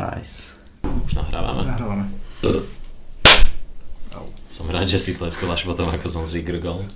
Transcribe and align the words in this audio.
Nice. 0.00 0.56
Už 1.04 1.12
nahrávame. 1.12 1.60
Nahrávame. 1.68 2.08
Som 4.48 4.64
rád, 4.72 4.88
že 4.88 4.96
si 4.96 5.12
tleskol 5.12 5.52
až 5.52 5.68
potom, 5.68 5.92
ako 5.92 6.08
som 6.08 6.24
si 6.24 6.40
grgol. 6.40 6.88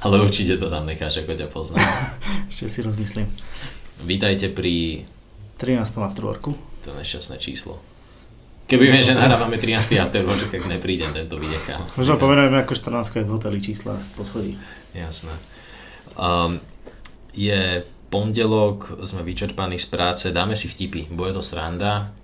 Ale 0.00 0.24
určite 0.24 0.56
to 0.56 0.72
tam 0.72 0.88
necháš, 0.88 1.20
ako 1.20 1.36
ťa 1.36 1.52
poznám. 1.52 1.84
Ešte 2.52 2.72
si 2.72 2.80
rozmyslím. 2.80 3.28
Vítajte 4.08 4.48
pri 4.48 5.04
13. 5.60 6.00
afterworku. 6.00 6.56
to 6.80 6.96
nešťastné 6.96 7.36
číslo. 7.36 7.76
Keby 8.72 8.88
viem, 8.88 9.04
že 9.04 9.12
nahrávame 9.12 9.60
13. 9.60 10.00
afterwork, 10.00 10.48
tak 10.48 10.64
neprídem, 10.64 11.12
tento 11.12 11.36
vynechám. 11.36 11.84
Možno 12.00 12.16
pomenujeme 12.16 12.64
ako 12.64 12.72
14 12.72 13.20
v 13.20 13.32
hoteli 13.36 13.60
čísla 13.60 14.00
v 14.00 14.10
poschodí. 14.16 14.52
Jasné. 14.96 15.32
Um, 16.16 16.56
je 17.36 17.84
pondelok, 18.08 19.04
sme 19.04 19.20
vyčerpaní 19.22 19.76
z 19.76 19.86
práce, 19.92 20.24
dáme 20.32 20.56
si 20.56 20.72
vtipy, 20.72 21.12
bude 21.12 21.36
to 21.36 21.44
sranda 21.44 22.16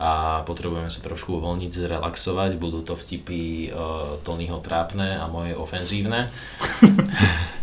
a 0.00 0.40
potrebujeme 0.48 0.88
sa 0.88 1.04
trošku 1.04 1.36
uvoľniť, 1.36 1.70
zrelaxovať, 1.70 2.56
budú 2.56 2.80
to 2.80 2.96
vtipy 2.96 3.68
uh, 3.68 4.16
Tonyho 4.24 4.58
trápne 4.64 5.20
a 5.20 5.28
moje 5.28 5.52
ofenzívne. 5.52 6.32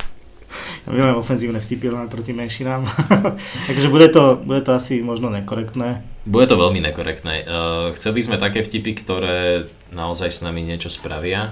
Ja 0.88 0.96
milujem 0.96 1.20
ofenzívne 1.20 1.60
vtipy 1.60 1.92
len 1.92 2.08
proti 2.08 2.32
menšinám. 2.32 2.88
Takže 3.68 3.92
bude 3.92 4.08
to, 4.08 4.40
bude 4.40 4.64
to 4.64 4.72
asi 4.72 5.04
možno 5.04 5.28
nekorektné. 5.28 6.00
Bude 6.24 6.48
to 6.48 6.56
veľmi 6.56 6.80
nekorektné. 6.80 7.44
Uh, 7.44 7.92
chceli 7.92 8.24
sme 8.24 8.40
také 8.40 8.64
vtipy, 8.64 8.96
ktoré 8.96 9.68
naozaj 9.92 10.32
s 10.32 10.40
nami 10.48 10.64
niečo 10.64 10.88
spravia. 10.88 11.52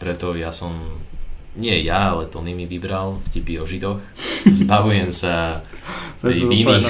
Preto 0.00 0.32
ja 0.32 0.56
som, 0.56 1.04
nie 1.52 1.84
ja, 1.84 2.16
ale 2.16 2.32
Tony 2.32 2.56
mi 2.56 2.64
vybral 2.64 3.20
vtipy 3.28 3.60
o 3.60 3.68
Židoch. 3.68 4.00
Zbavujem 4.48 5.12
sa 5.12 5.60
tej 6.24 6.48
viny 6.48 6.80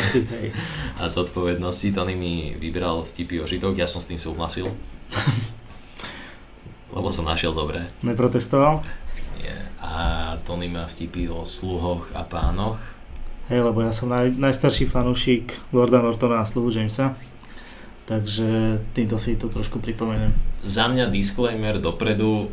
a 0.99 1.11
zodpovednosti. 1.11 1.91
Tony 1.91 2.15
mi 2.15 2.55
vybral 2.55 3.03
vtipy 3.03 3.43
o 3.43 3.47
Židoch, 3.51 3.75
ja 3.75 3.91
som 3.91 3.99
s 3.99 4.07
tým 4.07 4.21
súhlasil. 4.21 4.71
Lebo 6.95 7.09
som 7.11 7.27
našiel 7.27 7.57
dobré. 7.57 7.89
Neprotestoval? 8.07 8.85
Nie. 9.41 9.57
A 9.81 10.37
Tony 10.47 10.69
má 10.69 10.87
vtipy 10.87 11.27
o 11.27 11.43
sluhoch 11.43 12.13
a 12.15 12.23
pánoch. 12.23 12.79
Hej, 13.51 13.69
lebo 13.69 13.83
ja 13.83 13.91
som 13.91 14.07
naj, 14.07 14.39
najstarší 14.39 14.87
fanúšik 14.87 15.59
Lorda 15.75 15.99
Nortona 15.99 16.41
a 16.41 16.47
sluhu 16.47 16.71
Jamesa. 16.71 17.19
Takže 18.07 18.79
týmto 18.95 19.19
si 19.19 19.35
to 19.35 19.51
trošku 19.51 19.83
pripomeniem. 19.83 20.31
Za 20.63 20.87
mňa 20.87 21.11
disclaimer 21.11 21.83
dopredu, 21.83 22.53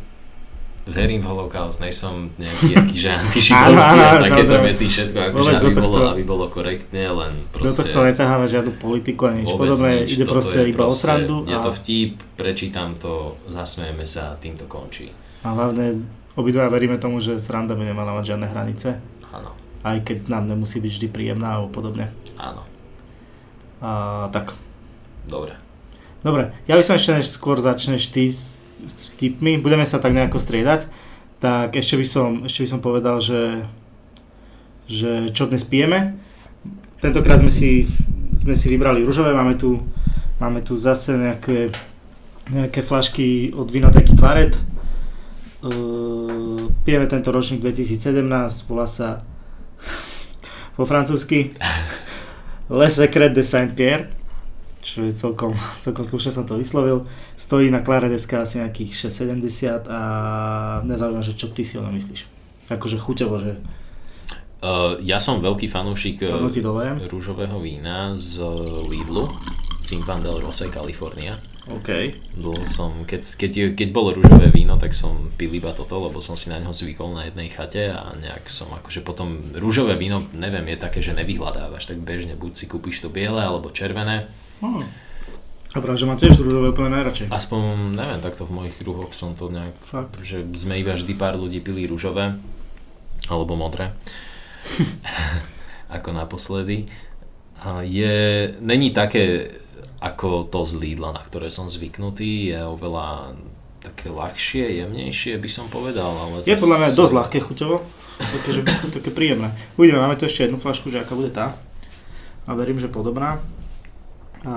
verím 0.90 1.20
v 1.20 1.26
holokaust, 1.26 1.78
nejsom 1.78 2.34
nejaký 2.34 2.68
aký, 2.78 2.96
že 2.96 3.10
antižidovský 3.10 3.96
a 3.96 4.20
takéto 4.20 4.56
veci, 4.60 4.84
všetko 4.86 5.18
akože 5.30 5.50
aby 5.50 5.62
do 5.62 5.70
bolo, 5.76 5.96
tohto- 5.96 6.10
aby 6.12 6.22
bolo 6.22 6.44
korektne, 6.46 7.02
len 7.06 7.32
Do 7.44 7.52
proste... 7.54 7.86
tohto 7.86 8.04
netáhame 8.04 8.46
žiadnu 8.46 8.72
politiku 8.76 9.26
ani 9.26 9.42
nič 9.42 9.52
podobné, 9.52 9.90
nič, 10.02 10.10
ide 10.12 10.24
proste 10.24 10.58
iba 10.64 10.84
o 10.84 10.92
srandu 10.92 11.42
Je 11.44 11.54
a, 11.54 11.60
to 11.60 11.70
vtip, 11.72 12.18
prečítam 12.34 12.94
to, 12.94 13.38
zasmejeme 13.46 14.04
sa 14.04 14.32
a 14.32 14.36
tým 14.36 14.54
to 14.54 14.66
končí. 14.66 15.08
a 15.40 15.48
hlavne 15.50 16.02
obidva 16.34 16.66
veríme 16.66 16.94
tomu, 16.96 17.18
že 17.18 17.36
sranda 17.36 17.72
by 17.72 17.84
nemala 17.86 18.12
mať 18.12 18.34
žiadne 18.34 18.46
hranice, 18.46 18.88
Áno, 19.30 19.50
aj 19.82 19.96
keď 20.02 20.18
nám 20.28 20.46
nemusí 20.46 20.78
byť 20.78 20.92
vždy 20.92 21.06
príjemná 21.08 21.56
alebo 21.56 21.72
podobne. 21.72 22.12
áno, 22.36 22.62
A, 23.80 23.90
tak, 24.28 24.52
dobre. 25.24 25.56
dobre, 26.20 26.52
ja 26.64 26.76
by 26.76 26.82
som 26.82 26.94
ešte 26.94 27.14
než 27.14 27.28
skôr 27.28 27.56
začneš 27.56 28.08
ty 28.08 28.28
s, 28.28 28.59
s 28.86 29.12
vtipmi, 29.16 29.60
budeme 29.60 29.84
sa 29.84 30.00
tak 30.00 30.14
nejako 30.14 30.38
striedať, 30.40 30.88
tak 31.40 31.76
ešte 31.76 31.96
by 31.96 32.06
som, 32.06 32.28
ešte 32.44 32.64
by 32.64 32.68
som 32.68 32.80
povedal, 32.84 33.16
že, 33.18 33.64
že 34.86 35.32
čo 35.32 35.48
dnes 35.48 35.64
pijeme. 35.64 36.16
Tentokrát 37.00 37.40
sme 37.40 37.48
si, 37.48 37.88
sme 38.36 38.52
si 38.52 38.68
vybrali 38.68 39.00
rúžové, 39.00 39.32
máme 39.32 39.56
tu, 39.56 39.80
máme 40.36 40.60
tu 40.60 40.76
zase 40.76 41.16
nejaké, 41.16 41.72
nejaké 42.52 42.84
flašky 42.84 43.56
od 43.56 43.72
vinoteky 43.72 44.12
Claret. 44.16 44.60
Uh, 45.60 46.72
pijeme 46.84 47.08
tento 47.08 47.32
ročník 47.32 47.60
2017, 47.60 48.24
volá 48.68 48.88
sa 48.88 49.20
po 50.76 50.84
francúzsky 50.84 51.56
Le 52.68 52.88
Secret 52.92 53.32
de 53.32 53.44
Saint-Pierre, 53.44 54.19
čo 54.80 55.04
je 55.06 55.12
celkom, 55.12 55.52
celkom 55.84 56.04
slušne 56.04 56.32
som 56.32 56.44
to 56.44 56.56
vyslovil. 56.56 57.06
Stojí 57.36 57.68
na 57.68 57.84
Claret.sk 57.84 58.32
asi 58.40 58.60
nejakých 58.60 59.08
6,70 59.08 59.86
a 59.88 60.00
nezaujíma, 60.84 61.22
že 61.24 61.36
čo 61.36 61.48
ty 61.52 61.62
si 61.64 61.76
o 61.78 61.84
ňom 61.84 61.94
myslíš. 61.94 62.26
Akože 62.72 62.96
chuťovo, 62.98 63.36
že 63.40 63.54
Uh, 64.60 65.00
ja 65.00 65.16
som 65.16 65.40
veľký 65.40 65.72
fanúšik 65.72 66.20
dolejem. 66.60 67.00
rúžového 67.08 67.56
vína 67.64 68.12
z 68.12 68.44
Lidlu, 68.92 69.32
Zinfandel 69.80 70.36
Rosé 70.36 70.68
California. 70.68 71.40
OK. 71.72 71.88
Dlho 72.36 72.68
som, 72.68 73.08
keď, 73.08 73.40
keď, 73.40 73.52
keď 73.72 73.88
bolo 73.88 74.12
rúžové 74.12 74.52
víno, 74.52 74.76
tak 74.76 74.92
som 74.92 75.32
pil 75.40 75.48
iba 75.56 75.72
toto, 75.72 75.96
lebo 75.96 76.20
som 76.20 76.36
si 76.36 76.52
na 76.52 76.60
neho 76.60 76.76
zvykol 76.76 77.16
na 77.16 77.24
jednej 77.28 77.48
chate 77.48 77.88
a 77.88 78.12
nejak 78.16 78.52
som 78.52 78.68
akože 78.76 79.00
potom 79.00 79.40
rúžové 79.56 79.96
víno, 79.96 80.28
neviem, 80.36 80.68
je 80.72 80.76
také, 80.76 81.00
že 81.00 81.16
nevyhľadávaš, 81.16 81.88
tak 81.88 82.04
bežne 82.04 82.36
buď 82.36 82.52
si 82.52 82.64
kúpiš 82.68 83.00
to 83.00 83.08
biele 83.08 83.40
alebo 83.40 83.72
červené. 83.72 84.28
Hm. 84.60 84.84
A 85.70 85.78
práve, 85.78 86.02
že 86.02 86.06
ma 86.08 86.18
tiež 86.18 86.42
rúžové 86.42 86.74
úplne 86.74 86.90
najradšej. 86.98 87.30
Aspoň, 87.30 87.94
neviem, 87.94 88.18
takto 88.18 88.42
v 88.42 88.54
mojich 88.58 88.74
kruhoch 88.74 89.14
som 89.14 89.38
to 89.38 89.46
nejak, 89.46 89.76
Fakt. 89.78 90.18
že 90.26 90.42
sme 90.58 90.82
iba 90.82 90.98
vždy 90.98 91.14
pár 91.14 91.38
ľudí 91.38 91.62
pili 91.62 91.86
rúžové 91.86 92.34
alebo 93.30 93.54
modré. 93.54 93.94
ako 95.94 96.10
naposledy. 96.10 96.90
Je, 97.84 98.16
není 98.58 98.90
také 98.90 99.52
ako 100.00 100.48
to 100.48 100.64
z 100.64 100.80
Lidla, 100.80 101.12
na 101.12 101.20
ktoré 101.20 101.52
som 101.52 101.68
zvyknutý, 101.68 102.56
je 102.56 102.60
oveľa 102.64 103.36
také 103.84 104.08
ľahšie, 104.08 104.80
jemnejšie 104.80 105.36
by 105.36 105.50
som 105.52 105.68
povedal. 105.68 106.08
Ale 106.08 106.40
Je 106.40 106.56
zas- 106.56 106.60
podľa 106.60 106.78
mňa 106.80 106.88
dosť 106.96 107.14
ľahké 107.20 107.38
chuťovo, 107.44 107.76
také, 108.16 108.50
že, 108.56 108.60
také 108.96 109.10
príjemné. 109.12 109.52
Uvidíme, 109.76 110.00
máme 110.00 110.16
tu 110.16 110.24
ešte 110.24 110.48
jednu 110.48 110.56
flašku, 110.56 110.88
že 110.88 111.04
aká 111.04 111.12
bude 111.12 111.28
tá. 111.28 111.52
A 112.48 112.56
verím, 112.56 112.80
že 112.80 112.88
podobná. 112.88 113.44
A, 114.44 114.54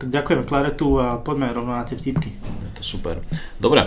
tak 0.00 0.08
ďakujeme 0.08 0.48
Klaretu 0.48 0.96
a 0.96 1.20
poďme 1.20 1.52
rovno 1.52 1.76
na 1.76 1.84
tie 1.84 2.00
vtipky. 2.00 2.32
Je 2.32 2.70
to 2.76 2.82
super. 2.84 3.20
Dobre. 3.60 3.84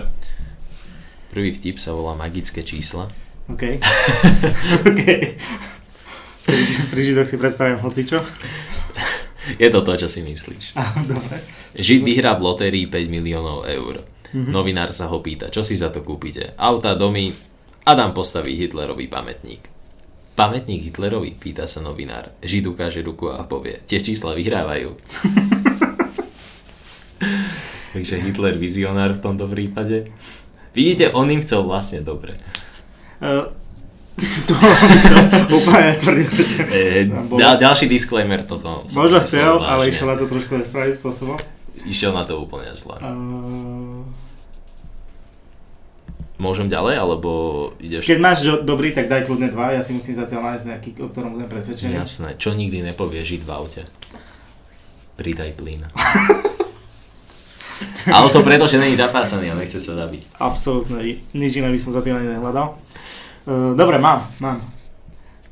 Prvý 1.33 1.49
vtip 1.51 1.81
sa 1.81 1.97
volá 1.97 2.13
Magické 2.13 2.61
čísla. 2.61 3.09
OK. 3.49 3.81
OK. 4.89 5.03
Pri, 6.45 6.61
pri 6.93 7.01
Židoch 7.01 7.25
si 7.25 7.35
predstavím 7.41 7.81
hocičo. 7.81 8.21
Je 9.57 9.69
to 9.69 9.81
to, 9.85 9.93
čo 9.97 10.07
si 10.09 10.25
myslíš. 10.25 10.73
Á, 10.77 11.05
Dobre. 11.05 11.37
Žid 11.77 12.01
vyhrá 12.01 12.33
v 12.37 12.45
lotérii 12.45 12.85
5 12.89 13.09
miliónov 13.09 13.65
eur. 13.69 14.05
Mhm. 14.33 14.49
Novinár 14.53 14.89
sa 14.93 15.09
ho 15.09 15.21
pýta, 15.21 15.49
čo 15.53 15.61
si 15.61 15.77
za 15.77 15.93
to 15.93 16.01
kúpite? 16.01 16.53
Auta, 16.57 16.93
domy, 16.97 17.33
Adam 17.85 18.13
postaví 18.13 18.57
Hitlerový 18.57 19.05
pamätník. 19.05 19.74
Pamätník 20.35 20.91
Hitlerovi? 20.91 21.31
Pýta 21.39 21.63
sa 21.63 21.79
novinár. 21.79 22.35
Žid 22.43 22.67
ukáže 22.67 22.99
ruku 22.99 23.31
a 23.31 23.47
povie, 23.47 23.79
tie 23.87 24.03
čísla 24.03 24.35
vyhrávajú. 24.35 24.91
Takže 27.95 28.19
Hitler 28.19 28.59
vizionár 28.59 29.15
v 29.15 29.23
tomto 29.23 29.47
prípade. 29.47 30.11
Vidíte, 30.75 31.15
on 31.15 31.31
im 31.31 31.39
chcel 31.39 31.63
vlastne 31.63 32.03
dobre. 32.03 32.35
Uh, 33.23 33.47
to 34.51 34.53
som 35.07 35.23
úplne 35.55 35.95
tvrdil, 36.03 36.27
že... 36.27 36.43
E, 36.67 37.07
ďalší 37.39 37.87
disclaimer 37.87 38.43
toto. 38.43 38.83
Možno 38.91 39.23
chcel, 39.23 39.63
ale 39.63 39.87
išiel 39.87 40.11
na 40.11 40.19
to 40.19 40.27
trošku 40.27 40.59
nesprávnym 40.59 40.99
spôsobom. 40.99 41.39
Išiel 41.87 42.11
na 42.11 42.27
to 42.27 42.43
úplne 42.43 42.75
zle. 42.75 42.99
Uh, 42.99 44.03
Môžem 46.35 46.67
ďalej, 46.67 46.99
alebo 46.99 47.29
ideš... 47.79 48.03
keď 48.03 48.19
máš 48.19 48.43
do, 48.43 48.59
dobrý, 48.59 48.91
tak 48.91 49.07
daj 49.07 49.23
kľudne 49.23 49.47
dva, 49.47 49.71
ja 49.71 49.79
si 49.79 49.95
musím 49.95 50.19
zatiaľ 50.19 50.51
nájsť 50.51 50.65
nejaký, 50.67 50.89
o 50.99 51.07
ktorom 51.07 51.39
budem 51.39 51.47
presvedčený. 51.47 51.95
Jasné, 51.95 52.35
čo 52.35 52.51
nikdy 52.51 52.83
nepovie 52.83 53.23
Žid 53.23 53.47
v 53.47 53.51
aute? 53.55 53.87
Pridaj 55.15 55.55
plyn. 55.55 55.87
Ale 58.05 58.29
to 58.31 58.43
preto, 58.43 58.67
že 58.67 58.79
není 58.79 58.95
zapásaný 58.95 59.51
a 59.51 59.55
nechce 59.55 59.79
sa 59.79 59.95
zabiť. 59.95 60.27
Absolútne, 60.35 60.99
nič 61.31 61.55
iné 61.55 61.71
by 61.71 61.79
som 61.79 61.95
za 61.95 62.03
tým 62.03 62.19
ani 62.19 62.35
nehľadal. 62.35 62.75
Uh, 63.47 63.71
dobre, 63.75 63.95
mám, 63.95 64.27
mám. 64.43 64.59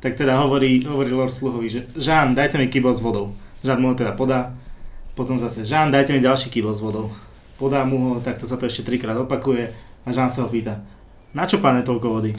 Tak 0.04 0.20
teda 0.20 0.36
hovorí, 0.44 0.84
hovorí 0.84 1.16
Lord 1.16 1.32
Sluhovi, 1.32 1.68
že 1.72 1.82
Žán, 1.96 2.36
dajte 2.36 2.60
mi 2.60 2.68
kýbel 2.68 2.92
s 2.92 3.00
vodou. 3.00 3.32
Žán 3.64 3.80
mu 3.80 3.92
ho 3.92 3.96
teda 3.96 4.12
podá. 4.12 4.52
Potom 5.16 5.40
zase, 5.40 5.64
Žán, 5.64 5.96
dajte 5.96 6.12
mi 6.12 6.20
ďalší 6.20 6.52
kýbel 6.52 6.76
s 6.76 6.84
vodou. 6.84 7.08
Podá 7.56 7.88
mu 7.88 7.98
ho, 7.98 8.12
takto 8.20 8.44
sa 8.44 8.60
to 8.60 8.68
ešte 8.68 8.84
trikrát 8.84 9.16
opakuje. 9.16 9.72
A 10.04 10.12
Žán 10.12 10.28
sa 10.28 10.44
ho 10.44 10.50
pýta, 10.52 10.84
na 11.32 11.48
čo 11.48 11.64
páne 11.64 11.82
toľko 11.82 12.08
vody? 12.12 12.36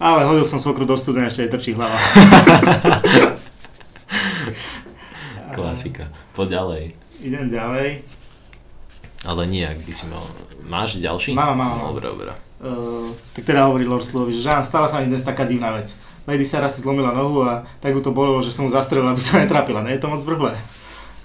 Ale 0.00 0.24
hodil 0.24 0.48
som 0.48 0.60
svokru 0.60 0.84
do 0.88 0.96
studne, 0.96 1.28
ešte 1.28 1.44
jej 1.44 1.52
trčí 1.52 1.70
hlava. 1.76 1.96
Klasika. 5.56 6.08
Poď 6.32 6.56
ďalej. 6.56 6.82
Idem 7.20 7.52
ďalej. 7.52 8.00
Ale 9.28 9.42
nie, 9.44 9.64
ak 9.68 9.84
by 9.84 9.92
si 9.92 10.08
mal... 10.08 10.24
Máš 10.64 10.96
ďalší? 10.96 11.36
Mám, 11.36 11.52
mám, 11.52 11.76
mám. 11.76 11.92
Dobre, 11.92 12.08
dobre. 12.08 12.32
Uh, 12.60 13.12
tak 13.36 13.44
teda 13.44 13.68
hovorí 13.68 13.84
Lord 13.84 14.04
Slovi, 14.04 14.32
že 14.32 14.44
Žán, 14.44 14.64
stala 14.64 14.88
sa 14.88 15.00
mi 15.00 15.08
dnes 15.08 15.20
taká 15.20 15.44
divná 15.44 15.72
vec. 15.76 15.92
Lady 16.24 16.44
Sarah 16.48 16.72
si 16.72 16.80
zlomila 16.80 17.12
nohu 17.12 17.44
a 17.44 17.64
tak 17.80 17.92
ju 17.92 18.00
to 18.00 18.12
bolelo, 18.12 18.40
že 18.40 18.52
som 18.52 18.64
mu 18.64 18.70
zastrelil, 18.72 19.08
aby 19.08 19.20
sa 19.20 19.40
netrapila. 19.40 19.84
Nie 19.84 19.96
je 19.96 20.02
to 20.04 20.12
moc 20.12 20.20
zvrhlé. 20.20 20.56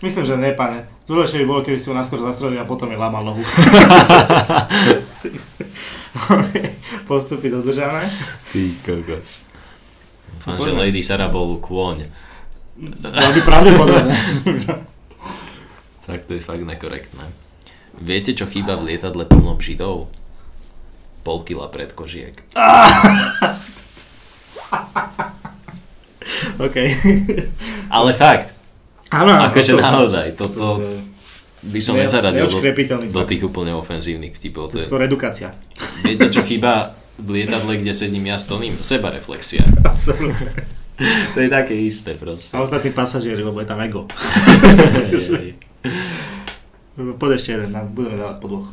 Myslím, 0.06 0.25
že 0.25 0.38
ne, 0.38 0.54
pane. 0.54 0.86
Zvolejšie 1.10 1.42
by 1.42 1.46
bolo, 1.50 1.66
keby 1.66 1.81
si 1.81 1.90
ho 1.90 1.98
naskôr 1.98 2.22
zastrelili 2.22 2.62
a 2.62 2.69
potom 2.69 2.94
je 2.94 3.02
lamal 3.02 3.25
nohu. 3.25 3.42
Postupy 7.10 7.50
dodržané. 7.50 8.06
Ty 8.54 8.62
kokos. 8.86 9.42
Dúfam, 10.46 10.62
že 10.62 10.78
Lady 10.78 11.02
Sarah 11.02 11.34
bol 11.34 11.57
kôň. 11.57 12.06
Veľmi 13.02 13.42
pravdepodobné. 13.42 14.13
Tak 16.06 16.30
to 16.30 16.38
je 16.38 16.42
fakt 16.46 16.62
nekorektné. 16.62 17.25
Viete, 17.98 18.38
čo 18.38 18.46
chýba 18.46 18.78
v 18.78 18.94
lietadle 18.94 19.25
plnom 19.25 19.57
židov? 19.57 20.13
Pol 21.25 21.42
kila 21.42 21.66
predkožiek. 21.74 22.38
OK. 26.66 26.78
Ale 27.90 28.13
fakt, 28.13 28.55
Áno, 29.07 29.31
akože 29.44 29.72
to- 29.72 29.81
naozaj, 29.81 30.28
toto 30.34 30.81
by 31.62 31.80
som 31.81 31.96
Ne- 31.96 32.06
nezaradil 32.06 32.46
do, 32.46 32.60
do 33.10 33.24
tých 33.24 33.42
úplne 33.42 33.74
ofenzívnych 33.74 34.34
vtipov. 34.34 34.69
To 34.69 34.72
To 34.72 34.78
je 34.78 34.86
skôr 34.86 35.02
edukácia. 35.02 35.54
viete, 36.02 36.28
čo 36.28 36.42
chýba 36.42 36.94
v 37.16 37.42
lietadle, 37.42 37.75
kde 37.75 37.92
sedím 37.92 38.28
ja 38.28 38.36
s 38.36 38.46
Toným? 38.46 38.75
Sebareflexia. 38.75 39.63
Absolutne. 39.86 40.52
To 41.31 41.38
je 41.38 41.50
také 41.50 41.75
isté 41.75 42.13
proste. 42.13 42.54
A 42.54 42.62
ostatní 42.62 42.90
pasažieri, 42.90 43.42
lebo 43.42 43.60
je 43.60 43.68
tam 43.68 43.80
ego. 43.80 44.07
Poď 46.96 47.30
ešte 47.36 47.50
jeden, 47.52 47.72
budeme 47.92 48.16
dávať 48.16 48.38
po 48.40 48.48
dvoch. 48.48 48.68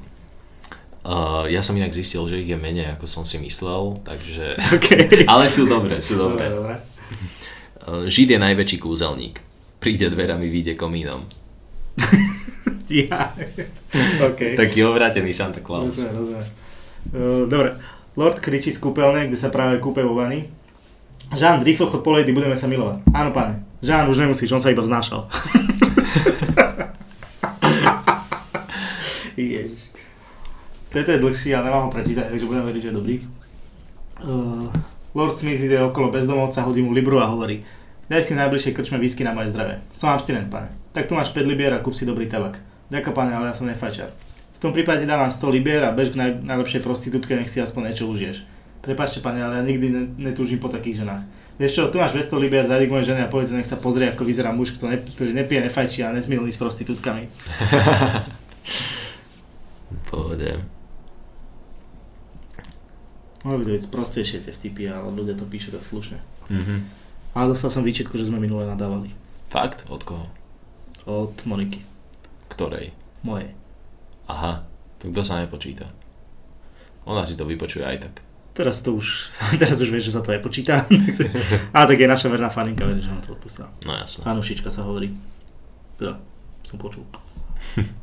Uh, 1.02 1.50
ja 1.50 1.58
som 1.58 1.74
inak 1.74 1.90
zistil, 1.90 2.22
že 2.30 2.38
ich 2.38 2.46
je 2.46 2.54
menej, 2.54 2.94
ako 2.94 3.10
som 3.10 3.26
si 3.26 3.42
myslel, 3.42 3.98
takže... 4.06 4.54
OK. 4.78 4.88
Ale 5.26 5.50
sú 5.50 5.66
dobré, 5.66 5.98
sú 5.98 6.14
Dobre, 6.14 6.46
dobré. 6.46 6.78
dobre. 6.78 6.86
Uh, 7.82 8.06
Žid 8.06 8.28
je 8.28 8.38
najväčší 8.38 8.78
kúzelník. 8.78 9.42
Príde 9.82 10.06
dverami, 10.14 10.46
vyjde 10.46 10.78
komínom. 10.78 11.26
Ja. 12.92 13.32
OK. 14.20 14.52
Taký 14.52 14.84
obrátený 14.84 15.32
Santa 15.32 15.64
Claus. 15.64 16.04
Rozumiem, 16.04 16.12
rozumiem. 16.12 16.44
Uh, 17.08 17.48
dobre. 17.48 17.80
Lord 18.20 18.36
kričí 18.44 18.68
z 18.68 18.76
kúpeľne, 18.84 19.32
kde 19.32 19.40
sa 19.40 19.48
práve 19.48 19.80
kúpe 19.80 20.04
vo 20.04 20.12
vani. 20.12 20.44
Žán, 21.32 21.64
rýchlo 21.64 21.88
chod 21.88 22.04
po 22.04 22.12
lady, 22.12 22.36
budeme 22.36 22.52
sa 22.52 22.68
milovať. 22.68 23.00
Áno, 23.16 23.32
pane. 23.32 23.64
Žán, 23.80 24.12
už 24.12 24.20
nemusíš, 24.20 24.52
on 24.52 24.60
sa 24.60 24.68
iba 24.68 24.84
vznášal. 24.84 25.24
Ježiš. 29.40 29.88
Toto 30.92 31.08
je 31.08 31.22
dlhší 31.24 31.56
a 31.56 31.64
nemám 31.64 31.88
ho 31.88 31.94
prečítať, 31.96 32.28
takže 32.28 32.44
budem 32.44 32.68
veriť, 32.68 32.82
že 32.84 32.90
je 32.92 32.98
dobrý. 33.00 33.24
Uh, 34.20 34.68
Lord 35.16 35.40
Smith 35.40 35.64
ide 35.64 35.80
okolo 35.80 36.12
bezdomovca, 36.12 36.68
hodí 36.68 36.84
mu 36.84 36.92
libru 36.92 37.24
a 37.24 37.32
hovorí 37.32 37.64
Daj 38.10 38.22
si 38.26 38.34
v 38.34 38.42
najbližšej 38.42 38.74
krčme 38.74 38.98
whisky 38.98 39.22
na 39.22 39.30
moje 39.30 39.54
zdravie. 39.54 39.78
Som 39.94 40.10
abstinent, 40.10 40.50
pane. 40.50 40.70
Tak 40.90 41.06
tu 41.06 41.14
máš 41.14 41.30
5 41.30 41.46
libier 41.46 41.70
a 41.70 41.78
kúp 41.78 41.94
si 41.94 42.02
dobrý 42.02 42.26
tabak. 42.26 42.58
Ďakujem, 42.90 43.14
pane, 43.14 43.30
ale 43.32 43.48
ja 43.50 43.54
som 43.54 43.70
nefajčar. 43.70 44.10
V 44.56 44.58
tom 44.60 44.74
prípade 44.74 45.06
dávam 45.06 45.30
100 45.30 45.42
libier 45.54 45.82
a 45.86 45.94
bež 45.94 46.12
k 46.12 46.20
naj, 46.20 46.30
najlepšej 46.42 46.82
prostitútke, 46.82 47.34
nech 47.38 47.48
si 47.48 47.62
aspoň 47.62 47.90
niečo 47.90 48.10
užiješ. 48.10 48.44
Prepačte, 48.82 49.22
pane, 49.22 49.38
ale 49.38 49.58
ja 49.58 49.62
nikdy 49.62 49.86
ne, 49.88 50.02
netúžim 50.18 50.58
po 50.58 50.66
takých 50.66 51.06
ženách. 51.06 51.22
Vieš 51.56 51.72
čo, 51.78 51.82
tu 51.94 52.02
máš 52.02 52.18
200 52.18 52.42
libier, 52.42 52.66
zajdi 52.66 52.90
k 52.90 52.94
mojej 52.94 53.14
žene 53.14 53.22
a 53.22 53.30
povedz, 53.30 53.54
nech 53.54 53.68
sa 53.68 53.78
pozrie, 53.78 54.10
ako 54.10 54.26
vyzerá 54.26 54.50
muž, 54.50 54.74
kto 54.74 54.90
ne, 54.90 54.98
ktorý 54.98 55.30
nepije, 55.36 55.70
nefajčí 55.70 56.02
a 56.02 56.10
nesmilný 56.10 56.50
s 56.50 56.58
prostitútkami. 56.58 57.30
Pohode. 60.10 60.58
Mohli 63.46 63.58
by 63.58 63.64
to 63.66 63.72
byť 63.74 63.84
prostejšie 63.90 64.38
tie 64.46 64.52
vtipy, 64.54 64.90
ale 64.90 65.10
ľudia 65.10 65.34
to 65.34 65.46
píšu 65.46 65.74
tak 65.74 65.86
slušne. 65.86 66.18
Mhm. 66.50 67.01
Ale 67.32 67.52
dostal 67.52 67.72
som 67.72 67.80
výčitku, 67.80 68.12
že 68.20 68.28
sme 68.28 68.36
minule 68.36 68.68
nadávali. 68.68 69.08
Fakt? 69.48 69.88
Od 69.88 70.02
koho? 70.04 70.28
Od 71.08 71.32
Moniky. 71.48 71.80
Ktorej? 72.52 72.92
Mojej. 73.24 73.56
Aha, 74.28 74.64
to 75.00 75.08
kto 75.08 75.24
sa 75.24 75.40
nepočíta? 75.40 75.88
Ona 77.08 77.24
si 77.24 77.34
to 77.34 77.48
vypočuje 77.48 77.82
aj 77.82 77.98
tak. 78.04 78.14
Teraz 78.52 78.84
to 78.84 78.92
už, 78.92 79.32
teraz 79.62 79.80
už 79.80 79.88
vieš, 79.88 80.12
že 80.12 80.14
sa 80.16 80.22
to 80.22 80.36
aj 80.36 80.44
počíta. 80.44 80.84
a 81.76 81.78
tak 81.88 81.96
je 81.96 82.06
naša 82.06 82.28
verná 82.28 82.52
faninka, 82.52 82.84
verí, 82.84 83.00
že 83.00 83.08
nám 83.08 83.24
to 83.24 83.32
odpustila. 83.32 83.72
No 83.88 83.96
jasné. 83.96 84.22
Fanušička 84.22 84.68
sa 84.68 84.84
hovorí. 84.84 85.16
Teda, 85.96 86.20
som 86.68 86.76
počul. 86.76 87.08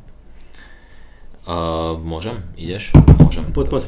Uh, 1.40 1.96
môžem? 2.04 2.44
Ideš? 2.52 2.92
Môžem. 3.16 3.48
Poď, 3.48 3.66
poď. 3.72 3.82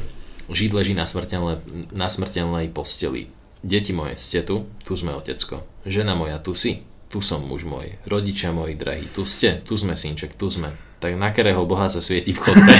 Žid 0.49 0.73
leží 0.73 0.97
na, 0.97 1.05
smrteľnej, 1.05 1.61
na 1.93 2.09
smrteľnej 2.09 2.73
posteli. 2.73 3.29
Deti 3.63 3.95
moje, 3.95 4.19
ste 4.19 4.43
tu? 4.43 4.67
Tu 4.83 4.93
sme 4.93 5.15
otecko. 5.15 5.63
Žena 5.87 6.13
moja, 6.13 6.35
tu 6.37 6.51
si? 6.51 6.83
Tu 7.07 7.23
som 7.23 7.39
muž 7.39 7.63
môj. 7.63 7.95
Rodičia 8.03 8.51
moji 8.51 8.75
drahí, 8.75 9.07
tu 9.07 9.23
ste? 9.23 9.63
Tu 9.63 9.79
sme 9.79 9.95
synček, 9.95 10.35
tu 10.35 10.51
sme. 10.51 10.75
Tak 10.99 11.15
na 11.15 11.31
ktorého 11.31 11.63
boha 11.63 11.87
sa 11.87 12.03
svieti 12.03 12.35
v 12.35 12.43
chodbe? 12.43 12.73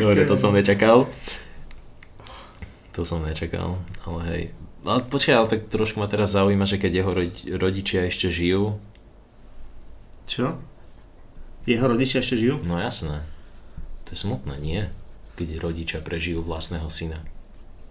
Dobre, 0.00 0.24
to 0.24 0.34
som 0.34 0.52
nečakal. 0.52 1.06
To 2.94 3.02
som 3.02 3.20
nečakal, 3.20 3.76
ale 4.06 4.20
hej. 4.30 4.42
Ale 4.84 5.00
počkaj, 5.02 5.34
ale 5.34 5.48
tak 5.48 5.60
trošku 5.68 5.98
ma 5.98 6.06
teraz 6.06 6.32
zaujíma, 6.32 6.64
že 6.64 6.76
keď 6.76 6.92
jeho 6.94 7.12
rodi- 7.12 7.46
rodičia 7.50 8.04
ešte 8.04 8.28
žijú, 8.28 8.76
Čo? 10.24 10.56
Jeho 11.64 11.84
rodičia 11.84 12.20
ešte 12.20 12.36
žijú? 12.36 12.60
no 12.64 12.76
jasné. 12.76 13.24
To 14.04 14.08
je 14.12 14.18
smutné, 14.20 14.56
nie? 14.60 14.88
Keď 15.34 15.58
rodičia 15.58 15.98
prežijú 16.00 16.40
vlastného 16.40 16.86
syna. 16.88 17.20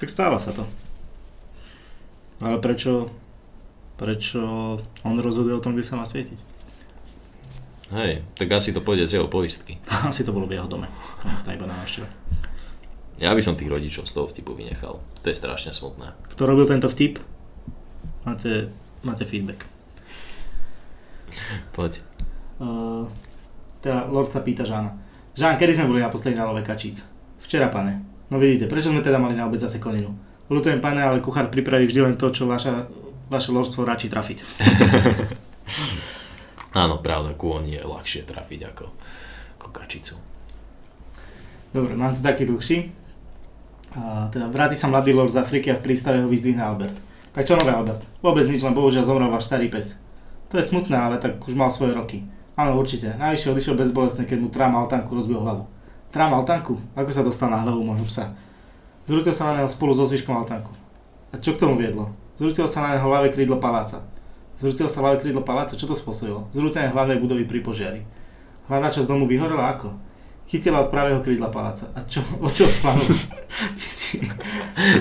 Tak 0.03 0.11
stáva 0.11 0.35
sa 0.35 0.51
to. 0.51 0.67
Ale 2.43 2.59
prečo, 2.59 3.07
prečo 3.95 4.43
on 5.07 5.15
rozhoduje 5.15 5.55
o 5.55 5.63
tom, 5.63 5.79
kde 5.79 5.87
sa 5.87 5.95
má 5.95 6.03
svietiť? 6.03 6.35
Hej, 7.95 8.27
tak 8.35 8.51
asi 8.51 8.75
to 8.75 8.83
pôjde 8.83 9.07
z 9.07 9.15
jeho 9.15 9.31
poistky. 9.31 9.79
Asi 10.11 10.27
to 10.27 10.35
bolo 10.35 10.43
v 10.43 10.59
jeho 10.59 10.67
dome. 10.67 10.91
On 11.23 11.31
iba 11.55 11.63
na 11.63 11.79
návšteve. 11.79 12.03
Ja 13.23 13.31
by 13.31 13.39
som 13.39 13.55
tých 13.55 13.71
rodičov 13.71 14.03
z 14.03 14.11
toho 14.11 14.27
vtipu 14.27 14.59
vynechal. 14.59 14.99
To 14.99 15.25
je 15.31 15.39
strašne 15.39 15.71
smutné. 15.71 16.11
Kto 16.35 16.43
robil 16.43 16.67
tento 16.67 16.91
vtip? 16.91 17.23
Máte, 18.27 18.75
máte 19.07 19.23
feedback. 19.23 19.63
Poď. 21.79 22.03
Uh, 22.59 23.07
teda 23.79 24.11
Lord 24.11 24.35
sa 24.35 24.43
pýta 24.43 24.67
Žána. 24.67 24.99
Žán, 25.39 25.55
kedy 25.55 25.79
sme 25.79 25.95
boli 25.95 26.03
naposledy 26.03 26.35
na 26.35 26.43
love 26.43 26.59
kačíc? 26.59 27.07
Včera, 27.39 27.71
pane. 27.71 28.12
No 28.33 28.41
vidíte, 28.41 28.65
prečo 28.65 28.89
sme 28.89 29.05
teda 29.05 29.21
mali 29.21 29.37
na 29.37 29.45
obed 29.45 29.61
zase 29.61 29.77
koninu? 29.77 30.09
Ľutujem, 30.49 30.81
pane, 30.81 31.05
ale 31.05 31.21
kuchár 31.21 31.53
pripraví 31.53 31.85
vždy 31.85 32.01
len 32.01 32.15
to, 32.17 32.33
čo 32.33 32.49
vaša, 32.49 32.89
vaše 33.29 33.53
lordstvo 33.53 33.85
radší 33.85 34.09
trafiť. 34.09 34.41
Áno, 36.81 36.97
pravda, 36.97 37.37
kôň 37.37 37.77
je 37.77 37.81
ľahšie 37.85 38.25
trafiť 38.25 38.73
ako, 38.73 38.89
ako 39.61 39.67
kačicu. 39.69 40.17
Dobre, 41.77 41.93
mám 41.93 42.17
tu 42.17 42.25
taký 42.25 42.49
dlhší. 42.49 42.89
A 43.93 44.33
teda 44.33 44.49
vráti 44.49 44.73
sa 44.73 44.89
mladý 44.89 45.13
lord 45.13 45.29
z 45.29 45.37
Afriky 45.37 45.69
a 45.69 45.77
v 45.77 45.85
prístave 45.85 46.25
ho 46.25 46.27
vyzdvihne 46.29 46.65
Albert. 46.65 46.97
Tak 47.37 47.45
čo 47.45 47.53
nové 47.53 47.69
Albert? 47.69 48.01
Vôbec 48.25 48.49
nič, 48.49 48.65
len 48.65 48.73
bohužiaľ 48.73 49.05
zomrel 49.05 49.29
váš 49.29 49.45
starý 49.45 49.69
pes. 49.69 50.01
To 50.49 50.57
je 50.57 50.65
smutné, 50.65 50.97
ale 50.97 51.21
tak 51.21 51.37
už 51.37 51.53
mal 51.53 51.69
svoje 51.69 51.93
roky. 51.93 52.25
Áno, 52.57 52.81
určite. 52.81 53.13
Najvyššie 53.13 53.53
odišiel 53.53 53.77
bezbolestne, 53.77 54.25
keď 54.25 54.37
mu 54.41 54.49
trám 54.49 54.73
altánku 54.73 55.13
rozbil 55.13 55.37
hlavu. 55.37 55.69
Trám 56.13 56.29
altánku? 56.37 56.77
Ako 56.93 57.09
sa 57.09 57.25
dostal 57.25 57.49
na 57.49 57.57
hlavu 57.57 57.81
môjho 57.81 58.05
psa? 58.05 58.29
Zrútil 59.01 59.33
sa 59.33 59.49
na 59.49 59.53
neho 59.57 59.69
spolu 59.73 59.97
so 59.97 60.05
zvyškom 60.05 60.37
altánku. 60.37 60.69
A 61.33 61.41
čo 61.41 61.57
k 61.57 61.65
tomu 61.65 61.73
viedlo? 61.73 62.13
Zrútil 62.37 62.69
sa 62.69 62.85
na 62.85 62.93
neho 62.93 63.09
ľavé 63.09 63.33
krídlo 63.33 63.57
paláca. 63.57 64.05
Zrútil 64.61 64.85
sa 64.93 65.01
ľavé 65.01 65.25
krídlo 65.25 65.41
paláca, 65.41 65.73
čo 65.73 65.89
to 65.89 65.97
spôsobilo? 65.97 66.45
Zrútenie 66.53 66.93
hlavnej 66.93 67.17
budovy 67.17 67.49
pri 67.49 67.65
požiari. 67.65 68.05
Hlavná 68.69 68.93
časť 68.93 69.09
domu 69.09 69.25
vyhorela 69.25 69.73
ako? 69.73 69.89
Chytila 70.45 70.85
od 70.85 70.93
pravého 70.93 71.17
krídla 71.17 71.49
paláca. 71.49 71.89
A 71.97 72.05
čo? 72.05 72.21
O 72.37 72.45
čo 72.45 72.69
plánu? 72.85 73.09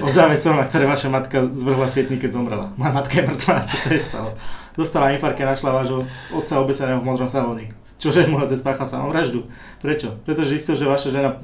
od 0.09 0.13
závesov, 0.17 0.57
na 0.57 0.65
ktoré 0.65 0.89
vaša 0.89 1.13
matka 1.13 1.45
zvrhla 1.53 1.93
svietník, 1.93 2.25
keď 2.25 2.41
zomrela. 2.41 2.73
Moja 2.81 2.89
matka 2.89 3.21
je 3.21 3.29
mŕtva, 3.29 3.69
čo 3.69 3.77
sa 3.77 3.89
jej 3.93 4.01
stalo? 4.01 4.33
Dostala 4.73 5.13
infarkt 5.13 5.45
a 5.45 5.53
našla 5.53 5.77
vášho 5.77 6.09
otca 6.33 6.57
obeseného 6.57 7.05
v 7.05 7.09
modrom 7.13 7.29
salóniku. 7.29 7.82
Čože 8.03 8.27
môj 8.27 8.51
otec 8.51 8.59
páchal 8.67 8.87
samovraždu? 8.91 9.47
Prečo? 9.79 10.19
Pretože 10.27 10.59
zistil, 10.59 10.75
že 10.75 10.91
vaša 10.91 11.15
žena 11.15 11.39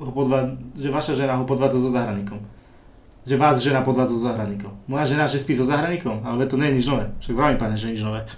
ho 0.00 0.08
podvá... 0.08 0.56
že 0.72 0.88
vaša 0.88 1.12
žena 1.12 1.36
ho 1.36 1.44
podvádza 1.44 1.84
so 1.84 1.92
zahradníkom. 1.92 2.40
Že 3.28 3.36
vás 3.36 3.60
žena 3.60 3.84
podvádza 3.84 4.16
so 4.16 4.24
zahradníkom. 4.24 4.72
Moja 4.88 5.04
žena, 5.04 5.28
že 5.28 5.36
spí 5.36 5.52
so 5.52 5.68
zahradníkom? 5.68 6.24
Ale 6.24 6.48
to 6.48 6.56
nie 6.56 6.72
je 6.72 6.76
nič 6.80 6.86
nové. 6.88 7.12
Však 7.20 7.36
vravím, 7.36 7.60
pane, 7.60 7.76
že 7.76 7.92
nič 7.92 8.00
nové. 8.00 8.24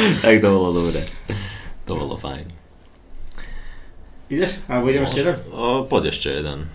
Tak 0.00 0.40
to 0.40 0.48
bolo 0.48 0.70
dobre. 0.72 1.02
To 1.84 1.92
bolo 1.98 2.14
fajn. 2.16 2.46
Ideš? 4.30 4.62
Alebo 4.70 4.88
idem 4.88 5.04
ešte 5.04 5.20
jeden? 5.26 5.36
O, 5.50 5.82
poď 5.84 6.14
ešte 6.14 6.30
jeden. 6.30 6.70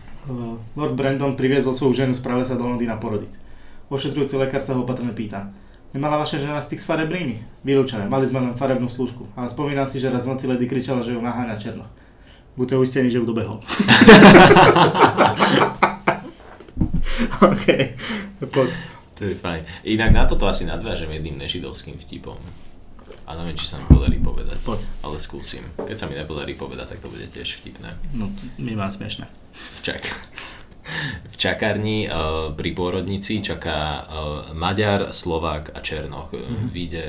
Lord 0.76 0.94
Brandon 1.00 1.34
priviezol 1.40 1.72
svoju 1.72 2.06
ženu 2.06 2.14
z 2.14 2.22
pralesa 2.22 2.60
do 2.60 2.68
Londýna 2.68 3.00
porodiť. 3.00 3.32
Ošetrujúci 3.88 4.36
lekár 4.36 4.60
sa 4.60 4.76
ho 4.76 4.84
opatrne 4.84 5.16
pýta. 5.16 5.50
Nemala 5.96 6.20
vaša 6.20 6.44
žena 6.44 6.60
styk 6.60 6.76
s 6.76 6.84
farebrými? 6.84 7.64
Vylúčené, 7.64 8.12
mali 8.12 8.28
sme 8.28 8.44
len 8.44 8.52
farebnú 8.60 8.92
služku, 8.92 9.32
ale 9.32 9.48
spomínam 9.48 9.88
si, 9.88 10.04
že 10.04 10.12
raz 10.12 10.28
v 10.28 10.36
noci 10.36 10.44
Lady 10.44 10.68
kričala, 10.68 11.00
že 11.00 11.16
ju 11.16 11.24
naháňa 11.24 11.56
černoch. 11.56 11.88
Buďte 12.60 12.76
uistení, 12.76 13.08
že 13.08 13.24
ju 13.24 13.24
dobehol. 13.24 13.64
OK. 17.48 17.96
Poď. 18.44 18.70
To 19.16 19.22
je 19.24 19.40
fajn. 19.40 19.88
Inak 19.88 20.12
na 20.12 20.28
toto 20.28 20.52
asi 20.52 20.68
nadvážem 20.68 21.16
jedným 21.16 21.40
nežidovským 21.40 21.96
vtipom. 21.96 22.36
A 23.24 23.32
neviem, 23.40 23.56
či 23.56 23.64
sa 23.64 23.80
mi 23.80 23.88
podarí 23.88 24.20
povedať. 24.20 24.60
Poď. 24.68 24.84
Ale 25.00 25.16
skúsim. 25.16 25.64
Keď 25.80 25.96
sa 25.96 26.12
mi 26.12 26.20
nepodarí 26.20 26.60
povedať, 26.60 26.92
tak 26.92 27.00
to 27.00 27.08
bude 27.08 27.24
tiež 27.32 27.64
vtipné. 27.64 27.96
No, 28.12 28.28
my 28.60 28.76
vám 28.76 28.92
smiešne. 28.92 29.32
Čak. 29.80 30.04
V 31.26 31.36
čakárni 31.36 32.06
uh, 32.06 32.54
pri 32.54 32.78
pôrodnici 32.78 33.42
čaká 33.42 34.06
uh, 34.06 34.54
Maďar, 34.54 35.12
Slovák 35.12 35.74
a 35.74 35.82
Černoch. 35.82 36.32
Mm-hmm. 36.32 36.70
Vyjde 36.72 37.06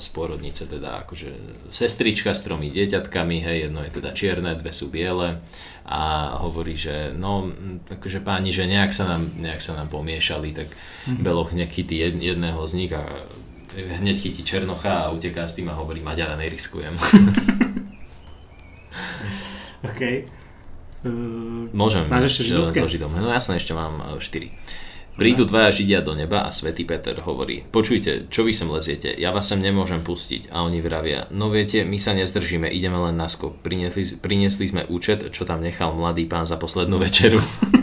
z 0.00 0.08
pôrodnice 0.16 0.64
teda 0.64 1.04
akože 1.04 1.28
sestrička 1.68 2.32
s 2.32 2.48
tromi 2.48 2.72
dieťatkami, 2.72 3.44
hej, 3.44 3.68
jedno 3.68 3.84
je 3.84 4.00
teda 4.00 4.16
čierne, 4.16 4.56
dve 4.56 4.72
sú 4.72 4.88
biele 4.88 5.44
a 5.84 6.32
hovorí, 6.40 6.80
že 6.80 7.12
no, 7.12 7.52
akože 7.90 8.24
páni, 8.24 8.56
že 8.56 8.64
nejak 8.64 8.94
sa 8.94 9.04
nám, 9.04 9.28
nejak 9.36 9.60
sa 9.60 9.76
nám 9.76 9.92
pomiešali, 9.92 10.56
tak 10.56 10.72
mm-hmm. 10.72 11.20
Beloch 11.20 11.52
nech 11.52 11.68
chytí 11.68 12.00
jed, 12.00 12.16
jedného 12.16 12.64
z 12.64 12.72
nich 12.80 12.92
a 12.96 13.04
hneď 13.76 14.16
chytí 14.16 14.42
Černocha 14.42 15.06
a 15.06 15.12
uteká 15.12 15.46
s 15.46 15.54
tým 15.54 15.70
a 15.70 15.78
hovorí 15.78 16.00
Maďara 16.00 16.40
neriskujem. 16.40 16.96
OK. 19.90 20.00
Uh, 21.00 21.72
Môžem 21.72 22.04
máš 22.08 22.36
ešte 22.36 22.52
židovské? 22.52 22.78
so 22.84 22.88
Židom. 22.88 23.10
No 23.16 23.32
jasne, 23.32 23.56
ešte 23.56 23.72
mám 23.72 24.20
4. 24.20 24.20
Prídu 25.16 25.44
dvaja 25.44 25.68
Židia 25.68 26.00
do 26.00 26.16
neba 26.16 26.48
a 26.48 26.50
svätý 26.52 26.88
Peter 26.88 27.12
hovorí, 27.20 27.60
počujte, 27.68 28.32
čo 28.32 28.40
vy 28.40 28.56
sem 28.56 28.72
leziete, 28.72 29.12
ja 29.12 29.36
vás 29.36 29.52
sem 29.52 29.60
nemôžem 29.60 30.00
pustiť. 30.00 30.48
A 30.48 30.64
oni 30.64 30.80
vravia, 30.80 31.28
no 31.28 31.52
viete, 31.52 31.84
my 31.84 32.00
sa 32.00 32.16
nezdržíme, 32.16 32.72
ideme 32.72 32.96
len 32.96 33.20
na 33.20 33.28
skok. 33.28 33.60
Priniesli, 33.60 34.16
priniesli 34.16 34.64
sme 34.70 34.88
účet, 34.88 35.28
čo 35.28 35.44
tam 35.44 35.60
nechal 35.60 35.92
mladý 35.92 36.24
pán 36.24 36.48
za 36.48 36.56
poslednú 36.56 36.96
večeru. 36.96 37.36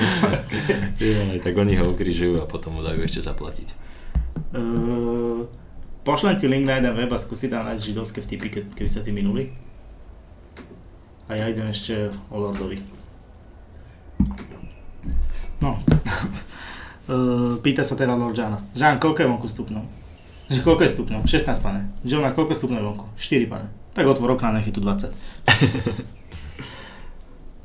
Jaj, 1.00 1.38
tak 1.42 1.54
oni 1.56 1.78
ho 1.78 1.90
ukrižujú 1.90 2.40
a 2.42 2.46
potom 2.48 2.78
mu 2.78 2.80
dajú 2.84 3.00
ešte 3.02 3.20
zaplatiť. 3.24 3.68
Uh, 4.52 5.48
pošlem 6.04 6.36
ti 6.36 6.46
link 6.48 6.68
na 6.68 6.80
jeden 6.80 6.94
web 6.96 7.10
a 7.12 7.18
skúsi 7.18 7.48
tam 7.48 7.68
nájsť 7.68 7.82
židovské 7.82 8.18
vtipy, 8.20 8.48
ke, 8.48 8.60
keby 8.72 8.90
sa 8.90 9.00
ti 9.04 9.12
minuli. 9.14 9.52
A 11.28 11.38
ja 11.38 11.46
idem 11.46 11.70
ešte 11.70 12.10
o 12.30 12.36
Lordovi. 12.40 12.82
No. 15.62 15.78
Uh, 17.06 17.54
pýta 17.64 17.86
sa 17.86 17.94
teda 17.94 18.18
Lord 18.18 18.34
Jana. 18.34 18.58
Žán, 18.74 18.98
koľko 18.98 19.22
je 19.22 19.30
vonku 19.30 19.46
stupňov? 19.46 19.84
Že 20.50 20.60
koľko 20.66 20.82
je 20.82 20.90
stupňov? 20.98 21.20
16, 21.24 21.62
pane. 21.62 21.86
Johna, 22.02 22.34
koľko 22.34 22.58
stupňov 22.58 22.78
je 22.82 22.86
vonku? 22.90 23.06
4, 23.14 23.46
pane. 23.46 23.66
Tak 23.94 24.08
otvor 24.08 24.34
okna, 24.34 24.58
nech 24.58 24.66
je 24.66 24.74
tu 24.74 24.82
20. 24.82 25.14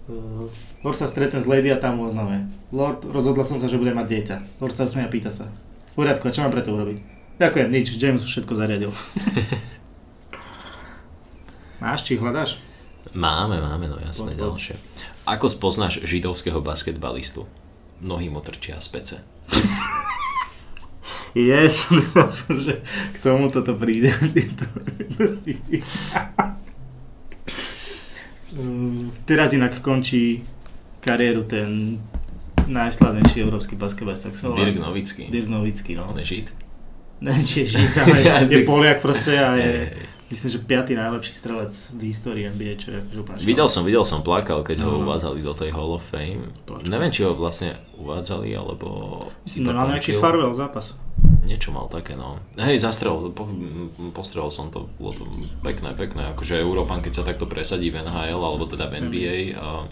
Uh, 0.08 0.48
Lord 0.86 0.98
sa 1.00 1.10
stretne 1.10 1.42
s 1.42 1.50
Lady 1.50 1.74
a 1.74 1.82
tam 1.82 1.98
mu 1.98 2.06
oznamuje. 2.06 2.46
Lord, 2.70 3.10
rozhodla 3.10 3.42
som 3.42 3.58
sa, 3.58 3.66
že 3.66 3.82
bude 3.82 3.98
mať 3.98 4.08
dieťa. 4.08 4.62
Lord 4.62 4.78
sa 4.78 4.86
usmie 4.86 5.04
a 5.04 5.12
pýta 5.12 5.34
sa. 5.34 5.50
V 5.98 6.06
poriadku, 6.06 6.30
a 6.30 6.36
čo 6.36 6.46
mám 6.46 6.54
pre 6.54 6.62
to 6.62 6.78
urobiť? 6.78 7.02
Ďakujem, 7.42 7.70
nič, 7.74 7.98
James 7.98 8.22
už 8.22 8.30
všetko 8.30 8.54
zariadil. 8.54 8.94
Máš, 11.82 12.06
či 12.06 12.18
hľadáš? 12.18 12.62
Máme, 13.18 13.58
máme, 13.58 13.90
no 13.90 13.98
jasné, 13.98 14.38
poď. 14.38 14.46
ďalšie. 14.46 14.76
Ako 15.26 15.50
spoznáš 15.50 16.06
židovského 16.06 16.62
basketbalistu? 16.62 17.50
Nohy 17.98 18.30
mu 18.30 18.46
trčia 18.46 18.78
z 18.78 18.88
pece. 18.94 19.18
Yes, 21.34 21.90
som, 21.90 22.54
že 22.66 22.86
k 22.86 23.18
tomu 23.22 23.50
toto 23.50 23.74
príde. 23.74 24.14
Teraz 29.26 29.50
inak 29.54 29.82
končí 29.82 30.46
kariéru 31.02 31.42
ten 31.50 31.98
najslavnejší 32.70 33.42
európsky 33.42 33.74
basketbalista. 33.74 34.30
Dirk 34.54 34.78
Novický. 34.78 35.26
Dirk 35.34 35.50
Nowický, 35.50 35.98
no. 35.98 36.06
On 36.10 36.18
je 36.22 36.26
žid? 36.26 36.54
Ne, 37.18 37.34
či 37.42 37.66
je 37.66 37.82
žid, 37.82 37.92
ale 37.98 38.46
je 38.54 38.62
Poliak 38.62 39.02
proste 39.02 39.42
a 39.42 39.58
je. 39.58 39.90
Myslím, 40.28 40.50
že 40.52 40.60
piatý 40.60 40.92
najlepší 40.94 41.34
strelec 41.34 41.72
v 41.96 42.02
histórii 42.12 42.44
NBA, 42.46 42.74
čo 42.78 42.88
je 42.92 43.00
úplne 43.16 43.40
Videl 43.40 43.68
som, 43.72 43.88
videl 43.88 44.04
som, 44.04 44.20
plakal, 44.22 44.62
keď 44.62 44.84
ho 44.84 44.92
No, 44.92 44.98
no. 45.00 45.04
uvádzali 45.08 45.40
do 45.40 45.54
tej 45.56 45.72
Hall 45.72 45.96
of 45.96 46.04
Fame. 46.04 46.44
Plakal. 46.68 46.88
Neviem, 46.88 47.12
či 47.12 47.24
ho 47.24 47.32
vlastne 47.32 47.76
uvádzali, 47.96 48.52
alebo 48.54 48.88
Myslím, 49.48 49.72
mal 49.72 49.88
nejaký 49.88 50.16
farewell 50.16 50.52
zápas. 50.52 50.94
Niečo 51.48 51.72
mal 51.72 51.88
také, 51.88 52.20
no. 52.20 52.44
Hej, 52.60 52.84
zastrel, 52.84 53.32
po, 53.32 53.48
postrel 54.12 54.52
som 54.52 54.68
to, 54.68 54.92
bolo 55.00 55.16
to 55.16 55.24
pekné, 55.64 55.96
pekné. 55.96 56.36
Akože 56.36 56.60
Európan, 56.60 57.00
keď 57.00 57.14
sa 57.20 57.24
takto 57.24 57.48
presadí 57.48 57.88
v 57.88 58.04
NHL, 58.04 58.44
alebo 58.44 58.68
teda 58.68 58.92
v 58.92 59.08
NBA, 59.08 59.36
a 59.56 59.88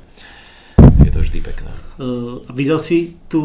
je 0.99 1.11
to 1.15 1.23
vždy 1.23 1.39
pekné. 1.39 1.71
Uh, 1.95 2.43
videl 2.51 2.75
si 2.75 3.15
tú, 3.31 3.41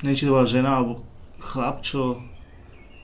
neviem, 0.00 0.16
či 0.16 0.24
to 0.24 0.32
bola 0.32 0.48
žena 0.48 0.80
alebo 0.80 1.04
chlap, 1.36 1.84
čo 1.84 2.16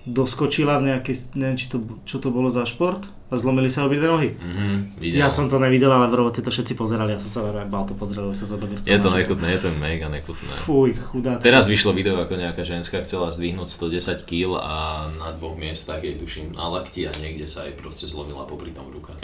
doskočila 0.05 0.77
v 0.85 0.93
nejakej, 0.93 1.33
neviem, 1.33 1.57
či 1.57 1.73
to, 1.73 1.81
čo 2.05 2.21
to 2.21 2.29
bolo 2.29 2.53
za 2.53 2.69
šport 2.69 3.09
a 3.33 3.41
zlomili 3.41 3.73
sa 3.73 3.89
obidve 3.89 4.05
nohy. 4.05 4.37
Mhm, 4.37 5.01
videl. 5.01 5.25
Ja 5.25 5.33
som 5.33 5.49
to 5.49 5.57
nevidel, 5.57 5.89
ale 5.89 6.13
v 6.13 6.21
robote 6.21 6.45
to 6.45 6.53
všetci 6.53 6.77
pozerali, 6.77 7.17
ja 7.17 7.21
som 7.21 7.33
sa 7.33 7.41
veľmi 7.41 7.73
bal 7.73 7.89
to 7.89 7.97
pozrel, 7.97 8.29
už 8.29 8.37
sa 8.37 8.47
to 8.47 8.61
vrcal. 8.61 8.85
Je 8.85 9.01
to 9.01 9.09
nechutné, 9.09 9.47
je 9.57 9.61
to 9.65 9.69
mega 9.81 10.07
nechutné. 10.13 10.53
Fuj, 10.69 10.93
chudá. 11.09 11.41
Teraz 11.41 11.73
vyšlo 11.73 11.97
video, 11.97 12.21
ako 12.21 12.37
nejaká 12.37 12.63
ženská 12.69 13.01
chcela 13.01 13.33
zdvihnúť 13.33 13.73
110 13.73 14.29
kg 14.29 14.61
a 14.61 15.09
na 15.17 15.33
dvoch 15.41 15.57
miestach 15.57 16.05
jej 16.05 16.21
tuším 16.21 16.53
na 16.53 16.69
lakti 16.69 17.09
a 17.09 17.13
niekde 17.17 17.49
sa 17.49 17.65
jej 17.65 17.73
proste 17.73 18.05
zlomila 18.05 18.45
popri 18.45 18.77
tom 18.77 18.93
ruka. 18.93 19.17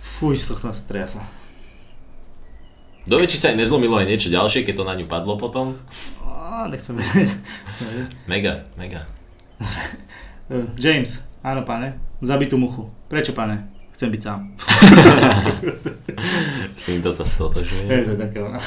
Fuj, 0.00 0.40
z 0.40 0.56
tohto 0.56 0.72
striasa. 0.72 1.20
Dovie, 3.04 3.28
či 3.28 3.36
sa 3.36 3.52
jej 3.52 3.60
nezlomilo 3.60 4.00
aj 4.00 4.08
niečo 4.08 4.32
ďalšie, 4.32 4.64
keď 4.64 4.74
to 4.80 4.84
na 4.88 4.96
ňu 4.96 5.04
padlo 5.04 5.36
potom? 5.36 5.76
Á. 6.24 6.64
Nechcem 6.68 6.96
vedieť. 6.96 7.30
Mega, 8.30 8.64
mega. 8.76 9.19
James, 10.84 11.22
áno 11.44 11.62
pane, 11.62 11.94
zabitú 12.20 12.58
muchu. 12.58 12.90
Prečo 13.08 13.32
pane? 13.32 13.70
Chcem 13.94 14.08
byť 14.10 14.22
sám. 14.24 14.40
S 16.78 16.82
týmto 16.88 17.12
sa 17.12 17.24
stotožuje. 17.28 17.84
Je 17.84 18.04
to 18.08 18.14
také 18.16 18.40
ono. 18.40 18.56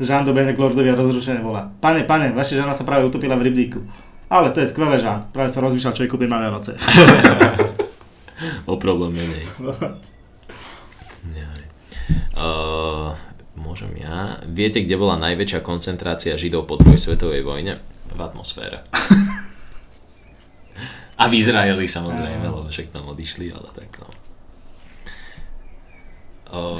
Žán 0.00 0.24
do 0.24 0.32
Benek 0.32 0.58
Lordovi 0.58 0.90
a 0.90 0.96
rozrušené 0.96 1.44
volá. 1.44 1.70
Pane, 1.80 2.08
pane, 2.08 2.32
vaša 2.32 2.56
žena 2.56 2.74
sa 2.74 2.88
práve 2.88 3.04
utopila 3.04 3.36
v 3.36 3.52
rybníku. 3.52 3.84
Ale 4.32 4.50
to 4.50 4.64
je 4.64 4.72
skvelé, 4.72 4.96
Žán. 4.98 5.30
Práve 5.30 5.52
som 5.52 5.62
rozmýšľal, 5.62 5.94
čo 5.94 6.02
jej 6.02 6.10
kúpim 6.10 6.32
na 6.32 6.40
Vianoce. 6.40 6.74
O 8.66 8.80
problém 8.80 9.14
menej. 9.14 9.44
Uh, 12.34 13.14
môžem 13.58 13.94
ja? 13.98 14.38
Viete, 14.46 14.82
kde 14.82 14.98
bola 14.98 15.18
najväčšia 15.18 15.60
koncentrácia 15.62 16.38
Židov 16.38 16.66
po 16.66 16.78
druhej 16.78 16.98
svetovej 16.98 17.42
vojne? 17.46 17.78
V 18.14 18.20
atmosfére. 18.20 18.86
A 21.14 21.30
v 21.30 21.38
Izraeli 21.38 21.86
samozrejme, 21.86 22.50
lebo 22.50 22.66
však 22.66 22.90
tam 22.90 23.06
odišli, 23.06 23.54
ale 23.54 23.70
tak 23.70 23.86
no. 24.02 24.10
Uh, 26.50 26.78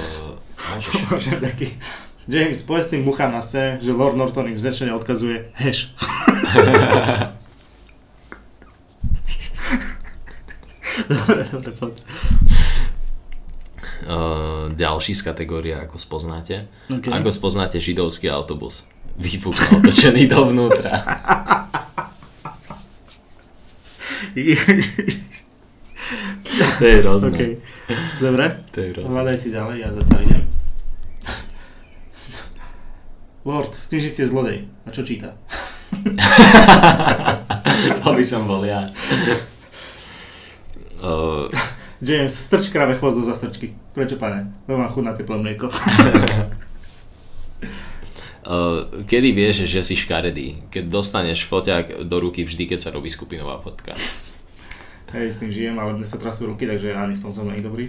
môžeš. 0.75 0.95
Môžem 1.11 1.39
taký... 1.39 1.71
James, 2.27 2.63
povedz 2.65 2.89
tým 2.89 3.05
muchám 3.05 3.31
na 3.31 3.45
scéne, 3.45 3.79
že 3.85 3.93
Lord 3.93 4.17
Norton 4.17 4.49
im 4.49 4.57
vzečne 4.57 4.97
odkazuje 4.97 5.53
hash. 5.55 5.93
dobre, 11.11 11.45
dobre, 11.53 11.71
poď. 11.77 12.01
Uh, 14.05 14.69
ďalší 14.77 15.17
z 15.17 15.25
kategória, 15.25 15.81
ako 15.81 15.97
spoznáte. 15.97 16.69
Okay. 16.93 17.09
Ako 17.09 17.33
spoznáte 17.33 17.81
židovský 17.81 18.29
autobus? 18.29 18.85
Vypukne 19.17 19.65
otočený 19.81 20.29
dovnútra. 20.29 20.93
To 26.79 26.85
je 26.85 26.95
hrozné. 27.01 27.31
OK. 27.33 27.41
Dobre, 28.21 28.45
To 28.73 28.77
je 28.81 28.89
hrozné. 28.93 29.09
hľadaj 29.09 29.37
si 29.41 29.49
ďalej, 29.51 29.77
ja 29.81 29.89
zatiaľ 29.89 30.21
idem. 30.27 30.43
Lord, 33.45 33.73
v 33.73 33.87
knižnici 33.93 34.21
je 34.25 34.29
zlodej. 34.29 34.59
A 34.85 34.89
čo 34.93 35.03
číta? 35.05 35.37
to 38.01 38.09
by 38.13 38.25
som 38.25 38.49
bol 38.49 38.65
ja. 38.65 38.89
Uh, 41.01 41.49
James, 42.05 42.37
strč 42.37 42.69
kráve 42.69 43.01
chvost 43.01 43.17
do 43.17 43.25
zastrčky. 43.25 43.73
Prečo, 43.97 44.21
pane? 44.21 44.53
Lebo 44.69 44.85
mám 44.85 44.93
chuť 44.93 45.05
na 45.09 45.13
teplé 45.17 45.37
mlieko. 45.41 45.73
uh, 45.73 45.73
kedy 49.11 49.33
vieš, 49.33 49.65
že 49.65 49.81
si 49.81 49.97
škaredý? 49.97 50.69
Keď 50.69 50.85
dostaneš 50.93 51.49
foťák 51.49 52.05
do 52.05 52.17
ruky 52.21 52.45
vždy, 52.45 52.69
keď 52.69 52.79
sa 52.79 52.93
robí 52.93 53.09
skupinová 53.09 53.57
fotka. 53.65 53.97
Hej, 55.17 55.33
s 55.33 55.41
tým 55.41 55.49
žijem, 55.49 55.77
ale 55.81 55.97
dnes 55.97 56.13
sa 56.13 56.21
trasú 56.21 56.45
ruky, 56.53 56.69
takže 56.69 56.93
ani 56.93 57.17
v 57.17 57.23
tom 57.25 57.33
som 57.33 57.49
nie 57.49 57.65
dobrý. 57.65 57.89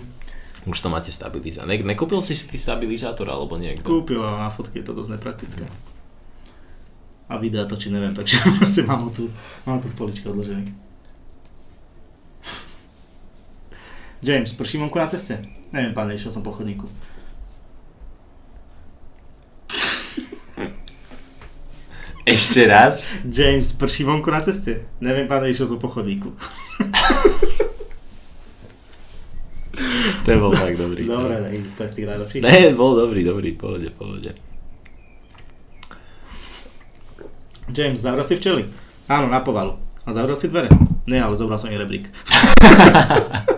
Už 0.64 0.80
to 0.80 0.88
máte 0.88 1.12
stabilizátor. 1.12 1.68
Ne- 1.68 1.84
nekúpil 1.84 2.24
si 2.24 2.34
si 2.40 2.56
stabilizátor 2.56 3.28
alebo 3.28 3.60
niekto? 3.60 3.84
Kúpil, 3.84 4.24
ale 4.24 4.48
na 4.48 4.50
fotke 4.50 4.80
je 4.80 4.86
to 4.88 4.96
dosť 4.96 5.20
nepraktické. 5.20 5.66
A 7.26 7.42
videa 7.42 7.68
točiť 7.68 7.92
neviem, 7.92 8.16
takže 8.16 8.40
proste 8.62 8.88
mám 8.88 9.04
ho 9.04 9.12
tu, 9.12 9.28
mám 9.68 9.78
ho 9.78 9.82
tu 9.84 9.92
v 9.92 9.98
poličke 9.98 10.30
odložený. 10.32 10.85
James, 14.26 14.54
prší 14.54 14.78
vonku 14.78 15.00
na 15.00 15.08
ceste? 15.08 15.38
Neviem, 15.70 15.94
pane, 15.94 16.18
išiel 16.18 16.34
som 16.34 16.42
po 16.42 16.50
chodníku. 16.50 16.90
Ešte 22.26 22.66
raz? 22.66 23.14
James, 23.22 23.70
prší 23.78 24.02
vonku 24.02 24.34
na 24.34 24.42
ceste? 24.42 24.90
Neviem, 24.98 25.30
pane, 25.30 25.54
išiel 25.54 25.70
som 25.70 25.78
po 25.78 25.94
chodníku. 25.94 26.34
Ten 30.26 30.42
bol 30.42 30.58
tak 30.58 30.74
dobrý. 30.74 31.06
Dobre, 31.06 31.38
tak 31.38 31.54
to 31.78 31.82
je 31.86 31.90
z 31.90 31.96
tých 32.02 32.08
najlepších. 32.10 32.42
Ne, 32.42 32.74
bol 32.74 32.98
dobrý, 32.98 33.22
dobrý, 33.22 33.54
pohode, 33.54 33.94
pohode. 33.94 34.34
James, 37.70 38.02
zavral 38.02 38.26
si 38.26 38.34
včely? 38.42 38.66
Áno, 39.06 39.30
na 39.30 39.46
povalu. 39.46 39.78
A 40.02 40.10
zavral 40.10 40.34
si 40.34 40.50
dvere? 40.50 40.74
Nie, 41.06 41.22
ale 41.22 41.38
zobral 41.38 41.62
som 41.62 41.70
jej 41.70 41.78
rebrík. 41.78 42.10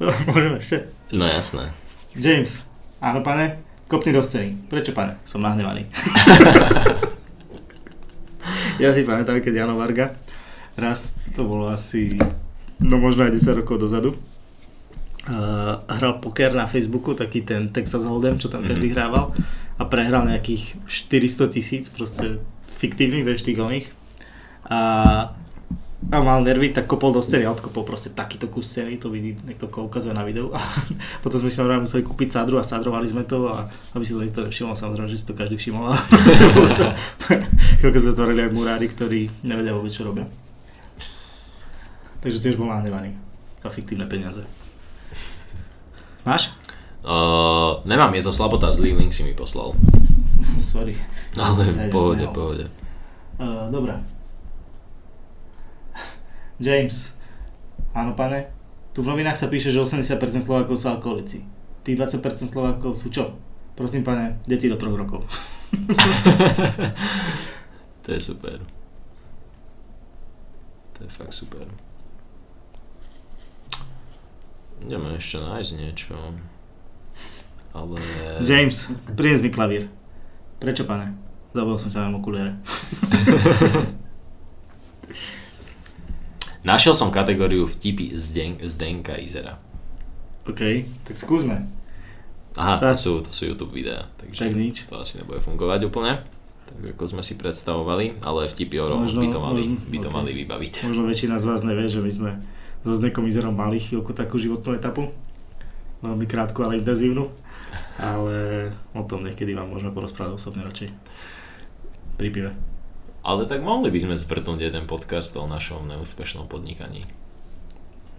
Môžeme 0.28 0.58
ešte? 0.60 0.88
No 1.12 1.24
jasné. 1.26 1.70
James, 2.16 2.64
áno 2.98 3.20
pane, 3.20 3.60
kopni 3.88 4.12
do 4.12 4.24
scény. 4.24 4.56
Prečo 4.68 4.92
pane? 4.96 5.16
Som 5.28 5.44
nahnevaný. 5.44 5.84
ja 8.82 8.92
si 8.92 9.04
pamätám, 9.04 9.40
keď 9.40 9.64
Jano 9.64 9.76
Varga, 9.76 10.16
raz 10.76 11.16
to 11.32 11.44
bolo 11.44 11.68
asi, 11.68 12.16
no 12.80 13.00
možno 13.00 13.24
aj 13.24 13.32
10 13.36 13.60
rokov 13.64 13.80
dozadu, 13.80 14.10
uh, 14.12 14.16
hral 15.88 16.20
poker 16.20 16.52
na 16.52 16.68
Facebooku, 16.68 17.16
taký 17.16 17.44
ten 17.44 17.68
Texas 17.72 18.04
Hold'em, 18.04 18.40
čo 18.40 18.48
tam 18.48 18.64
každý 18.64 18.92
Mhm. 18.92 18.94
hrával 18.96 19.32
a 19.76 19.84
prehral 19.84 20.24
nejakých 20.24 20.76
400 20.88 21.52
tisíc, 21.52 21.84
proste 21.92 22.40
fiktívnych, 22.80 23.28
oných. 23.60 23.86
A, 24.66 24.78
a 26.06 26.22
mal 26.22 26.38
nervy, 26.38 26.70
tak 26.70 26.86
kopol 26.86 27.10
do 27.10 27.18
scény 27.18 27.50
a 27.50 27.50
odkopol 27.50 27.82
proste 27.82 28.14
takýto 28.14 28.46
kus 28.46 28.70
scény, 28.70 28.94
to 28.94 29.10
vidí, 29.10 29.34
niekto 29.42 29.66
ko 29.66 29.90
ukazuje 29.90 30.14
na 30.14 30.22
videu. 30.22 30.54
A 30.54 30.62
potom 31.24 31.42
sme 31.42 31.50
si 31.50 31.58
normálne 31.58 31.82
museli 31.82 32.06
kúpiť 32.06 32.38
sádru 32.38 32.62
a 32.62 32.64
sádrovali 32.64 33.10
sme 33.10 33.26
to 33.26 33.50
a 33.50 33.66
aby 33.98 34.06
si 34.06 34.14
to 34.14 34.22
niekto 34.22 34.46
nevšimol, 34.46 34.78
samozrejme, 34.78 35.10
že 35.10 35.18
si 35.18 35.26
to 35.26 35.34
každý 35.34 35.58
všimol. 35.58 35.98
Koľko 37.82 37.98
sme 38.06 38.12
tvorili 38.14 38.40
aj 38.46 38.50
murári, 38.54 38.86
ktorí 38.86 39.42
nevedia 39.42 39.74
vôbec, 39.74 39.90
čo 39.90 40.06
robia. 40.06 40.30
Takže 42.22 42.38
tiež 42.38 42.54
bol 42.54 42.70
nahnevaný 42.70 43.18
za 43.58 43.70
fiktívne 43.74 44.06
peniaze. 44.06 44.46
Máš? 46.22 46.54
Uh, 47.06 47.82
nemám, 47.86 48.14
je 48.18 48.22
to 48.26 48.34
slabota, 48.34 48.70
zlý 48.70 48.94
link 48.94 49.14
si 49.14 49.22
mi 49.22 49.34
poslal. 49.34 49.74
Sorry. 50.58 50.98
Ale 51.38 51.66
v 51.66 51.90
pohode, 51.90 52.26
pohode. 52.30 52.66
Uh, 53.38 53.70
dobre. 53.70 54.15
James. 56.60 57.12
Áno, 57.92 58.16
pane. 58.16 58.48
Tu 58.96 59.04
v 59.04 59.12
novinách 59.12 59.36
sa 59.36 59.52
píše, 59.52 59.72
že 59.72 59.80
80% 59.80 60.40
Slovákov 60.40 60.80
sú 60.80 60.88
alkoholici. 60.88 61.44
Tých 61.84 62.00
20% 62.00 62.48
Slovákov 62.48 62.96
sú 62.96 63.12
čo? 63.12 63.36
Prosím, 63.76 64.04
pane, 64.04 64.40
deti 64.48 64.68
do 64.72 64.76
troch 64.80 64.96
rokov. 64.96 65.28
To 68.06 68.14
je 68.14 68.20
super. 68.20 68.60
To 70.94 71.04
je 71.04 71.10
fakt 71.10 71.34
super. 71.34 71.66
Ideme 74.78 75.18
ešte 75.18 75.42
nájsť 75.42 75.70
niečo. 75.74 76.14
Ale... 77.74 77.98
James, 78.46 78.86
prinies 79.10 79.42
mi 79.42 79.50
klavír. 79.50 79.90
Prečo, 80.62 80.86
pane? 80.86 81.18
Zabudol 81.50 81.82
som 81.82 81.90
sa 81.90 82.06
na 82.06 82.14
okuliare. 82.14 82.62
Našiel 86.66 86.92
som 86.92 87.08
kategóriu 87.08 87.64
vtipy 87.64 88.10
z, 88.12 88.24
Den- 88.32 88.58
z 88.60 88.74
Denka 88.74 89.14
Izera. 89.14 89.54
OK, 90.42 90.62
tak 91.04 91.14
skúsme. 91.14 91.62
Aha, 92.54 92.74
to 92.76 92.82
Teraz- 92.82 93.00
sú, 93.00 93.22
to 93.22 93.30
sú 93.30 93.46
YouTube 93.46 93.70
videá, 93.70 94.10
takže 94.16 94.40
Tak 94.40 94.52
nič. 94.52 94.76
to 94.84 94.96
asi 94.96 95.20
nebude 95.20 95.38
fungovať 95.38 95.86
úplne. 95.86 96.26
Tak 96.66 96.98
ako 96.98 97.04
sme 97.06 97.22
si 97.22 97.36
predstavovali, 97.36 98.18
ale 98.20 98.50
vtipy 98.50 98.82
o 98.82 98.90
Možno- 98.98 99.22
by 99.22 99.28
to 99.28 99.38
mali, 99.38 99.60
možno, 99.62 99.76
by 99.86 99.98
to 100.00 100.08
ok. 100.08 100.14
mali 100.14 100.30
vybaviť. 100.34 100.72
Možno 100.82 101.06
väčšina 101.06 101.38
z 101.38 101.44
vás 101.46 101.60
nevie, 101.62 101.86
že 101.86 102.02
my 102.02 102.10
sme 102.10 102.30
so 102.82 102.90
Zdekom 102.90 103.26
Izerom 103.26 103.54
mali 103.54 103.78
chvíľku 103.78 104.10
takú 104.10 104.34
životnú 104.34 104.74
etapu. 104.74 105.14
Veľmi 106.00 106.26
krátku, 106.26 106.60
ale 106.60 106.78
intenzívnu. 106.78 107.30
Ale 107.96 108.36
o 108.92 109.02
tom 109.02 109.22
niekedy 109.22 109.52
vám 109.52 109.66
môžeme 109.66 109.90
porozprávať 109.90 110.34
osobne 110.34 110.62
radšej. 110.62 110.90
Pri 112.16 112.28
pive. 112.28 112.50
Ale 113.26 113.42
tak 113.42 113.66
mohli 113.66 113.90
by 113.90 113.98
sme 113.98 114.14
zvrtnúť 114.14 114.70
jeden 114.70 114.86
podcast 114.86 115.34
o 115.34 115.50
našom 115.50 115.90
neúspešnom 115.90 116.46
podnikaní. 116.46 117.02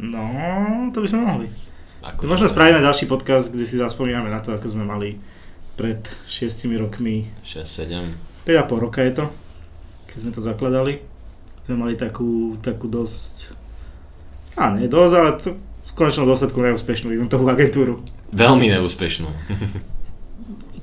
No, 0.04 0.28
to 0.92 1.00
by 1.00 1.08
sme 1.08 1.22
mohli. 1.24 1.48
Ako 2.04 2.28
Možno 2.28 2.52
spravíme 2.52 2.84
ďalší 2.84 3.08
podcast, 3.08 3.48
kde 3.48 3.64
si 3.64 3.80
zaspomíname 3.80 4.28
na 4.28 4.44
to, 4.44 4.52
ako 4.52 4.68
sme 4.68 4.84
mali 4.84 5.16
pred 5.80 6.04
6 6.28 6.68
rokmi, 6.76 7.24
6-7. 7.48 8.20
5,5 8.44 8.84
roka 8.84 9.00
je 9.00 9.16
to, 9.16 9.26
keď 10.12 10.18
sme 10.28 10.32
to 10.36 10.42
zakladali. 10.44 11.00
Sme 11.64 11.80
mali 11.80 11.96
takú, 11.96 12.60
takú 12.60 12.92
dosť, 12.92 13.56
a 14.58 14.74
nie 14.74 14.90
dosť, 14.90 15.14
ale 15.14 15.30
to 15.40 15.56
v 15.58 15.92
konečnom 15.94 16.26
dôsledku 16.26 16.60
neúspešnú 16.60 17.14
eventovú 17.14 17.46
agentúru. 17.48 18.02
Veľmi 18.36 18.74
neúspešnú. 18.74 19.30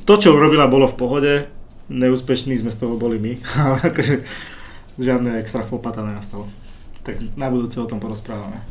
To, 0.04 0.20
čo 0.20 0.36
urobila, 0.36 0.68
bolo 0.68 0.84
v 0.84 0.96
pohode, 1.00 1.32
neúspešní 1.88 2.56
sme 2.56 2.72
z 2.72 2.80
toho 2.80 2.94
boli 2.96 3.20
my, 3.20 3.32
ale 3.64 3.76
akože 3.92 4.14
žiadne 5.00 5.40
extra 5.40 5.66
fopata 5.66 6.00
nenastalo. 6.00 6.48
Tak 7.04 7.36
na 7.36 7.52
budúce 7.52 7.76
o 7.80 7.88
tom 7.88 8.00
porozprávame. 8.00 8.64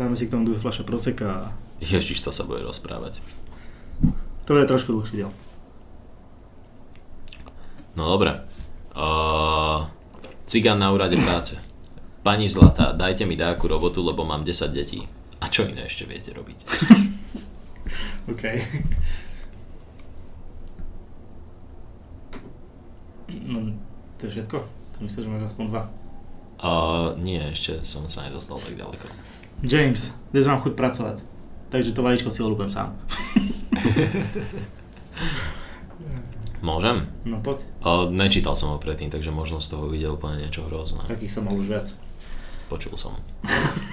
Dáme 0.00 0.16
si 0.16 0.24
k 0.24 0.32
tomu 0.32 0.48
dve 0.48 0.56
fľaše 0.56 0.86
proseka 0.86 1.26
a 1.28 1.42
Ježiš, 1.80 2.20
to 2.20 2.30
sa 2.32 2.44
bude 2.44 2.60
rozprávať. 2.60 3.24
to 4.44 4.50
bude 4.52 4.68
trošku 4.68 4.92
dlhší 4.92 5.24
diel. 5.24 5.32
No 7.96 8.08
dobre. 8.16 8.36
Uh, 8.92 9.88
cigán 10.44 10.78
na 10.78 10.92
úrade 10.92 11.16
práce. 11.16 11.56
Pani 12.20 12.52
Zlatá, 12.52 12.92
dajte 12.92 13.24
mi 13.24 13.32
dáku 13.32 13.64
robotu, 13.64 14.04
lebo 14.04 14.28
mám 14.28 14.44
10 14.44 14.76
detí. 14.76 15.08
A 15.40 15.48
čo 15.48 15.64
iné 15.64 15.88
ešte 15.88 16.04
viete 16.04 16.36
robiť? 16.36 16.58
OK. 18.32 18.44
No, 23.30 23.72
to 24.20 24.28
je 24.28 24.36
všetko? 24.36 24.58
Som 25.00 25.02
myslel, 25.08 25.24
že 25.24 25.32
máš 25.32 25.44
aspoň 25.48 25.64
dva. 25.72 25.82
Uh, 26.60 27.16
nie, 27.16 27.40
ešte 27.40 27.80
som 27.80 28.04
sa 28.12 28.28
nedostal 28.28 28.60
tak 28.60 28.76
ďaleko. 28.76 29.08
James, 29.64 30.12
dnes 30.28 30.44
mám 30.44 30.60
chuť 30.60 30.76
pracovať. 30.76 31.24
Takže 31.72 31.96
to 31.96 32.04
vajíčko 32.04 32.28
si 32.28 32.44
olúpem 32.44 32.68
sám. 32.68 32.92
Môžem? 36.60 37.08
No 37.24 37.40
poď. 37.40 37.64
Uh, 37.80 38.12
nečítal 38.12 38.52
som 38.52 38.76
ho 38.76 38.78
predtým, 38.82 39.08
takže 39.08 39.32
možno 39.32 39.64
z 39.64 39.72
toho 39.72 39.88
videl 39.88 40.20
úplne 40.20 40.44
niečo 40.44 40.68
hrozné. 40.68 41.00
Takých 41.08 41.32
som 41.32 41.48
mal 41.48 41.56
už 41.56 41.72
viac. 41.72 41.88
Počul 42.68 43.00
som. 43.00 43.16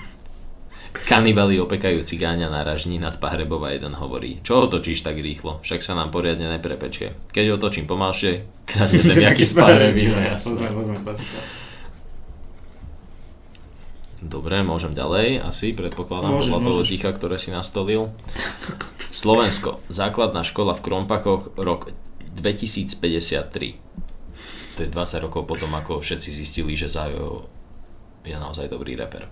Kanibali 1.07 1.55
opekajú 1.55 2.03
cigáňa 2.03 2.51
na 2.51 2.67
ražni 2.67 2.99
nad 2.99 3.15
Pahrebov 3.15 3.63
a 3.63 3.71
jeden 3.71 3.95
hovorí 3.95 4.43
Čo 4.43 4.67
otočíš 4.67 5.07
tak 5.07 5.15
rýchlo? 5.15 5.63
Však 5.63 5.79
sa 5.79 5.95
nám 5.95 6.11
poriadne 6.11 6.51
neprepečie. 6.51 7.15
Keď 7.31 7.55
otočím 7.55 7.87
pomalšie, 7.87 8.43
kradne 8.67 8.99
zemiaky 8.99 9.39
z 9.39 9.53
Pahreby, 9.55 10.03
no 10.11 10.19
jasné. 10.19 10.67
Dobre, 14.19 14.59
môžem 14.67 14.91
ďalej, 14.91 15.47
asi 15.47 15.71
predpokladám 15.71 16.43
Môžeš, 16.43 16.51
podľa 16.51 16.59
toho 16.67 16.81
ticha, 16.83 17.09
ktoré 17.15 17.39
si 17.39 17.55
nastolil. 17.55 18.11
Slovensko, 19.23 19.79
základná 19.87 20.43
škola 20.43 20.75
v 20.75 20.83
Krompachoch, 20.83 21.55
rok 21.55 21.87
2053. 22.35 23.79
To 24.75 24.79
je 24.83 24.89
20 24.91 25.23
rokov 25.23 25.47
potom, 25.47 25.71
ako 25.71 26.03
všetci 26.03 26.29
zistili, 26.35 26.75
že 26.75 26.91
Zajo 26.91 27.47
je 28.27 28.35
naozaj 28.35 28.67
dobrý 28.67 28.99
reper. 28.99 29.31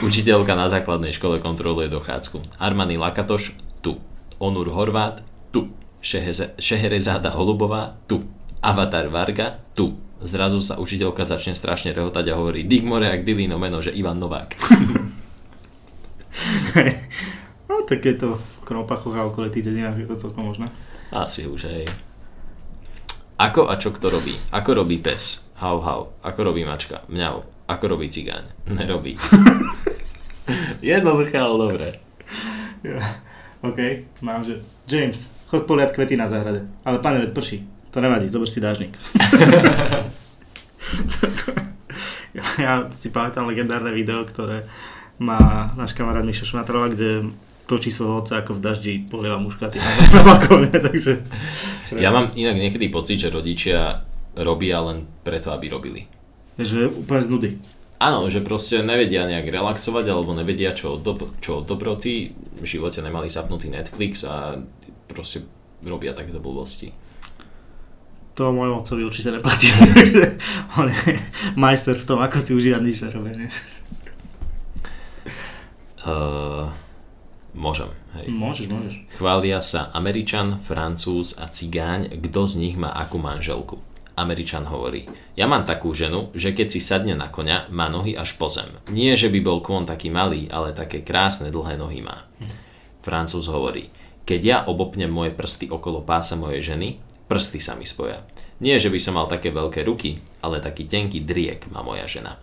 Učiteľka 0.00 0.56
na 0.56 0.72
základnej 0.72 1.12
škole 1.12 1.36
kontroluje 1.38 1.92
dochádzku. 1.92 2.56
Armani 2.56 2.96
Lakatoš, 2.96 3.52
tu. 3.78 4.00
Onur 4.38 4.72
Horvát, 4.72 5.20
tu. 5.50 5.68
Šeheze- 6.00 6.56
Šeherezáda 6.56 7.30
Holubová, 7.30 8.00
tu. 8.08 8.24
Avatar 8.58 9.06
Varga, 9.06 9.60
tu. 9.76 9.92
Zrazu 10.22 10.62
sa 10.62 10.78
učiteľka 10.78 11.22
začne 11.22 11.52
strašne 11.52 11.90
rehotať 11.90 12.30
a 12.30 12.38
hovorí 12.38 12.62
Digmore 12.62 13.10
ak 13.10 13.26
Dilino 13.26 13.58
meno, 13.58 13.82
že 13.82 13.92
Ivan 13.92 14.16
Novák. 14.16 14.50
No 17.68 17.84
tak 17.84 18.04
je 18.04 18.14
to 18.14 18.28
v 18.36 18.58
Krompachoch 18.64 19.12
a 19.12 19.24
okolitých 19.24 19.64
dedinách 19.64 19.96
je 19.96 20.06
to 20.06 20.16
celkom 20.18 20.44
možné. 20.46 20.68
Asi 21.08 21.44
už, 21.44 21.64
hej. 21.66 21.84
Ako 23.34 23.64
a 23.64 23.76
čo 23.76 23.88
kto 23.90 24.08
robí? 24.08 24.36
Ako 24.48 24.76
robí 24.76 24.96
pes? 24.96 25.48
Hau, 25.56 25.80
hau. 25.80 26.12
Ako 26.20 26.40
robí 26.42 26.62
mačka? 26.62 27.00
Mňau. 27.08 27.40
Ako 27.72 27.96
robí 27.96 28.12
cigáň? 28.12 28.44
Nerobí. 28.68 29.16
Jednoduché, 30.84 31.40
ale 31.40 31.56
dobré. 31.56 31.88
Ja. 32.84 33.00
OK, 33.64 33.78
mám, 34.20 34.44
že 34.44 34.60
James, 34.84 35.24
chod 35.48 35.64
poliať 35.64 35.96
kvety 35.96 36.20
na 36.20 36.28
záhrade. 36.28 36.68
Ale 36.84 37.00
pane, 37.00 37.24
veď 37.24 37.32
prší. 37.32 37.64
To 37.96 38.04
nevadí, 38.04 38.28
zober 38.28 38.50
si 38.50 38.60
dážnik. 38.60 38.92
ja, 42.36 42.44
ja 42.64 42.72
si 42.92 43.08
pamätám 43.08 43.48
legendárne 43.48 43.88
video, 43.94 44.24
ktoré 44.28 44.68
má 45.16 45.72
náš 45.78 45.96
kamarát 45.96 46.24
Mišo 46.26 46.44
Šmatrova, 46.44 46.92
kde 46.92 47.32
točí 47.64 47.88
svojho 47.88 48.20
otca 48.20 48.42
ako 48.42 48.58
v 48.58 48.60
daždi 48.60 48.92
polieva 49.08 49.40
muškaty 49.40 49.80
na 49.80 50.20
balkóne, 50.28 50.72
takže... 50.76 51.24
Ja 51.96 52.12
mám 52.12 52.36
inak 52.36 52.58
niekedy 52.58 52.92
pocit, 52.92 53.22
že 53.22 53.32
rodičia 53.32 54.04
robia 54.36 54.84
len 54.84 55.08
preto, 55.24 55.52
aby 55.54 55.72
robili. 55.72 56.04
Že 56.60 56.92
úplne 56.92 57.22
z 57.22 57.28
nudy. 57.32 57.50
Áno, 58.02 58.26
že 58.26 58.42
proste 58.42 58.82
nevedia 58.82 59.30
nejak 59.30 59.46
relaxovať 59.46 60.04
alebo 60.10 60.34
nevedia, 60.34 60.74
čo 60.74 60.98
od, 60.98 61.06
do, 61.06 61.14
čo 61.38 61.62
od 61.62 61.70
dobroty. 61.70 62.34
V 62.58 62.66
živote 62.66 62.98
nemali 62.98 63.30
zapnutý 63.30 63.70
Netflix 63.70 64.26
a 64.26 64.58
proste 65.06 65.46
robia 65.86 66.10
takéto 66.10 66.42
blbosti. 66.42 66.90
To 68.34 68.50
môjmu 68.50 68.80
otcovi 68.80 69.04
určite 69.04 69.30
neplatí, 69.30 69.68
takže 69.98 70.40
on 70.80 70.88
je 70.88 71.20
majster 71.54 71.94
v 71.94 72.06
tom, 72.08 72.18
ako 72.18 72.40
si 72.40 72.56
užívať 72.56 72.80
nič 72.80 72.96
nerobenie. 73.04 73.52
Uh, 76.02 76.72
môžem, 77.54 77.92
hej. 78.18 78.26
Môžeš, 78.32 78.66
môžeš. 78.72 78.94
Chvália 79.14 79.60
sa 79.62 79.92
Američan, 79.94 80.58
Francúz 80.58 81.38
a 81.38 81.46
Cigáň, 81.46 82.18
kto 82.18 82.50
z 82.50 82.54
nich 82.58 82.74
má 82.74 82.90
akú 82.90 83.22
manželku. 83.22 83.78
Američan 84.12 84.68
hovorí, 84.68 85.08
ja 85.32 85.48
mám 85.48 85.64
takú 85.64 85.96
ženu, 85.96 86.28
že 86.36 86.52
keď 86.52 86.68
si 86.68 86.80
sadne 86.84 87.16
na 87.16 87.32
koňa, 87.32 87.72
má 87.72 87.88
nohy 87.88 88.12
až 88.12 88.36
po 88.36 88.52
zem. 88.52 88.68
Nie, 88.92 89.16
že 89.16 89.32
by 89.32 89.40
bol 89.40 89.64
kôň 89.64 89.88
taký 89.88 90.12
malý, 90.12 90.48
ale 90.52 90.76
také 90.76 91.00
krásne 91.00 91.48
dlhé 91.48 91.80
nohy 91.80 92.04
má. 92.04 92.28
Francúz 93.00 93.48
hovorí, 93.48 93.88
keď 94.22 94.40
ja 94.40 94.58
obopnem 94.68 95.10
moje 95.10 95.34
prsty 95.34 95.66
okolo 95.72 96.04
pása 96.06 96.38
mojej 96.38 96.62
ženy, 96.74 97.02
prsty 97.26 97.58
sa 97.58 97.74
mi 97.74 97.88
spoja. 97.88 98.22
Nie, 98.62 98.78
že 98.78 98.92
by 98.92 98.98
som 99.02 99.18
mal 99.18 99.26
také 99.26 99.50
veľké 99.50 99.82
ruky, 99.82 100.22
ale 100.38 100.62
taký 100.62 100.86
tenký 100.86 101.26
driek 101.26 101.66
má 101.74 101.82
moja 101.82 102.06
žena. 102.06 102.38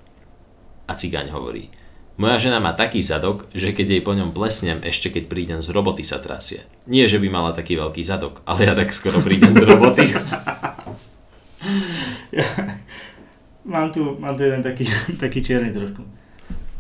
A 0.89 0.91
cigaň 0.97 1.31
hovorí, 1.31 1.71
moja 2.19 2.35
žena 2.35 2.59
má 2.59 2.75
taký 2.75 2.99
zadok, 2.99 3.47
že 3.55 3.71
keď 3.71 3.87
jej 3.95 4.03
po 4.03 4.11
ňom 4.11 4.35
plesnem, 4.35 4.83
ešte 4.83 5.07
keď 5.07 5.31
prídem 5.31 5.59
z 5.63 5.71
roboty 5.71 6.03
sa 6.03 6.19
trasie. 6.19 6.67
Nie, 6.83 7.07
že 7.07 7.15
by 7.15 7.31
mala 7.31 7.55
taký 7.55 7.79
veľký 7.79 8.03
zadok, 8.03 8.43
ale 8.43 8.67
ja 8.67 8.75
tak 8.75 8.91
skoro 8.91 9.23
prídem 9.23 9.55
z 9.55 9.63
roboty. 9.63 10.03
Ja, 12.29 12.45
mám, 13.73 13.89
tu, 13.91 14.17
mám 14.21 14.37
tu 14.37 14.45
jeden 14.45 14.61
taký, 14.61 14.85
taký 15.23 15.41
čierny 15.41 15.73
trošku. 15.73 16.05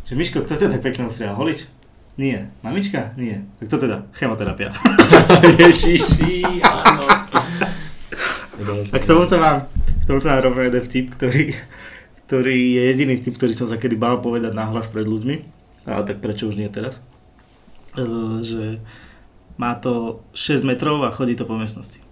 Že 0.05 0.13
Miško, 0.17 0.41
kto 0.45 0.57
tak 0.57 0.81
pekne 0.81 1.05
ostrial? 1.05 1.37
Holič? 1.37 1.69
Nie. 2.17 2.51
Mamička? 2.65 3.13
Nie. 3.15 3.45
Tak 3.61 3.71
kto 3.71 3.77
teda? 3.87 3.97
Chemoterapia. 4.11 4.73
Ježiši, 5.61 6.59
áno. 6.65 7.05
A 8.91 8.97
k 8.99 9.05
tomuto 9.07 9.39
mám, 9.39 9.71
k 9.71 10.03
tomuto 10.03 10.27
mám 10.27 10.41
rovno 10.43 10.61
jeden 10.67 10.83
vtip, 10.83 11.15
ktorý, 11.15 11.55
ktorý 12.27 12.57
je 12.75 12.81
jediný 12.91 13.13
vtip, 13.15 13.39
ktorý 13.39 13.53
som 13.55 13.71
sa 13.71 13.79
kedy 13.79 13.95
bál 13.95 14.19
povedať 14.19 14.51
nahlas 14.51 14.91
pred 14.91 15.07
ľuďmi. 15.07 15.35
Ale 15.87 16.03
tak 16.03 16.19
prečo 16.19 16.51
už 16.51 16.59
nie 16.59 16.67
teraz? 16.67 16.99
Uh, 17.95 18.43
že 18.43 18.83
má 19.55 19.79
to 19.79 20.25
6 20.35 20.67
metrov 20.67 20.99
a 21.07 21.15
chodí 21.15 21.39
to 21.39 21.47
po 21.47 21.55
miestnosti. 21.55 22.03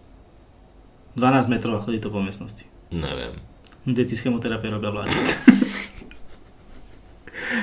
12 1.19 1.51
metrov 1.51 1.81
a 1.81 1.83
chodí 1.83 1.99
to 1.99 2.07
po 2.07 2.23
miestnosti. 2.23 2.69
Neviem. 2.91 3.39
Deti 3.87 4.15
z 4.15 4.27
chemoterapie 4.27 4.71
robia 4.71 4.91
vláčik. 4.91 5.19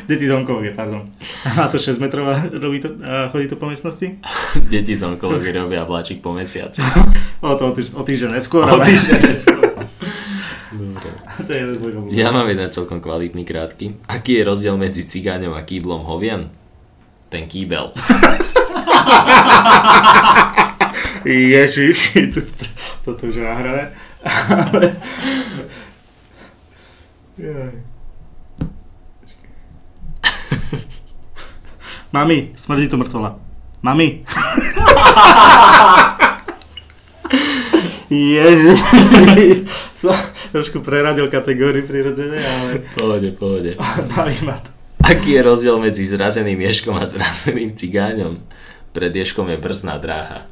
Deti 0.09 0.29
z 0.29 0.33
onkológie, 0.33 0.73
pardon. 0.73 1.05
A 1.61 1.69
to 1.69 1.79
6 1.79 1.99
metrov 2.01 2.29
a, 2.29 2.41
robí 2.53 2.81
to, 2.81 2.89
a 3.05 3.29
chodí 3.29 3.49
to 3.49 3.57
po 3.57 3.69
miestnosti? 3.69 4.19
Deti 4.73 4.97
z 4.97 5.03
onkológie 5.05 5.53
robia 5.53 5.85
vláčik 5.85 6.21
po 6.21 6.33
mesiaci. 6.33 6.83
O 7.45 7.61
to 7.61 7.69
o, 7.69 7.73
týž, 7.77 7.93
o 7.93 8.01
týždeň 8.01 8.41
neskôr. 8.41 8.65
O 8.65 8.81
týždeň 8.81 9.21
neskôr. 9.21 9.77
Dobre. 10.73 11.13
to 11.45 11.53
je. 11.53 11.61
Ja 12.17 12.33
mám 12.33 12.49
jeden 12.49 12.73
celkom 12.73 13.05
kvalitný 13.05 13.45
krátky. 13.45 14.01
Aký 14.09 14.41
je 14.41 14.49
rozdiel 14.49 14.81
medzi 14.81 15.05
cigáňom 15.05 15.53
a 15.53 15.61
kýblom 15.61 16.09
hovien? 16.09 16.49
Ten 17.29 17.45
kýbel. 17.45 17.93
Ježiš, 21.29 22.17
to, 22.33 22.41
toto 23.05 23.29
už 23.29 23.37
je 23.37 23.45
nahrané. 23.45 23.93
Ale... 24.25 24.97
Jaj. 27.39 27.73
Mami, 32.15 32.55
smrdí 32.55 32.87
to 32.87 32.95
mŕtvola. 32.95 33.35
Mami. 33.83 34.23
Ježiš. 38.07 38.79
Som 39.99 40.15
trošku 40.55 40.79
preradil 40.81 41.27
kategóriu 41.27 41.83
prirodzene, 41.83 42.39
ale 42.39 42.87
Pohode, 42.95 43.35
pohode. 43.35 43.75
baví 44.15 44.39
ma 44.47 44.55
to. 44.63 44.71
Aký 45.05 45.37
je 45.37 45.43
rozdiel 45.43 45.77
medzi 45.83 46.07
zrazeným 46.07 46.63
ješkom 46.65 46.97
a 46.97 47.05
zrazeným 47.05 47.75
cigáňom? 47.75 48.41
Pred 48.95 49.11
ješkom 49.11 49.51
je 49.51 49.59
brzná 49.59 49.99
dráha. 49.99 50.47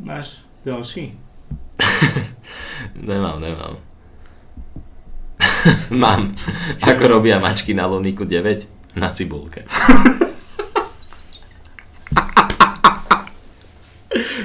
Máš 0.00 0.40
ďalší? 0.64 1.18
Nemám, 2.96 3.40
nemám. 3.40 3.76
Mám. 5.90 6.32
Ako 6.80 7.04
robia 7.08 7.36
mačky 7.36 7.76
na 7.76 7.84
Luniku 7.84 8.24
9? 8.24 8.96
Na 8.96 9.12
cibulke. 9.12 9.68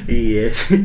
Ježiš. 0.06 0.84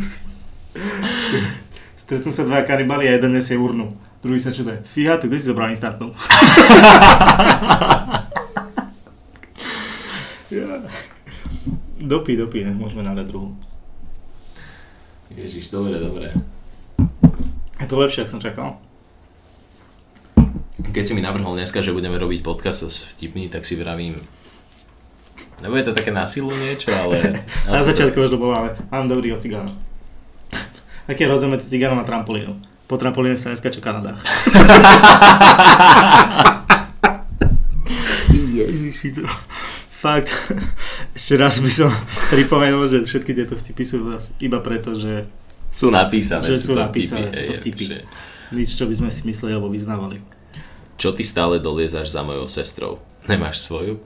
Stretnú 1.98 2.30
sa 2.30 2.46
dva 2.46 2.62
kanibali 2.62 3.10
a 3.10 3.18
jeden 3.18 3.34
nesie 3.34 3.58
urnu. 3.58 3.98
Druhý 4.22 4.38
sa 4.38 4.54
čuduje. 4.54 4.82
Fíha, 4.86 5.18
ty 5.18 5.26
kde 5.26 5.38
si 5.42 5.50
zobral 5.50 5.74
instantnú? 5.74 6.14
Ja. 10.50 10.82
Dopí, 12.10 12.34
dopí, 12.34 12.66
nech 12.66 12.74
môžeme 12.74 13.06
nádať 13.06 13.30
druhú. 13.30 13.54
Ježiš, 15.30 15.70
dobre, 15.70 16.02
dobre. 16.02 16.34
Je 17.78 17.86
to 17.86 17.94
lepšie, 17.94 18.26
ako 18.26 18.32
som 18.34 18.42
čakal. 18.42 18.68
Keď 20.90 21.04
si 21.06 21.14
mi 21.14 21.22
navrhol 21.22 21.54
dneska, 21.54 21.78
že 21.78 21.94
budeme 21.94 22.18
robiť 22.18 22.42
podcast 22.42 22.82
s 22.82 23.06
vtipný, 23.14 23.46
tak 23.46 23.62
si 23.62 23.78
vravím, 23.78 24.18
Nebude 25.60 25.82
to 25.82 25.92
také 25.92 26.10
na 26.18 26.26
silu 26.26 26.50
niečo, 26.56 26.90
ale... 26.90 27.44
Na 27.68 27.76
začiatku 27.76 28.16
už 28.16 28.32
to 28.32 28.40
bolo, 28.40 28.56
ale 28.56 28.76
mám 28.90 29.08
dobrý 29.08 29.32
od 29.36 29.40
cigána. 29.44 29.72
Aký 31.08 31.24
je 31.24 31.30
rozdiel 31.30 31.50
medzi 31.52 31.68
cigánom 31.68 31.98
a 32.00 32.04
trampolínom? 32.04 32.56
Po 32.88 32.96
trampolíne 32.98 33.38
sa 33.38 33.54
neskáče 33.54 33.78
Kanada. 33.82 34.18
Ježiši, 38.30 39.14
to... 39.14 39.22
Fakt, 40.00 40.32
ešte 41.18 41.36
raz 41.36 41.60
by 41.60 41.68
som 41.68 41.92
pripomenul, 42.32 42.88
že 42.88 43.04
všetky 43.04 43.36
tieto 43.36 43.52
vtipy 43.52 43.84
sú 43.84 44.00
iba 44.40 44.56
preto, 44.64 44.96
že 44.96 45.28
Sú 45.68 45.92
napísané, 45.92 46.48
Že 46.48 46.56
sú, 46.56 46.64
sú 46.64 46.72
to 46.72 46.80
napísané, 46.80 47.28
vtipy. 47.28 47.36
sú 47.36 47.44
to 47.44 47.54
vtipy. 47.60 47.84
že- 47.84 48.04
nič, 48.50 48.74
čo 48.74 48.88
by 48.88 48.94
sme 48.96 49.10
si 49.12 49.22
mysleli 49.28 49.52
alebo 49.54 49.68
vyznávali. 49.70 50.16
Čo 50.98 51.12
ty 51.14 51.22
stále 51.22 51.60
doliezaš 51.62 52.10
za 52.10 52.24
mojou 52.24 52.48
sestrou? 52.50 52.98
Nemáš 53.28 53.60
svoju? 53.62 54.00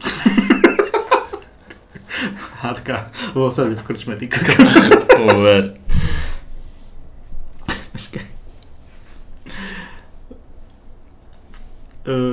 Hádka 2.60 3.08
vo 3.32 3.48
v 3.50 3.82
krčme, 3.86 4.18
ty. 4.18 4.26
Uver. 5.22 5.74
E, 8.14 8.18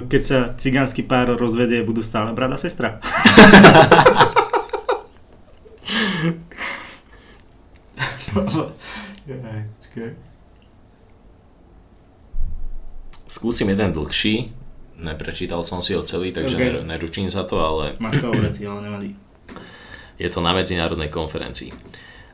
Keď 0.08 0.22
sa 0.28 0.40
cigánsky 0.60 1.00
pár 1.02 1.32
rozvedie, 1.40 1.80
budú 1.82 2.04
stále 2.04 2.36
brada 2.36 2.60
sestra. 2.60 3.00
Jaj, 9.28 9.62
počkaj. 9.80 10.12
Skúsim 13.28 13.68
jeden 13.72 13.92
dlhší. 13.96 14.52
Neprečítal 15.02 15.64
som 15.66 15.82
si 15.82 15.98
ho 15.98 16.04
celý, 16.06 16.30
takže 16.36 16.56
Ok. 16.56 16.62
okay. 16.62 16.84
neručím 16.86 17.28
za 17.32 17.42
to, 17.48 17.58
ale 17.58 17.98
Máš 17.98 18.22
to 18.22 18.28
obreci, 18.30 18.62
ale 18.68 18.86
nevadí. 18.86 19.10
je 20.22 20.30
to 20.30 20.40
na 20.46 20.54
medzinárodnej 20.54 21.10
konferencii. 21.10 21.74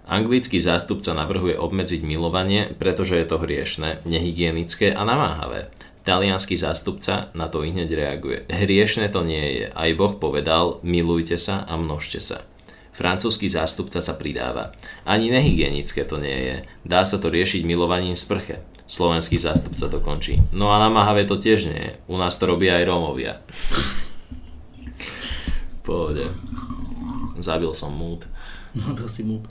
Anglický 0.07 0.59
zástupca 0.59 1.11
navrhuje 1.15 1.55
obmedziť 1.59 2.03
milovanie, 2.03 2.71
pretože 2.79 3.15
je 3.15 3.27
to 3.27 3.39
hriešne, 3.39 3.99
nehygienické 4.07 4.91
a 4.91 5.03
namáhavé. 5.03 5.67
Talianský 6.07 6.55
zástupca 6.55 7.35
na 7.35 7.51
to 7.51 7.67
hneď 7.67 7.91
reaguje. 7.91 8.47
Hriešne 8.47 9.11
to 9.11 9.27
nie 9.27 9.59
je. 9.59 9.65
Aj 9.75 9.91
Boh 9.91 10.15
povedal, 10.15 10.79
milujte 10.79 11.35
sa 11.35 11.67
a 11.67 11.75
množte 11.75 12.23
sa. 12.23 12.47
Francúzsky 12.95 13.51
zástupca 13.51 13.99
sa 13.99 14.15
pridáva. 14.15 14.71
Ani 15.03 15.27
nehygienické 15.27 16.07
to 16.07 16.15
nie 16.15 16.31
je. 16.31 16.55
Dá 16.87 17.03
sa 17.03 17.19
to 17.19 17.27
riešiť 17.27 17.67
milovaním 17.67 18.15
sprche. 18.15 18.63
Slovenský 18.87 19.35
zástupca 19.35 19.91
to 19.91 19.99
končí. 19.99 20.39
No 20.55 20.71
a 20.71 20.79
namáhavé 20.79 21.27
to 21.27 21.35
tiež 21.35 21.67
nie 21.67 21.81
je. 21.91 21.93
U 22.07 22.15
nás 22.15 22.39
to 22.39 22.47
robia 22.47 22.79
aj 22.79 22.87
Rómovia. 22.87 23.43
Pohode. 25.83 26.31
Zabil 27.35 27.75
som 27.75 27.91
múd. 27.91 28.23
To 28.79 29.11
si 29.11 29.27
mu... 29.27 29.43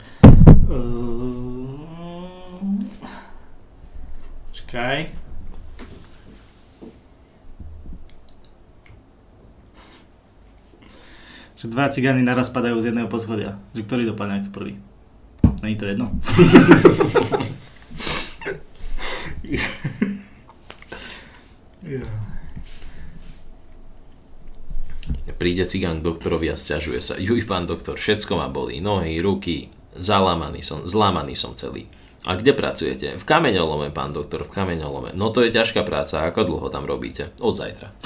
Čakaj. 4.57 5.26
Že 11.57 11.73
dva 11.73 11.89
cigány 11.89 12.21
naraz 12.21 12.53
padajú 12.53 12.77
z 12.77 12.93
jedného 12.93 13.09
poschodia. 13.09 13.57
Že 13.73 13.81
ktorý 13.89 14.03
dopadne 14.05 14.45
ako 14.45 14.53
prvý? 14.53 14.77
Není 15.65 15.75
to 15.75 15.89
jedno. 15.89 16.13
Príde 25.37 25.65
cigán 25.65 26.01
k 26.01 26.05
doktorovi 26.05 26.53
a 26.53 26.57
stiažuje 26.57 27.01
sa. 27.01 27.17
Juj, 27.17 27.49
pán 27.49 27.65
doktor, 27.65 27.97
všetko 27.97 28.37
ma 28.37 28.53
bolí. 28.53 28.77
Nohy, 28.77 29.17
ruky, 29.17 29.73
zalamaný 29.97 30.61
som, 30.61 30.85
zlamaný 30.85 31.33
som 31.33 31.57
celý. 31.57 31.89
A 32.27 32.37
kde 32.37 32.53
pracujete? 32.53 33.17
V 33.17 33.25
kameňolome, 33.25 33.89
pán 33.89 34.13
doktor, 34.13 34.45
v 34.45 34.53
kameňolome. 34.53 35.17
No 35.17 35.33
to 35.33 35.41
je 35.41 35.53
ťažká 35.53 35.81
práca, 35.81 36.27
ako 36.27 36.43
dlho 36.43 36.67
tam 36.69 36.85
robíte? 36.85 37.33
Od 37.41 37.55
zajtra. 37.55 37.89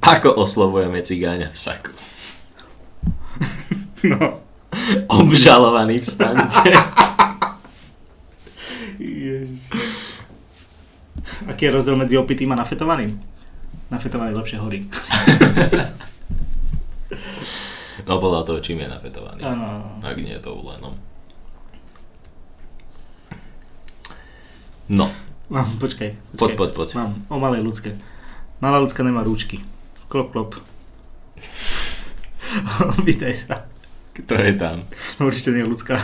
ako 0.00 0.34
oslovujeme 0.36 1.00
cigáňa 1.00 1.50
v 1.50 1.58
saku? 1.58 1.92
No. 4.00 4.40
Obžalovaný 5.08 6.00
vstaňte. 6.00 6.72
Ježiš. 8.96 9.60
Aký 11.44 11.68
je 11.68 11.72
rozdiel 11.72 11.96
medzi 11.96 12.14
opitým 12.16 12.52
a 12.52 12.60
nafetovaným? 12.60 13.16
Nafetovaný 13.90 14.32
lepšie 14.36 14.58
horí. 14.60 14.86
No 18.08 18.16
podľa 18.16 18.48
toho, 18.48 18.58
čím 18.64 18.80
je 18.80 18.88
nafetovaný. 18.88 19.44
Áno. 19.44 20.00
Ak 20.00 20.16
nie 20.16 20.32
je 20.32 20.40
to 20.40 20.56
ulenom. 20.56 20.96
No, 24.90 25.06
Mám, 25.50 25.78
počkaj. 25.78 26.14
poď, 26.34 26.50
počkaj. 26.54 26.58
poď, 26.58 26.70
poď. 26.74 26.88
Mám 26.98 27.12
o 27.28 27.36
malej 27.38 27.62
ľudské. 27.62 27.90
Malá 28.60 28.76
ľudská 28.76 29.00
nemá 29.00 29.24
rúčky. 29.24 29.64
Klop, 30.12 30.36
klop. 30.36 30.52
Vítaj 33.08 33.32
sa. 33.32 33.64
To 34.20 34.36
je 34.36 34.52
tam. 34.52 34.84
No 35.16 35.32
určite 35.32 35.56
nie 35.56 35.64
ľudská. 35.64 35.96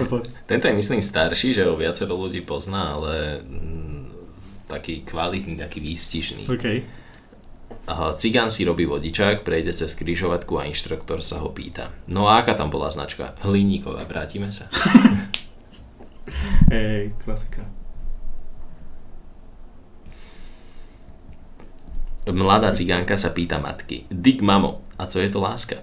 No. 0.00 0.20
Tento 0.44 0.64
je 0.68 0.74
myslím 0.76 1.00
starší, 1.00 1.56
že 1.56 1.64
ho 1.64 1.76
viacero 1.76 2.16
ľudí 2.16 2.44
pozná, 2.44 3.00
ale 3.00 3.40
mm, 3.44 4.04
taký 4.68 5.04
kvalitný, 5.04 5.56
taký 5.56 5.80
výstižný. 5.80 6.48
OK. 6.48 6.66
Aha, 7.88 8.16
cigán 8.16 8.52
si 8.52 8.64
robí 8.64 8.84
vodičák, 8.84 9.40
prejde 9.40 9.72
cez 9.72 9.92
križovatku 9.96 10.56
a 10.60 10.68
inštruktor 10.68 11.24
sa 11.24 11.40
ho 11.40 11.48
pýta. 11.52 11.92
No 12.08 12.28
a 12.28 12.40
aká 12.40 12.56
tam 12.56 12.68
bola 12.68 12.92
značka? 12.92 13.36
Hliníková, 13.40 14.04
vrátime 14.04 14.52
sa. 14.52 14.68
Hej, 16.70 17.10
klasika. 17.18 17.66
Mladá 22.30 22.70
cigánka 22.70 23.18
sa 23.18 23.34
pýta 23.34 23.58
matky. 23.58 24.06
Dick 24.06 24.38
mamo, 24.38 24.78
a 24.94 25.10
co 25.10 25.18
je 25.18 25.26
to 25.26 25.42
láska? 25.42 25.82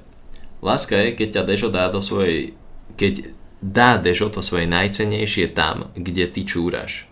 Láska 0.63 0.95
je, 0.95 1.12
keď 1.12 1.28
ťa 1.36 1.43
Dežo 1.43 1.67
dá 1.67 1.91
do 1.91 2.00
svojej... 2.00 2.56
Keď 2.95 3.36
dá 3.60 4.00
Dežo 4.00 4.32
to 4.32 4.39
svoje 4.39 4.63
najcenejšie 4.63 5.52
tam, 5.52 5.91
kde 5.91 6.23
ty 6.32 6.47
čúraš. 6.47 7.04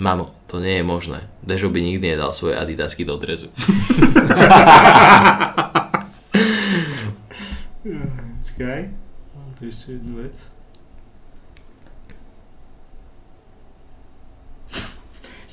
Mamo, 0.00 0.32
to 0.48 0.56
nie 0.56 0.80
je 0.80 0.84
možné. 0.88 1.28
Dežo 1.44 1.68
by 1.68 1.84
nikdy 1.84 2.16
nedal 2.16 2.32
svoje 2.32 2.56
adidasky 2.56 3.04
do 3.04 3.20
drezu. 3.20 3.52
Počkaj. 8.40 8.80
Mám 9.36 9.50
tu 9.60 9.68
ešte 9.68 10.00
jednu 10.00 10.24
vec. 10.24 10.55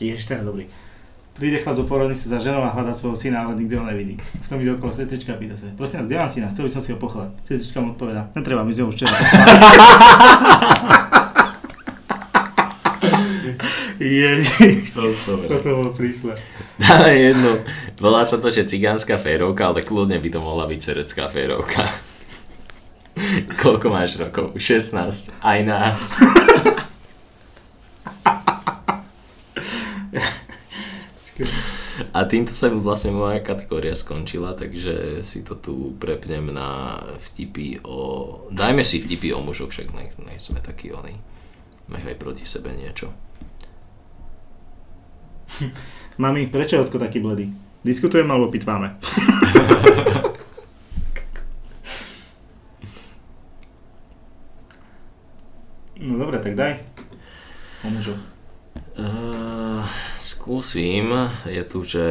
Ježiš, 0.04 0.28
ten 0.28 0.44
je 0.44 0.46
dobrý. 0.46 0.66
Príde 1.34 1.58
chlap 1.66 1.74
do 1.80 1.90
porodnice 1.90 2.30
za 2.30 2.38
ženou 2.38 2.62
a 2.62 2.70
hľadá 2.70 2.94
svojho 2.94 3.18
syna, 3.18 3.50
ale 3.50 3.58
nikto 3.58 3.82
ho 3.82 3.86
nevidí. 3.90 4.22
V 4.22 4.48
tom 4.52 4.62
ide 4.62 4.78
okolo 4.78 4.94
sestrička 4.94 5.34
a 5.34 5.38
pýta 5.42 5.58
sa. 5.58 5.66
Prosím 5.74 6.06
vás, 6.06 6.08
kde 6.12 6.18
mám 6.22 6.30
syna? 6.30 6.54
Chcel 6.54 6.66
by 6.70 6.72
som 6.78 6.82
si 6.86 6.94
ho 6.94 7.02
pochovať. 7.02 7.30
Sestrička 7.42 7.82
mu 7.82 7.98
odpovedá. 7.98 8.30
Netreba, 8.38 8.62
my 8.62 8.70
sme 8.70 8.86
už 8.92 8.96
včera 9.02 9.18
Ježiš, 14.04 14.94
toto 14.94 15.70
bolo 15.80 15.96
prísle. 15.96 16.36
Dáme 16.76 17.14
jednu. 17.14 17.52
Volá 17.98 18.28
sa 18.28 18.36
to, 18.38 18.52
že 18.52 18.68
cigánska 18.68 19.16
férovka, 19.18 19.72
ale 19.72 19.82
kľudne 19.82 20.20
by 20.20 20.30
to 20.30 20.40
mohla 20.44 20.68
byť 20.68 20.80
serecká 20.82 21.32
férovka. 21.32 21.88
Koľko 23.62 23.88
máš 23.94 24.20
rokov? 24.20 24.58
16. 24.58 25.32
Aj 25.40 25.60
nás. 25.64 26.20
A 32.14 32.30
týmto 32.30 32.54
sa 32.54 32.70
vlastne 32.70 33.10
moja 33.10 33.42
kategória 33.42 33.98
skončila, 33.98 34.54
takže 34.54 35.26
si 35.26 35.42
to 35.42 35.58
tu 35.58 35.98
prepnem 35.98 36.54
na 36.54 37.02
vtipy 37.18 37.82
o... 37.82 37.98
Dajme 38.54 38.86
si 38.86 39.02
vtipy 39.02 39.34
o 39.34 39.42
mužoch, 39.42 39.74
však 39.74 39.90
nech, 39.98 40.14
nech 40.22 40.38
sme 40.38 40.62
takí 40.62 40.94
oni. 40.94 41.18
Nech 41.90 42.06
aj 42.06 42.22
proti 42.22 42.46
sebe 42.46 42.70
niečo. 42.70 43.10
Mami, 46.22 46.54
prečo 46.54 46.78
je 46.78 46.86
Ocko 46.86 47.02
taký 47.02 47.18
bledý? 47.18 47.50
Diskutujeme 47.82 48.30
alebo 48.30 48.54
pitváme? 48.54 48.94
no 56.06 56.14
dobre, 56.22 56.38
tak 56.38 56.54
daj. 56.54 56.78
O 57.82 57.90
mužoch. 57.90 58.22
Uh, 58.94 59.43
skúsim. 60.18 61.14
Je 61.46 61.64
tu, 61.64 61.84
že 61.84 62.06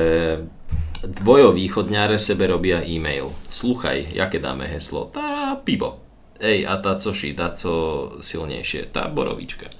dvojovýchodňare 1.02 2.18
sebe 2.18 2.46
robia 2.46 2.82
e-mail. 2.86 3.34
Sluchaj, 3.50 4.14
jaké 4.14 4.38
dáme 4.38 4.66
heslo? 4.70 5.10
Tá 5.10 5.58
pivo. 5.58 5.98
Ej, 6.42 6.66
a 6.66 6.78
tá 6.82 6.98
co 6.98 7.14
ší, 7.14 7.38
tá 7.38 7.54
co 7.54 7.72
silnejšie? 8.18 8.90
Tá 8.90 9.06
borovička. 9.06 9.70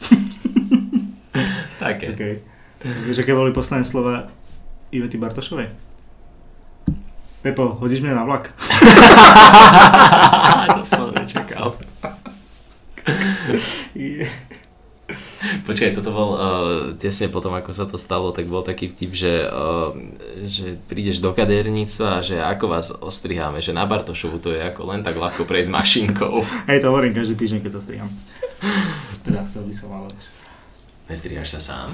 Také. 1.83 2.15
Okay. 2.15 2.35
Vieš, 2.83 3.27
aké 3.27 3.35
boli 3.35 3.51
posledné 3.51 3.83
slova 3.83 4.31
Ivety 4.95 5.19
Bartošovej? 5.19 5.71
Pepo, 7.43 7.75
hodíš 7.83 8.07
mňa 8.07 8.15
na 8.15 8.23
vlak? 8.23 8.55
to 10.79 10.85
som 10.87 11.11
nečakal. 11.15 11.75
Je. 13.95 14.27
Počkaj, 15.69 15.99
toto 15.99 16.11
bol 16.15 16.31
uh, 16.35 16.41
tesne 16.95 17.27
potom, 17.27 17.51
ako 17.55 17.71
sa 17.75 17.85
to 17.87 17.99
stalo, 17.99 18.31
tak 18.31 18.47
bol 18.47 18.63
taký 18.63 18.91
vtip, 18.91 19.13
že, 19.13 19.35
uh, 19.51 19.91
že 20.47 20.79
prídeš 20.87 21.19
do 21.19 21.35
kadernica 21.35 22.19
a 22.19 22.25
že 22.25 22.39
ako 22.39 22.65
vás 22.71 22.95
ostriháme, 22.95 23.59
že 23.59 23.75
na 23.75 23.83
Bartošovu 23.83 24.39
to 24.39 24.55
je 24.55 24.63
ako 24.63 24.95
len 24.95 25.03
tak 25.03 25.19
ľahko 25.19 25.43
prejsť 25.43 25.71
mašinkou. 25.75 26.35
Hej, 26.71 26.87
to 26.87 26.91
hovorím 26.95 27.15
každý 27.15 27.35
týždeň, 27.35 27.61
keď 27.67 27.73
sa 27.75 27.81
striham. 27.83 28.11
Teda 29.27 29.43
chcel 29.51 29.67
by 29.67 29.75
som, 29.75 29.91
ale... 29.91 30.09
Nestrihaš 31.11 31.59
sa 31.59 31.61
sám? 31.61 31.91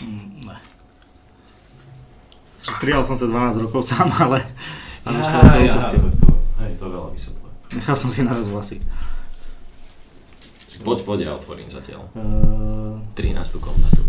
Mm, 0.00 0.48
ne. 0.48 0.58
Strihal 2.64 3.04
som 3.04 3.20
sa 3.20 3.28
12 3.28 3.64
rokov 3.68 3.84
sám, 3.84 4.08
ale... 4.16 4.40
Ja, 5.04 5.20
to 5.20 5.60
ja, 5.60 5.76
upustil. 5.76 6.00
to, 6.00 6.08
to, 6.16 6.28
hej, 6.64 6.72
to 6.80 6.84
veľa 6.88 7.08
vysvetľuje. 7.12 7.52
Nechal 7.76 7.96
som 8.00 8.08
si 8.08 8.24
naraz 8.24 8.48
vlasy. 8.48 8.80
Poď, 10.84 11.00
poď, 11.00 11.18
ja 11.24 11.32
otvorím 11.32 11.64
zatiaľ. 11.72 12.12
Uh, 12.12 13.00
13. 13.16 13.56
komnatu. 13.56 14.04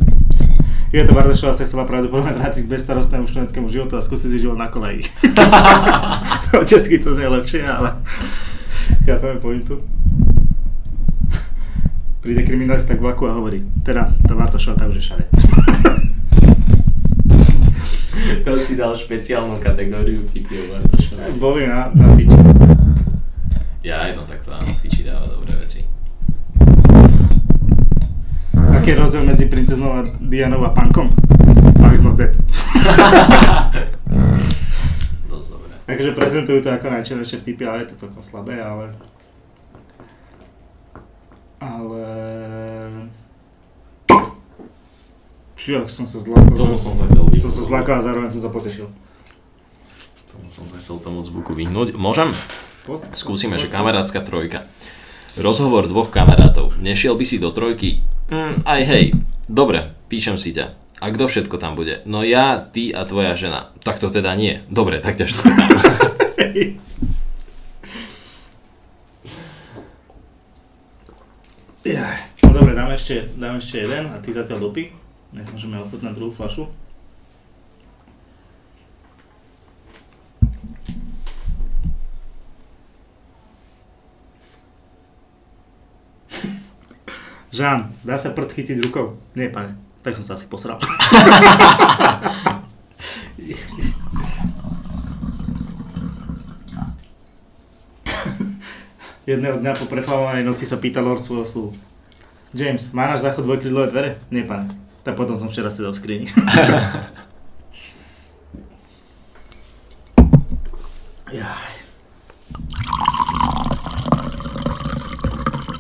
je 0.92 1.08
to 1.08 1.16
Bartošová 1.16 1.56
sa 1.56 1.64
chcela 1.64 1.88
pravdepodobne 1.88 2.36
vrátiť 2.36 2.68
k 2.68 2.72
bezstarostnému 2.76 3.32
študentskému 3.32 3.72
životu 3.72 3.96
a 3.96 4.04
skúsiť 4.04 4.28
si 4.36 4.44
život 4.44 4.60
na 4.60 4.68
koleji. 4.68 5.08
česky 6.72 7.00
to 7.00 7.16
znie 7.16 7.32
lepšie, 7.32 7.64
ale 7.64 7.96
ja 9.08 9.16
poviem 9.24 9.40
pointu. 9.40 9.80
Príde 12.20 12.44
kriminalista 12.44 13.00
k 13.00 13.04
vlaku 13.08 13.32
a 13.32 13.40
hovorí, 13.40 13.64
teda 13.80 14.12
tá 14.28 14.36
Bartošová 14.36 14.76
tá 14.76 14.92
už 14.92 15.00
je 15.00 15.04
šare. 15.16 15.26
To 18.46 18.58
si 18.58 18.74
dal 18.74 18.94
špeciálnu 18.98 19.58
kategóriu 19.62 20.22
vtipy 20.26 20.54
o 20.54 20.66
Bartošovi. 20.76 21.38
Boli 21.38 21.70
na, 21.70 21.94
na 21.94 22.10
fiči. 22.14 22.38
Ja, 23.86 24.10
no 24.18 24.26
tak 24.26 24.42
to 24.42 24.50
áno, 24.50 24.70
Fiči 24.82 25.06
dáva 25.06 25.30
dobré 25.30 25.54
veci. 25.62 25.86
Aký 28.86 28.94
je 28.94 29.02
rozdiel 29.02 29.26
medzi 29.26 29.50
princeznou 29.50 29.98
a 29.98 30.06
Dianou 30.22 30.62
a 30.62 30.70
pankom? 30.70 31.10
Max 31.82 32.06
not 32.06 32.22
dead. 32.22 32.38
Dosť 35.26 35.48
dobré. 35.58 35.74
Takže 35.90 36.14
prezentujú 36.14 36.62
to 36.62 36.70
ako 36.70 36.94
najčerejšie 36.94 37.42
vtipy, 37.42 37.66
ale 37.66 37.82
je 37.82 37.90
to 37.90 38.06
celkom 38.06 38.22
slabé, 38.22 38.62
ale... 38.62 38.94
Ale... 41.58 42.06
Čiak 45.58 45.90
som 45.90 46.06
sa 46.06 46.22
zlakol. 46.22 46.54
Tomu 46.54 46.78
som 46.78 46.94
sa 46.94 47.10
chcel 47.10 47.26
Som 47.42 47.50
sa 47.50 47.66
zlakol 47.66 47.98
a 47.98 48.06
zároveň 48.06 48.30
som 48.30 48.46
sa 48.46 48.54
potešil. 48.54 48.86
Tomu 50.30 50.46
som 50.46 50.70
sa 50.70 50.78
chcel 50.78 51.02
tomu 51.02 51.26
zvuku 51.26 51.58
vyhnúť. 51.58 51.98
Môžem? 51.98 52.38
Skúsime, 53.18 53.58
že 53.58 53.66
kamarátska 53.66 54.22
trojka. 54.22 54.62
Rozhovor 55.36 55.92
dvoch 55.92 56.08
kamarátov. 56.08 56.80
Nešiel 56.80 57.20
by 57.20 57.26
si 57.28 57.44
do 57.44 57.52
trojky? 57.52 58.00
Mm, 58.32 58.64
aj 58.64 58.82
hej. 58.88 59.06
Dobre, 59.52 59.92
píšem 60.08 60.40
si 60.40 60.56
ťa. 60.56 60.72
A 61.04 61.12
kto 61.12 61.28
všetko 61.28 61.60
tam 61.60 61.76
bude? 61.76 62.00
No 62.08 62.24
ja, 62.24 62.56
ty 62.56 62.96
a 62.96 63.04
tvoja 63.04 63.36
žena. 63.36 63.76
Tak 63.84 64.00
to 64.00 64.08
teda 64.08 64.32
nie. 64.40 64.64
Dobre, 64.72 65.04
tak 65.04 65.20
ťa 65.20 65.28
štvrtám. 65.28 65.70
No 72.42 72.50
dobre, 72.50 72.74
dáme 72.74 72.98
ešte, 72.98 73.30
dáme 73.38 73.62
ešte 73.62 73.78
jeden 73.84 74.10
a 74.10 74.18
ty 74.18 74.34
zatiaľ 74.34 74.72
dopí. 74.72 74.90
Nech 75.36 75.46
môžeme 75.54 75.78
ochutnať 75.78 76.18
druhú 76.18 76.34
flašu. 76.34 76.66
Žán, 87.56 87.88
dá 88.04 88.20
sa 88.20 88.36
prd 88.36 88.52
chytiť 88.52 88.84
rukou? 88.84 89.16
Nie, 89.32 89.48
pane. 89.48 89.80
Tak 90.04 90.12
som 90.12 90.28
sa 90.28 90.36
asi 90.36 90.44
posral. 90.44 90.76
Jedného 99.24 99.64
dňa 99.64 99.72
po 99.80 99.88
prefalovanej 99.88 100.44
noci 100.44 100.68
sa 100.68 100.76
pýta 100.76 101.00
Lord 101.00 101.24
svojho 101.24 101.48
sluhu. 101.48 101.72
James, 102.52 102.92
má 102.92 103.08
náš 103.08 103.24
záchod 103.24 103.48
dvojkrydlové 103.48 103.88
dvere? 103.88 104.20
Nie, 104.36 104.44
pane. 104.44 104.68
Tak 105.08 105.16
potom 105.16 105.40
som 105.40 105.48
včera 105.48 105.72
sedel 105.72 105.96
v 105.96 106.00
skrini. 106.04 106.28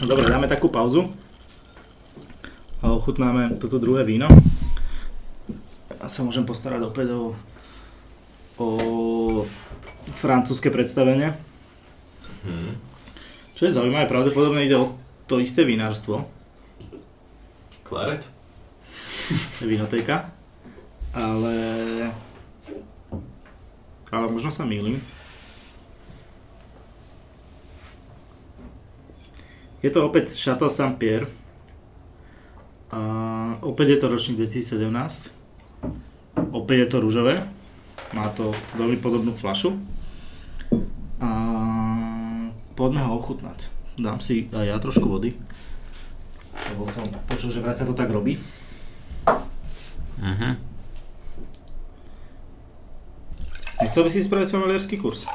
Dobre, 0.08 0.32
dáme 0.32 0.48
takú 0.48 0.72
pauzu. 0.72 1.25
A 2.84 2.92
ochutnáme 2.92 3.56
toto 3.60 3.80
druhé 3.80 4.04
víno. 4.04 4.28
A 6.02 6.06
sa 6.12 6.26
môžem 6.26 6.44
postarať 6.44 6.84
opäť 6.84 7.16
o, 7.16 7.32
o 8.60 8.68
francúzske 10.12 10.74
predstavenie. 10.74 11.32
Hm. 12.46 12.74
Čo 13.56 13.72
je 13.72 13.76
zaujímavé, 13.76 14.12
pravdepodobne 14.12 14.68
ide 14.68 14.76
o 14.76 15.00
to 15.26 15.40
isté 15.40 15.64
vinárstvo, 15.64 16.28
Klaret? 17.88 18.22
vinoteka, 19.64 20.30
ale... 21.14 21.56
Ale 24.12 24.32
možno 24.32 24.48
sa 24.54 24.64
mýlim. 24.64 25.02
Je 29.84 29.90
to 29.92 30.08
opäť 30.08 30.34
Chateau 30.34 30.72
Saint-Pierre. 30.72 31.28
A 32.96 33.02
opäť 33.60 33.88
je 33.92 34.00
to 34.00 34.08
ročník 34.08 34.40
2017. 34.40 35.28
Opäť 36.56 36.78
je 36.80 36.88
to 36.88 36.98
rúžové. 37.04 37.44
Má 38.16 38.32
to 38.32 38.56
veľmi 38.80 38.96
podobnú 39.04 39.36
flašu. 39.36 39.76
A 41.20 41.30
poďme 42.80 43.04
ho 43.04 43.20
ochutnať. 43.20 43.68
Dám 44.00 44.24
si 44.24 44.48
aj 44.56 44.66
ja 44.72 44.80
trošku 44.80 45.12
vody. 45.12 45.36
Lebo 46.72 46.88
som 46.88 47.04
počul, 47.28 47.52
že 47.52 47.60
vraj 47.60 47.76
sa 47.76 47.84
to 47.84 47.92
tak 47.92 48.08
robí. 48.08 48.40
Mhm. 50.24 50.56
Nechcel 53.76 54.08
by 54.08 54.12
si 54.12 54.24
spraviť 54.24 54.48
somelierský 54.48 54.96
kurz? 54.96 55.28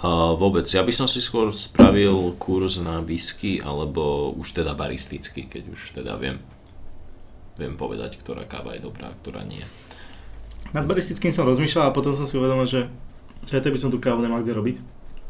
Uh, 0.00 0.32
vôbec, 0.36 0.64
ja 0.64 0.80
by 0.80 0.92
som 0.92 1.04
si 1.04 1.20
skôr 1.20 1.52
spravil 1.52 2.32
kurz 2.40 2.80
na 2.80 3.04
whisky, 3.04 3.60
alebo 3.60 4.32
už 4.32 4.56
teda 4.64 4.72
baristický, 4.72 5.44
keď 5.44 5.72
už 5.72 5.80
teda 5.96 6.16
viem, 6.16 6.40
viem 7.56 7.74
povedať, 7.74 8.20
ktorá 8.20 8.44
káva 8.44 8.76
je 8.76 8.84
dobrá 8.84 9.12
a 9.12 9.18
ktorá 9.18 9.42
nie. 9.44 9.64
Nad 10.76 10.84
baristickým 10.84 11.32
som 11.32 11.48
rozmýšľal 11.48 11.90
a 11.90 11.96
potom 11.96 12.12
som 12.12 12.28
si 12.28 12.36
uvedomil, 12.36 12.68
že, 12.68 12.88
že 13.48 13.58
aj 13.58 13.72
by 13.72 13.80
som 13.80 13.90
tú 13.92 13.96
kávu 13.96 14.20
nemal 14.20 14.44
kde 14.44 14.56
robiť. 14.56 14.76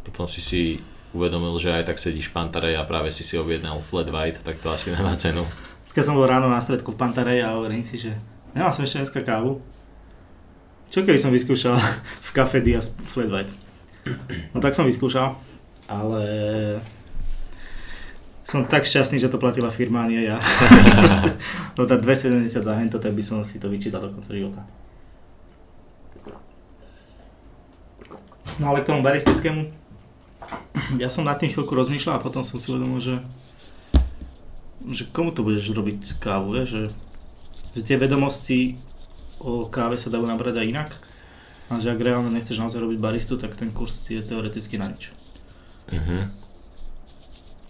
Potom 0.03 0.27
si 0.27 0.43
si 0.43 0.83
uvedomil, 1.15 1.55
že 1.57 1.73
aj 1.73 1.93
tak 1.93 1.99
sedíš 2.03 2.31
v 2.31 2.35
Pantare 2.37 2.75
a 2.75 2.85
práve 2.85 3.09
si 3.15 3.23
si 3.23 3.39
objednal 3.39 3.79
flat 3.81 4.11
white, 4.11 4.43
tak 4.43 4.59
to 4.59 4.69
asi 4.69 4.93
nemá 4.93 5.15
cenu. 5.15 5.47
Dneska 5.87 6.03
som 6.03 6.19
bol 6.19 6.29
ráno 6.29 6.51
na 6.51 6.61
stredku 6.61 6.93
v 6.93 7.01
Pantarej 7.01 7.41
a 7.47 7.57
hovorím 7.57 7.87
si, 7.87 7.97
že 7.97 8.13
nemal 8.53 8.75
som 8.75 8.85
ešte 8.85 9.01
dneska 9.01 9.23
kávu. 9.23 9.63
Čo 10.91 11.03
keby 11.03 11.19
som 11.19 11.35
vyskúšal 11.35 11.79
v 12.27 12.31
Café 12.35 12.59
Diaz 12.61 12.93
Flat 13.07 13.31
White? 13.31 13.55
No 14.55 14.63
tak 14.63 14.75
som 14.75 14.87
vyskúšal, 14.87 15.35
ale 15.91 16.23
som 18.47 18.63
tak 18.63 18.87
šťastný, 18.87 19.19
že 19.19 19.27
to 19.27 19.43
platila 19.43 19.75
firma, 19.75 20.07
nie 20.07 20.23
ja. 20.23 20.39
no 21.77 21.83
tá 21.83 21.99
270 21.99 22.47
za 22.47 22.75
hento, 22.79 23.03
tak 23.03 23.11
by 23.11 23.23
som 23.27 23.43
si 23.43 23.59
to 23.59 23.67
vyčítal 23.67 23.99
do 24.07 24.15
konca 24.15 24.31
života. 24.31 24.63
No 28.63 28.71
ale 28.71 28.87
k 28.87 28.89
tomu 28.95 29.03
baristickému, 29.03 29.67
ja 31.03 31.11
som 31.11 31.27
nad 31.27 31.43
tým 31.43 31.51
chvíľku 31.51 31.75
rozmýšľal 31.75 32.23
a 32.23 32.25
potom 32.25 32.47
som 32.47 32.63
si 32.63 32.71
uvedomil, 32.71 33.03
že, 33.03 33.19
že 34.95 35.11
komu 35.11 35.35
to 35.35 35.43
budeš 35.43 35.75
robiť 35.75 36.23
kávu, 36.23 36.55
vieš, 36.55 36.69
že, 36.71 36.85
že 37.75 37.81
tie 37.83 37.99
vedomosti 37.99 38.79
o 39.43 39.67
káve 39.67 39.99
sa 39.99 40.07
dajú 40.07 40.23
nabrať 40.23 40.63
aj 40.63 40.71
inak. 40.71 40.91
A 41.67 41.83
že 41.83 41.91
ak 41.91 41.99
reálne 41.99 42.31
nechceš 42.31 42.63
naozaj 42.63 42.79
robiť 42.79 43.03
baristu, 43.03 43.35
tak 43.35 43.59
ten 43.59 43.75
kurz 43.75 44.07
je 44.07 44.23
teoreticky 44.23 44.79
na 44.79 44.87
nič. 44.87 45.11
Mhm. 45.91 46.46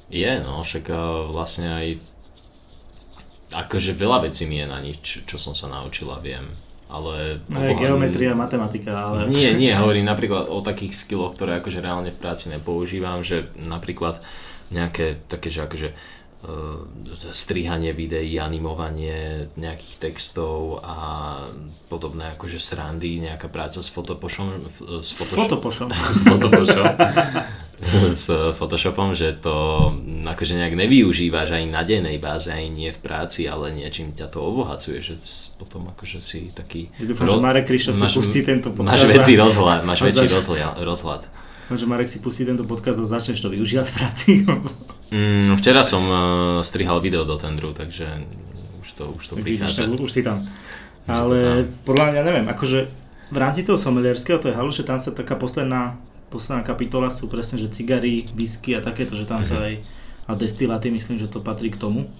Je, 0.06 0.30
no, 0.42 0.62
však 0.62 0.84
a 0.94 1.26
vlastne 1.26 1.66
aj 1.74 1.86
akože 3.54 3.94
veľa 3.94 4.26
vecí 4.26 4.46
mi 4.46 4.62
je 4.62 4.66
na 4.66 4.78
nič, 4.82 5.26
čo 5.26 5.36
som 5.38 5.54
sa 5.54 5.70
naučil 5.70 6.10
a 6.10 6.18
viem. 6.22 6.46
Ale... 6.86 7.42
No 7.50 7.58
je 7.66 7.74
geometria, 7.74 8.30
matematika, 8.38 8.94
ale... 8.94 9.26
Nie, 9.26 9.58
nie, 9.58 9.74
hovorím 9.74 10.06
napríklad 10.06 10.46
o 10.46 10.62
takých 10.62 10.94
skilloch, 10.94 11.34
ktoré 11.34 11.58
akože 11.58 11.82
reálne 11.82 12.14
v 12.14 12.20
práci 12.22 12.46
nepoužívam, 12.54 13.26
že 13.26 13.50
napríklad 13.58 14.22
nejaké 14.70 15.18
také, 15.26 15.50
že 15.50 15.66
akože 15.66 15.88
uh, 15.90 16.78
strihanie 17.34 17.90
videí, 17.90 18.38
animovanie 18.38 19.50
nejakých 19.58 19.94
textov 19.98 20.78
a 20.86 21.42
podobné 21.90 22.30
akože 22.38 22.62
srandy, 22.62 23.18
nejaká 23.18 23.50
práca 23.50 23.82
s 23.82 23.90
Photoshopom, 23.90 24.70
s 25.02 25.10
Fotopošom. 25.10 25.90
s 26.18 26.22
Photoshopom, 26.22 26.94
s 28.16 28.32
Photoshopom, 28.56 29.12
že 29.12 29.36
to 29.36 29.88
akože 30.24 30.56
nejak 30.56 30.74
nevyužívaš 30.80 31.60
ani 31.60 31.68
na 31.68 31.84
dennej 31.84 32.16
báze, 32.16 32.48
ani 32.48 32.72
nie 32.72 32.90
v 32.90 33.00
práci, 33.00 33.44
ale 33.44 33.72
niečím 33.76 34.16
ťa 34.16 34.32
to 34.32 34.40
obohacuje, 34.40 35.04
že 35.04 35.20
potom 35.60 35.88
akože 35.92 36.18
si 36.24 36.48
taký... 36.56 36.88
Ja 36.96 37.04
dúfam, 37.04 37.28
že 37.28 37.40
Marek 37.40 37.64
Krištof 37.68 38.00
si 38.00 38.08
pustí 38.08 38.40
tento 38.42 38.72
podcast. 38.72 39.04
Máš 39.04 39.04
väčší 39.12 39.34
rozhľad, 39.36 39.80
máš 39.84 40.00
väčší 40.00 40.28
rozhľad, 40.32 40.76
rozhľad. 40.80 41.22
Dúfam, 41.66 41.78
že 41.82 41.86
Marek 41.90 42.08
si 42.08 42.18
pustí 42.22 42.42
tento 42.46 42.62
podcast 42.62 43.02
a 43.02 43.06
začneš 43.06 43.42
to 43.42 43.50
využívať 43.50 43.86
v 43.90 43.94
práci. 43.94 44.30
Mm, 45.06 45.54
včera 45.62 45.86
som 45.86 46.02
uh, 46.02 46.18
strihal 46.66 46.98
video 46.98 47.22
do 47.22 47.38
tendru, 47.38 47.70
takže 47.70 48.26
už 48.82 48.88
to, 48.90 49.04
už 49.14 49.24
to 49.30 49.34
Tak 49.38 49.44
vidíš, 49.46 49.62
prichádza. 49.62 49.86
tak 49.86 50.02
už 50.02 50.10
si 50.10 50.22
tam. 50.26 50.42
Ale 51.06 51.62
podľa 51.86 52.06
mňa 52.10 52.22
neviem, 52.26 52.46
akože 52.50 52.78
v 53.30 53.38
rámci 53.38 53.62
toho 53.62 53.78
somelierského 53.78 54.42
to 54.42 54.50
je 54.50 54.58
halu, 54.58 54.74
že 54.74 54.82
tam 54.82 54.98
sa 54.98 55.14
taká 55.14 55.38
posledná, 55.38 55.94
posledná 56.36 56.60
kapitola 56.60 57.08
sú 57.08 57.26
presne, 57.26 57.56
že 57.56 57.66
cigary, 57.66 58.28
whisky 58.30 58.72
a 58.72 58.80
takéto, 58.80 59.16
že 59.16 59.24
tam 59.24 59.40
sa 59.40 59.64
aj 59.64 59.80
a 60.24 60.34
destiláty, 60.34 60.90
myslím, 60.90 61.16
že 61.16 61.26
to 61.26 61.40
patrí 61.40 61.68
k 61.68 61.78
tomu. 61.78 62.10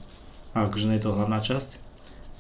A 0.51 0.65
akože 0.65 0.87
nie 0.87 0.97
je 0.97 1.05
to 1.05 1.13
hlavná 1.13 1.37
časť. 1.39 1.77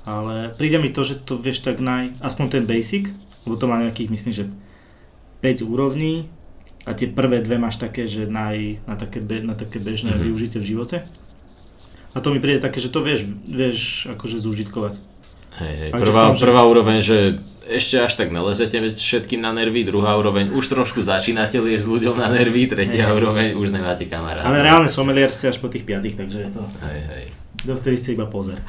Ale 0.03 0.55
príde 0.55 0.78
mi 0.78 0.88
to, 0.88 1.03
že 1.03 1.18
to 1.18 1.36
vieš 1.36 1.61
tak 1.61 1.78
naj... 1.78 2.16
Aspoň 2.18 2.46
ten 2.48 2.64
basic, 2.64 3.11
lebo 3.42 3.55
to 3.55 3.66
má 3.66 3.76
nejakých, 3.78 4.09
myslím, 4.09 4.32
že 4.32 4.44
5 5.40 5.61
úrovní 5.62 6.30
a 6.82 6.94
tie 6.94 7.11
prvé 7.11 7.42
dve 7.42 7.59
máš 7.59 7.76
také, 7.76 8.07
že 8.07 8.24
naj, 8.24 8.86
na, 8.86 8.94
také 8.94 9.18
be, 9.18 9.42
na 9.42 9.53
také 9.53 9.76
bežné 9.76 10.14
Mhm. 10.14 10.22
využitie 10.22 10.59
v 10.59 10.68
živote. 10.68 10.96
A 12.11 12.22
to 12.22 12.30
mi 12.30 12.38
príde 12.38 12.62
také, 12.62 12.78
že 12.78 12.88
to 12.88 13.03
vieš, 13.03 13.26
vieš 13.44 14.07
akože 14.09 14.38
zúžitkovať. 14.38 14.94
Hej, 15.59 15.74
hej. 15.76 15.90
Prvá, 15.92 16.30
tom, 16.30 16.38
že- 16.38 16.44
prvá 16.46 16.62
úroveň, 16.64 16.98
že 17.03 17.18
ešte 17.66 17.98
až 17.98 18.14
tak 18.14 18.30
nelezete 18.30 18.78
všetkým 18.94 19.42
na 19.42 19.50
nervy, 19.50 19.82
druhá 19.82 20.14
úroveň 20.14 20.54
už 20.54 20.70
trošku 20.70 21.02
začínate 21.02 21.58
liesť 21.58 21.86
ľuďom 21.90 22.16
na 22.16 22.30
nervy, 22.30 22.70
tretia 22.70 23.10
Hej. 23.10 23.14
úroveň 23.18 23.46
už 23.58 23.74
nemáte 23.74 24.06
kamaráta. 24.06 24.46
Ale 24.46 24.62
reálne 24.62 24.86
sommelier 24.86 25.34
si 25.34 25.50
až 25.50 25.58
po 25.58 25.66
tých 25.66 25.82
piatých, 25.82 26.14
takže 26.14 26.38
je 26.46 26.50
to... 26.54 26.62
Hej, 26.86 27.00
hej. 27.10 27.24
Dovtedy 27.66 27.98
si 27.98 28.14
iba 28.14 28.30
pozer. 28.30 28.62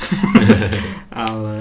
Ale... 1.14 1.58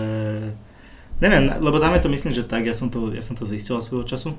Neviem, 1.20 1.48
lebo 1.60 1.76
tam 1.80 1.96
je 1.96 2.04
to 2.04 2.12
myslím, 2.12 2.32
že 2.32 2.44
tak, 2.44 2.64
ja 2.64 2.76
som 2.76 2.88
to, 2.88 3.12
ja 3.12 3.24
som 3.24 3.36
to 3.36 3.48
zistil 3.48 3.80
svojho 3.80 4.08
času. 4.08 4.30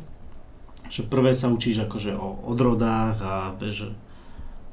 Že 0.90 1.10
prvé 1.10 1.34
sa 1.34 1.50
učíš 1.50 1.86
akože 1.86 2.18
o 2.18 2.50
odrodách 2.50 3.18
a 3.22 3.34
vieš, 3.58 3.94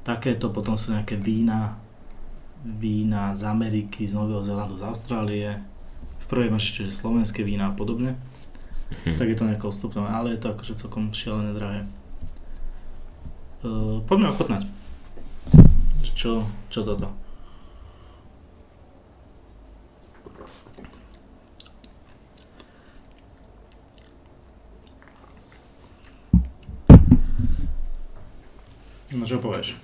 takéto, 0.04 0.52
potom 0.52 0.76
sú 0.76 0.92
nejaké 0.92 1.16
vína, 1.16 1.80
vína 2.64 3.32
z 3.32 3.48
Ameriky, 3.48 4.04
z 4.04 4.16
Nového 4.16 4.44
Zélandu, 4.44 4.76
z 4.76 4.84
Austrálie. 4.84 5.73
V 6.24 6.32
prvej 6.32 6.48
máš 6.48 6.72
ešte 6.72 6.88
slovenské 6.88 7.44
vína 7.44 7.68
a 7.68 7.76
podobne. 7.76 8.16
Hm. 9.04 9.20
Tak 9.20 9.28
je 9.28 9.36
to 9.36 9.44
nejako 9.44 9.68
vstupné, 9.68 10.00
ale 10.08 10.32
je 10.32 10.40
to 10.40 10.48
akože 10.56 10.80
celkom 10.80 11.12
šialené 11.12 11.52
drahé. 11.52 11.80
Uh, 13.60 14.00
poďme 14.08 14.32
ochotnať. 14.32 14.64
Čo 16.00 16.14
Čo, 16.24 16.40
čo 16.72 16.80
toto? 16.80 17.12
No 29.12 29.28
čo 29.28 29.36
povieš? 29.36 29.76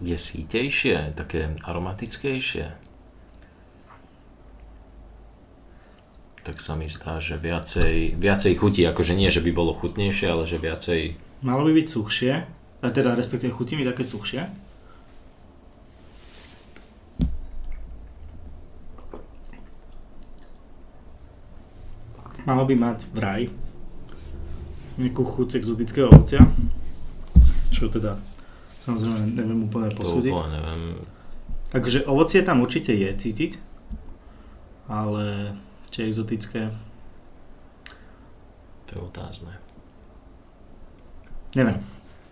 Je 0.00 0.16
sítejšie, 0.16 1.12
také 1.12 1.52
aromatickejšie. 1.60 2.72
Tak 6.40 6.56
sa 6.56 6.72
mi 6.72 6.88
zdá, 6.88 7.20
že 7.20 7.36
viacej, 7.36 8.16
viacej 8.16 8.56
chutí, 8.56 8.80
akože 8.88 9.12
nie, 9.12 9.28
že 9.28 9.44
by 9.44 9.52
bolo 9.52 9.76
chutnejšie, 9.76 10.24
ale 10.24 10.48
že 10.48 10.56
viacej... 10.56 11.00
Malo 11.44 11.68
by 11.68 11.72
byť 11.76 11.86
suchšie, 11.92 12.32
a 12.80 12.86
teda 12.88 13.12
respektíve 13.12 13.52
chutí 13.52 13.76
mi 13.76 13.84
také 13.84 14.00
suchšie. 14.00 14.48
Malo 22.48 22.64
by 22.64 22.72
mať 22.72 22.98
vraj 23.12 23.52
nejakú 24.96 25.28
chuť 25.28 25.60
exotického 25.60 26.08
ovocia, 26.08 26.48
čo 27.68 27.92
teda 27.92 28.16
samozrejme 28.80 29.16
neviem 29.32 29.60
úplne 29.62 29.88
To 29.90 29.96
posúdiť. 29.96 30.32
úplne 30.32 30.50
neviem. 30.52 30.82
Takže 31.70 31.98
ovocie 32.04 32.40
tam 32.40 32.60
určite 32.60 32.90
je 32.90 33.08
cítiť, 33.08 33.52
ale 34.86 35.54
či 35.86 36.02
exotické, 36.02 36.72
To 38.84 38.92
je 38.92 39.02
otázne. 39.04 39.52
neviem. 41.52 41.78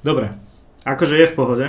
Dobre, 0.00 0.30
akože 0.82 1.14
je 1.16 1.26
v 1.26 1.34
pohode, 1.34 1.66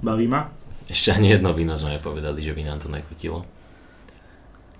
baví 0.00 0.24
ma. 0.24 0.48
Ešte 0.84 1.12
ani 1.12 1.30
jedno 1.30 1.52
víno 1.52 1.72
sme 1.74 1.96
nepovedali, 1.96 2.40
že 2.40 2.52
by 2.52 2.62
nám 2.62 2.80
to 2.80 2.88
nechutilo. 2.88 3.44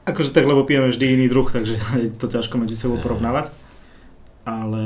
Akože 0.05 0.33
tak, 0.33 0.45
lebo 0.45 0.65
pijeme 0.65 0.89
vždy 0.89 1.17
iný 1.17 1.27
druh, 1.29 1.49
takže 1.49 1.81
je 1.97 2.13
to 2.13 2.29
ťažko 2.29 2.61
medzi 2.61 2.77
sebou 2.77 2.97
Hej. 2.97 3.05
porovnávať. 3.05 3.49
Ale, 4.45 4.85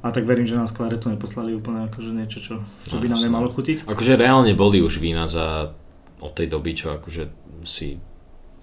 a 0.00 0.08
tak 0.08 0.24
verím, 0.24 0.48
že 0.48 0.56
nám 0.56 0.64
z 0.64 0.72
klaretu 0.72 1.12
neposlali 1.12 1.52
úplne 1.52 1.84
akože 1.92 2.08
niečo, 2.08 2.40
čo, 2.40 2.54
čo 2.88 2.96
by 2.96 3.12
No, 3.12 3.20
nám 3.20 3.24
nemalo 3.28 3.48
chutiť. 3.52 3.84
Akože 3.84 4.16
reálne 4.16 4.56
boli 4.56 4.80
už 4.80 4.96
vína 4.96 5.28
za 5.28 5.76
od 6.18 6.32
tej 6.32 6.48
doby, 6.48 6.72
čo 6.72 6.96
akože 6.96 7.28
si 7.68 8.00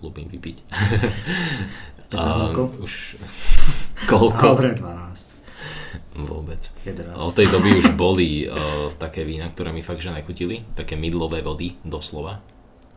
ľúbim 0.01 0.25
vypiť. 0.25 0.57
15 2.09 2.17
A 2.21 2.53
už 2.81 2.93
koľko? 4.11 4.45
Dobre, 4.55 4.77
12, 4.77 5.35
Vôbec. 6.15 6.61
11. 6.87 7.11
Od 7.17 7.33
tej 7.35 7.47
doby 7.51 7.69
už 7.75 7.91
boli 7.99 8.47
uh, 8.47 8.55
také 9.03 9.27
vína, 9.27 9.51
ktoré 9.51 9.75
mi 9.75 9.83
fakt 9.83 9.99
že 9.99 10.13
nechutili. 10.15 10.63
Také 10.73 10.95
mydlové 10.95 11.43
vody, 11.43 11.75
doslova. 11.83 12.39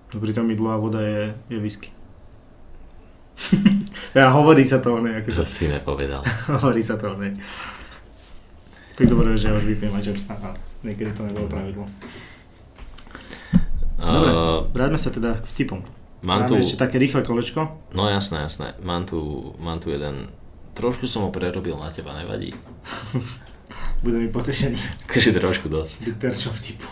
Pri 0.08 0.32
tom 0.32 0.48
mydlová 0.48 0.80
voda 0.80 1.04
je, 1.04 1.36
je 1.52 1.58
whisky. 1.60 1.92
ja, 4.18 4.30
hovorí 4.34 4.66
sa 4.66 4.82
to 4.82 4.98
o 4.98 5.00
nej, 5.00 5.22
To 5.22 5.42
akože, 5.42 5.46
si 5.46 5.64
nepovedal. 5.70 6.22
hovorí 6.58 6.82
sa 6.82 6.98
to 6.98 7.14
o 7.14 7.16
nej. 7.16 7.32
Tak 8.98 9.06
dobre, 9.06 9.38
že 9.38 9.54
už 9.54 9.62
vypijem 9.62 9.94
ale 9.94 10.58
niekedy 10.82 11.14
to 11.14 11.22
nebolo 11.22 11.46
pravidlo. 11.46 11.86
Dobre, 13.98 14.30
vráťme 14.74 14.98
sa 14.98 15.10
teda 15.14 15.38
k 15.38 15.46
vtipom. 15.54 15.82
mám 16.22 16.50
tu... 16.50 16.58
ešte 16.58 16.78
také 16.78 16.98
rýchle 16.98 17.22
kolečko. 17.22 17.78
No 17.94 18.10
jasné, 18.10 18.42
jasné. 18.42 18.74
Mám 18.82 19.06
tu, 19.06 19.18
mám 19.62 19.78
tu 19.78 19.90
jeden... 19.94 20.30
Trošku 20.74 21.10
som 21.10 21.26
ho 21.26 21.30
prerobil 21.34 21.74
na 21.74 21.90
teba, 21.90 22.14
nevadí. 22.14 22.54
Bude 24.04 24.18
mi 24.22 24.30
potešený. 24.30 24.78
Akože 25.10 25.34
trošku 25.34 25.66
dosť. 25.66 26.10
Byť 26.10 26.16
terčom 26.18 26.54
vtipu. 26.54 26.86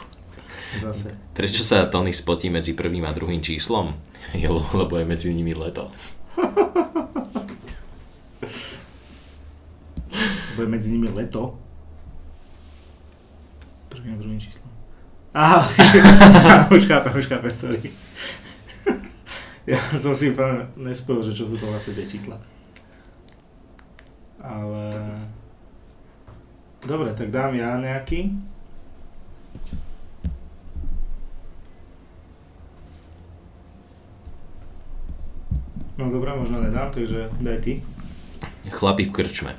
Zase. 0.83 1.15
Prečo 1.31 1.63
sa 1.63 1.87
Tony 1.87 2.11
spotí 2.11 2.51
medzi 2.51 2.75
prvým 2.75 3.07
a 3.07 3.15
druhým 3.15 3.39
číslom? 3.39 3.95
Jo, 4.35 4.59
lebo 4.75 4.99
je 4.99 5.07
medzi 5.07 5.31
nimi 5.31 5.55
leto. 5.55 5.95
Bude 10.57 10.69
medzi 10.69 10.93
nimi 10.93 11.09
leto. 11.09 11.59
Prvým 13.89 14.15
a 14.15 14.17
druhým 14.17 14.41
číslom. 14.41 14.71
Aha, 15.37 15.69
už 16.77 16.89
chápem, 16.89 17.19
už 17.19 17.27
chápem, 17.27 17.51
sorry. 17.51 17.91
Ja 19.67 19.79
som 19.99 20.17
si 20.17 20.31
úplne 20.33 20.65
nespojil, 20.79 21.23
že 21.27 21.37
čo 21.37 21.45
sú 21.51 21.59
to 21.59 21.67
vlastne 21.69 21.93
tie 21.93 22.09
čísla. 22.09 22.41
Ale... 24.39 24.95
Dobre, 26.87 27.11
tak 27.19 27.35
dám 27.35 27.59
ja 27.59 27.75
nejaký. 27.77 28.31
No 35.97 36.13
dobré, 36.13 36.37
možno 36.37 36.61
nedám, 36.61 36.93
takže 36.93 37.33
daj 37.41 37.59
ty. 37.65 37.73
Chlapi 38.69 39.09
v 39.09 39.15
krčme. 39.17 39.53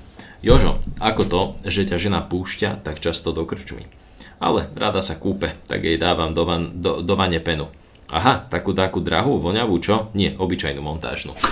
Jožo, 0.46 0.78
ako 1.02 1.24
to, 1.26 1.42
že 1.66 1.90
ťa 1.90 1.98
žena 1.98 2.22
púšťa 2.22 2.86
tak 2.86 3.02
často 3.02 3.34
do 3.34 3.42
krčmy? 3.42 3.90
Ale 4.38 4.70
rada 4.78 5.02
sa 5.02 5.18
kúpe, 5.18 5.58
tak 5.66 5.82
jej 5.82 5.98
dávam 5.98 6.38
do, 6.38 6.46
van, 6.46 6.78
do, 6.78 7.02
do 7.02 7.14
vane 7.18 7.42
penu. 7.42 7.74
Aha, 8.14 8.46
takú 8.54 8.78
takú 8.78 9.02
drahú, 9.02 9.42
voňavú, 9.42 9.82
čo? 9.82 10.14
Nie, 10.14 10.38
obyčajnú 10.38 10.80
montážnu. 10.80 11.34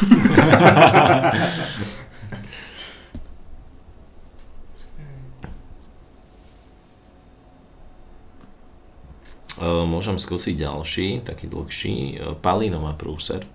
E, 9.55 9.87
Môžem 9.87 10.19
skúsiť 10.19 10.67
ďalší, 10.67 11.23
taký 11.23 11.47
dlhší. 11.47 12.19
E, 12.19 12.35
Palino 12.43 12.83
má 12.83 12.91
prúser. 12.91 13.47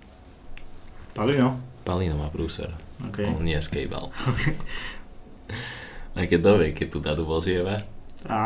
Palino? 1.11 1.59
Palino 1.83 2.15
má 2.15 2.31
prúser. 2.31 2.71
OK. 3.03 3.35
On 3.35 3.43
nie 3.43 3.59
skejbal. 3.59 4.11
Aj 6.17 6.25
keď 6.27 6.39
dovie, 6.39 6.75
keď 6.75 6.87
tu 6.91 6.99
dadu 6.99 7.23
vozieva. 7.23 7.87
Á, 8.27 8.39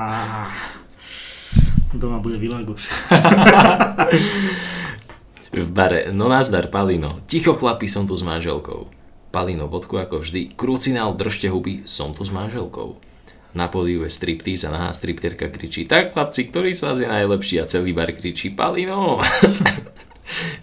doma 1.94 2.22
bude 2.22 2.38
Vilaguš. 2.38 2.90
V 5.56 5.72
bare, 5.72 6.12
no 6.12 6.28
nazdar 6.28 6.68
Palino. 6.68 7.24
Ticho 7.32 7.56
chlapi, 7.56 7.88
som 7.88 8.04
tu 8.04 8.12
s 8.12 8.28
manželkou. 8.28 8.92
Palino 9.32 9.72
vodku 9.72 9.96
ako 9.96 10.20
vždy. 10.20 10.52
Krucinál, 10.52 11.16
držte 11.16 11.48
huby, 11.48 11.88
som 11.88 12.12
tu 12.12 12.28
s 12.28 12.32
manželkou. 12.32 13.00
Na 13.56 13.72
pódiu 13.72 14.04
je 14.04 14.12
striptease 14.12 14.68
a 14.68 14.76
nahá 14.76 14.92
stripterka 14.92 15.48
kričí 15.48 15.88
Tak 15.88 16.12
chlapci, 16.12 16.52
ktorý 16.52 16.76
z 16.76 16.84
vás 16.84 17.00
je 17.00 17.08
najlepší 17.08 17.64
a 17.64 17.64
celý 17.64 17.96
bar 17.96 18.12
kričí 18.12 18.52
Palino. 18.52 19.24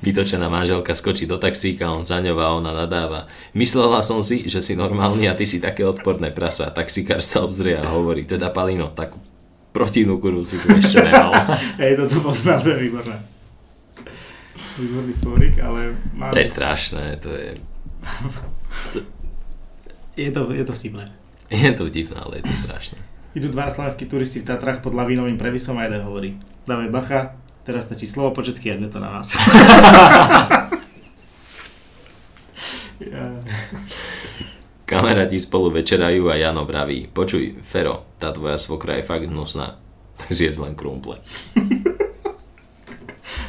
Vytočená 0.03 0.51
manželka 0.51 0.95
skočí 0.95 1.25
do 1.27 1.39
taxíka, 1.39 1.91
on 1.95 2.03
za 2.03 2.19
ňou 2.19 2.39
a 2.43 2.55
ona 2.59 2.75
nadáva. 2.75 3.31
Myslela 3.55 4.03
som 4.03 4.19
si, 4.19 4.51
že 4.51 4.59
si 4.59 4.75
normálny 4.75 5.31
a 5.31 5.39
ty 5.39 5.47
si 5.47 5.63
také 5.63 5.87
odporné 5.87 6.35
prasa. 6.35 6.71
Taxikár 6.75 7.23
sa 7.23 7.47
obzrie 7.47 7.79
a 7.79 7.87
hovorí, 7.87 8.27
teda 8.27 8.51
Palino, 8.51 8.91
takú 8.91 9.23
protivnú 9.73 10.19
kurvu 10.19 10.45
si 10.45 10.59
tu 10.59 10.69
ešte 10.69 11.01
nemal. 11.01 11.33
Hej, 11.83 11.97
toto 11.97 12.21
poznám, 12.21 12.59
to 12.61 12.69
je 12.75 12.79
výborné. 12.91 13.17
Výborný 14.77 15.15
fórik, 15.23 15.55
ale 15.63 15.97
mám... 16.13 16.35
To 16.35 16.39
je 16.43 16.49
strašné, 16.49 17.05
to 17.23 17.31
je... 17.31 17.51
Je 20.13 20.29
to, 20.29 20.53
je 20.53 20.65
to 20.65 20.73
vtipné. 20.77 21.09
Je 21.49 21.73
to 21.73 21.89
vtipné, 21.89 22.17
ale 22.21 22.43
je 22.43 22.45
to 22.51 22.55
strašné. 22.57 22.99
Idú 23.33 23.49
dva 23.49 23.73
slovenskí 23.73 24.05
turisti 24.05 24.45
v 24.45 24.49
Tatrách 24.53 24.85
pod 24.85 24.93
lavínovým 24.93 25.41
previsom 25.41 25.81
a 25.81 25.89
jeden 25.89 26.05
hovorí 26.05 26.37
Dávaj 26.69 26.91
bacha, 26.93 27.21
teraz 27.63 27.85
stačí 27.87 28.07
slovo 28.07 28.35
po 28.35 28.43
česky, 28.43 28.69
jedne 28.75 28.89
to 28.91 28.99
na 28.99 29.21
nás. 29.21 29.35
Kamaráti 34.93 35.41
spolu 35.41 35.73
večerajú 35.73 36.29
a 36.29 36.37
Jano 36.37 36.69
vraví, 36.69 37.09
počuj, 37.09 37.65
Fero, 37.65 38.05
tá 38.21 38.29
tvoja 38.29 38.61
svokra 38.61 39.01
je 39.01 39.09
fakt 39.09 39.25
hnusná, 39.25 39.81
tak 40.21 40.29
zjedz 40.29 40.61
len 40.61 40.77
krumple. 40.77 41.17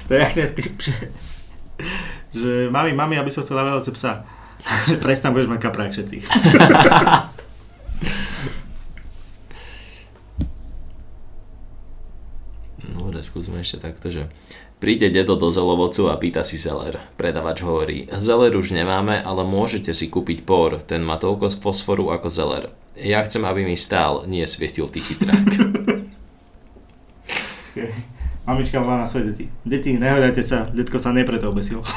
To 0.08 0.12
je 0.14 0.20
jak 0.20 0.34
ten 0.34 0.50
typ, 0.56 0.76
že, 0.80 0.96
že 2.36 2.52
mami, 2.72 2.96
mami, 2.96 3.16
aby 3.20 3.32
som 3.32 3.44
chcel 3.44 3.60
na 3.60 3.68
Vianoce 3.68 3.92
psa. 3.92 4.24
Prestan 5.04 5.36
budeš 5.36 5.52
mať 5.52 5.60
kaprák 5.60 5.92
všetci. 5.92 6.18
ešte 13.64 13.80
takto, 13.80 14.12
že 14.12 14.28
príde 14.84 15.08
dedo 15.08 15.40
do 15.40 15.48
zelovocu 15.48 16.12
a 16.12 16.20
pýta 16.20 16.44
si 16.44 16.60
zeler. 16.60 17.00
Predavač 17.16 17.64
hovorí, 17.64 18.12
zeler 18.20 18.52
už 18.60 18.76
nemáme, 18.76 19.24
ale 19.24 19.48
môžete 19.48 19.96
si 19.96 20.12
kúpiť 20.12 20.44
por, 20.44 20.84
ten 20.84 21.00
má 21.00 21.16
toľko 21.16 21.48
z 21.50 21.56
fosforu 21.64 22.12
ako 22.12 22.28
zeler. 22.28 22.76
Ja 23.00 23.24
chcem, 23.24 23.48
aby 23.48 23.64
mi 23.64 23.80
stál, 23.80 24.28
nie 24.28 24.44
svietil 24.44 24.92
ty 24.92 25.00
chytrák. 25.00 25.48
Mamička 28.44 28.84
volá 28.84 29.00
na 29.00 29.08
svoje 29.08 29.32
deti. 29.32 29.48
Deti, 29.64 29.96
nehľadajte 29.96 30.44
sa, 30.44 30.68
detko 30.68 31.00
sa 31.00 31.16
nepreto 31.16 31.48
obesil. 31.48 31.80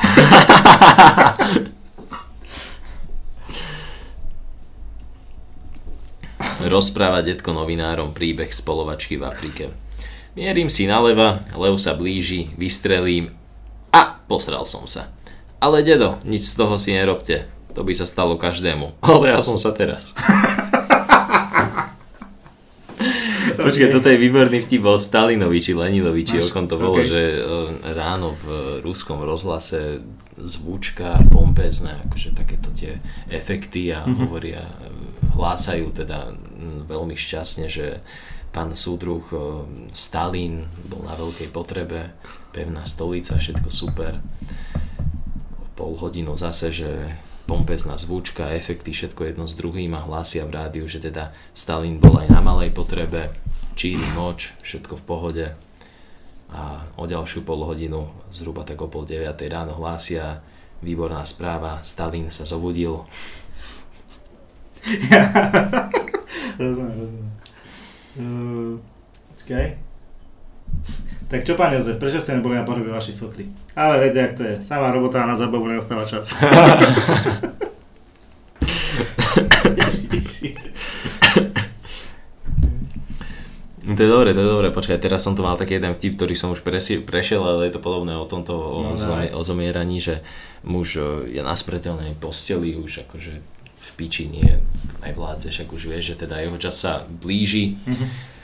Rozpráva 6.66 7.20
detko 7.26 7.50
novinárom 7.50 8.14
príbeh 8.14 8.54
spolovačky 8.54 9.18
v 9.18 9.26
Afrike. 9.26 9.74
Mierim 10.36 10.68
si 10.68 10.84
naleva, 10.84 11.40
lev 11.56 11.80
sa 11.80 11.96
blíži, 11.96 12.52
vystrelím 12.60 13.32
a 13.88 14.20
posral 14.28 14.68
som 14.68 14.84
sa. 14.84 15.08
Ale 15.64 15.80
dedo, 15.80 16.20
nič 16.28 16.52
z 16.52 16.60
toho 16.60 16.76
si 16.76 16.92
nerobte. 16.92 17.48
To 17.72 17.80
by 17.80 17.96
sa 17.96 18.04
stalo 18.04 18.36
každému. 18.36 19.00
Ale 19.16 19.32
ja 19.32 19.40
som 19.40 19.56
sa 19.56 19.72
teraz. 19.72 20.12
Počkaj, 23.56 23.88
toto 23.88 24.12
je 24.12 24.20
výborný 24.20 24.60
vtip 24.60 24.84
o 24.84 25.00
Stalinovi 25.00 25.56
či 25.56 25.72
Lenilovi, 25.72 26.20
či 26.28 26.44
o 26.44 26.52
kom 26.52 26.68
to 26.68 26.76
bolo, 26.76 27.00
okay. 27.00 27.08
že 27.08 27.22
e, 27.40 27.40
ráno 27.96 28.36
v 28.36 28.44
ruskom 28.84 29.24
rozhlase 29.24 30.04
zvučka 30.36 31.16
pompezné, 31.32 31.96
akože 32.12 32.36
takéto 32.36 32.68
tie 32.76 33.00
efekty 33.32 33.88
a 33.88 34.04
mm-hmm. 34.04 34.20
hovoria, 34.20 34.68
hlásajú 35.32 35.96
teda 35.96 36.36
veľmi 36.84 37.16
šťastne, 37.16 37.72
že 37.72 38.04
pán 38.56 38.72
súdruh 38.72 39.20
e, 39.28 39.36
Stalin 39.92 40.64
bol 40.88 41.04
na 41.04 41.12
veľkej 41.12 41.52
potrebe, 41.52 42.16
pevná 42.56 42.88
stolica, 42.88 43.36
všetko 43.36 43.68
super. 43.68 44.16
Pol 45.76 45.92
hodinu 46.00 46.32
zase, 46.40 46.72
že 46.72 47.12
pompezná 47.44 48.00
zvučka, 48.00 48.56
efekty, 48.56 48.96
všetko 48.96 49.28
jedno 49.28 49.44
s 49.44 49.60
druhým 49.60 49.92
a 49.92 50.00
hlásia 50.08 50.48
v 50.48 50.56
rádiu, 50.56 50.88
že 50.88 51.04
teda 51.04 51.36
Stalin 51.52 52.00
bol 52.00 52.16
aj 52.16 52.32
na 52.32 52.40
malej 52.40 52.72
potrebe, 52.72 53.28
číri 53.76 54.08
moč, 54.16 54.56
všetko 54.64 54.96
v 54.96 55.04
pohode. 55.04 55.46
A 56.48 56.88
o 56.96 57.04
ďalšiu 57.04 57.44
pol 57.44 57.60
hodinu, 57.60 58.08
zhruba 58.32 58.64
tak 58.64 58.80
o 58.80 58.88
pol 58.88 59.04
deviatej 59.04 59.52
ráno 59.52 59.76
hlásia, 59.76 60.40
výborná 60.80 61.20
správa, 61.28 61.84
Stalin 61.84 62.32
sa 62.32 62.48
zobudil. 62.48 63.04
rozumiem, 66.56 66.96
rozumiem. 67.04 67.45
Uh, 68.16 68.80
okay. 69.44 69.76
Tak 71.26 71.42
čo 71.42 71.58
pán 71.58 71.74
Jozef, 71.74 71.98
prečo 71.98 72.22
ste 72.22 72.38
neboli 72.38 72.54
na 72.54 72.62
pohrobe 72.62 72.88
vašej 72.94 73.14
sokry? 73.18 73.50
Ale 73.74 73.98
viete, 73.98 74.22
jak 74.22 74.34
to 74.38 74.42
je. 74.46 74.54
Samá 74.62 74.94
robota 74.94 75.26
a 75.26 75.28
na 75.28 75.34
zabavu 75.34 75.66
neostáva 75.66 76.06
čas. 76.06 76.30
To 83.86 84.02
je 84.02 84.10
dobre, 84.10 84.34
to 84.34 84.42
je 84.42 84.50
dobre. 84.50 84.68
Počkaj, 84.74 84.98
teraz 84.98 85.22
som 85.22 85.32
tu 85.32 85.40
mal 85.40 85.56
taký 85.56 85.78
jeden 85.78 85.94
vtip, 85.94 86.20
ktorý 86.20 86.34
som 86.36 86.52
už 86.52 86.60
presi- 86.60 87.00
prešiel, 87.00 87.40
ale 87.40 87.70
je 87.70 87.78
to 87.78 87.80
podobné 87.80 88.12
o 88.18 88.26
tomto, 88.28 88.52
o, 88.52 88.92
no, 88.92 89.16
o 89.32 89.40
zomieraní, 89.46 90.02
že 90.02 90.26
muž 90.66 91.00
je 91.30 91.40
na 91.40 91.54
smrteľnej 91.54 92.18
posteli 92.18 92.74
už 92.74 93.06
akože 93.08 93.55
piči 93.96 94.28
nie 94.28 94.60
aj 95.02 95.12
vládze, 95.16 95.48
však 95.50 95.68
už 95.72 95.82
vie, 95.88 96.00
že 96.04 96.14
teda 96.14 96.38
jeho 96.44 96.60
čas 96.60 96.76
sa 96.76 97.02
blíži. 97.08 97.80
Mm-hmm 97.82 98.36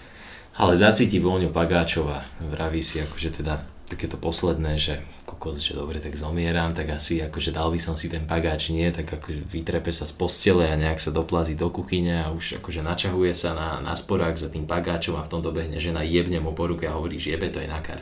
ale 0.53 0.77
zacíti 0.77 1.17
vôňu 1.17 1.49
Pagáčova, 1.49 2.29
vraví 2.37 2.85
si 2.85 3.01
akože 3.01 3.41
teda 3.41 3.65
takéto 3.89 4.17
posledné, 4.17 4.77
že 4.81 5.05
kokos, 5.29 5.61
že 5.61 5.77
dobre, 5.77 6.01
tak 6.01 6.17
zomieram, 6.17 6.73
tak 6.73 6.97
asi 6.97 7.21
akože 7.21 7.53
dal 7.53 7.69
by 7.73 7.81
som 7.81 7.93
si 7.93 8.09
ten 8.09 8.25
pagáč, 8.25 8.73
nie, 8.73 8.89
tak 8.89 9.05
akože 9.05 9.49
vytrepe 9.49 9.93
sa 9.93 10.09
z 10.09 10.17
postele 10.17 10.65
a 10.65 10.77
nejak 10.77 10.97
sa 10.97 11.13
doplazí 11.13 11.57
do 11.57 11.69
kuchyne 11.69 12.25
a 12.25 12.33
už 12.33 12.61
akože 12.65 12.81
načahuje 12.81 13.33
sa 13.37 13.53
na, 13.53 13.69
na 13.85 13.93
sporák 13.93 14.37
za 14.37 14.49
tým 14.49 14.65
pagáčom 14.65 15.21
a 15.21 15.25
v 15.25 15.31
tom 15.33 15.41
dobehne 15.45 15.77
žena 15.77 16.05
jebne 16.05 16.41
mu 16.41 16.57
po 16.57 16.69
ruke 16.69 16.89
a 16.89 16.97
hovorí, 16.97 17.21
že 17.21 17.37
jebe 17.37 17.53
to 17.53 17.61
je 17.61 17.69
nakar. 17.69 18.01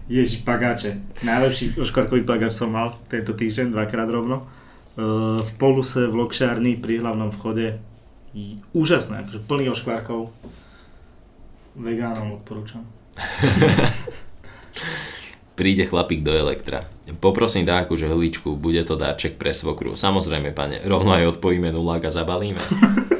Ježi, 0.05 0.44
pagáče. 0.44 1.00
Najlepší 1.24 1.80
oškvarkový 1.80 2.28
pagáč 2.28 2.61
som 2.61 2.68
mal 2.68 2.92
tento 3.09 3.32
týždeň, 3.32 3.72
dvakrát 3.72 4.05
rovno. 4.12 4.44
V 5.40 5.52
poluse 5.57 6.05
v 6.05 6.20
Lokšárni 6.20 6.76
pri 6.76 7.00
hlavnom 7.00 7.32
vchode 7.32 7.80
úžasné, 8.76 9.24
akože 9.24 9.40
plný 9.48 9.72
oškvárkov. 9.72 10.28
Vegánom 11.74 12.36
odporúčam. 12.36 12.84
Príde 15.59 15.88
chlapík 15.88 16.20
do 16.20 16.36
Elektra. 16.36 16.84
Poprosím 17.22 17.64
dáku 17.64 17.96
žehličku, 17.96 18.61
bude 18.61 18.84
to 18.84 19.00
dáček 19.00 19.40
pre 19.40 19.57
svokru. 19.57 19.96
Samozrejme, 19.96 20.52
pane, 20.52 20.84
rovno 20.84 21.16
aj 21.16 21.38
odpojíme 21.38 21.72
nulák 21.72 22.05
a 22.05 22.11
zabalíme. 22.12 22.61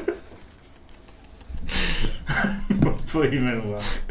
odpojíme 2.93 3.63
nulák. 3.63 4.04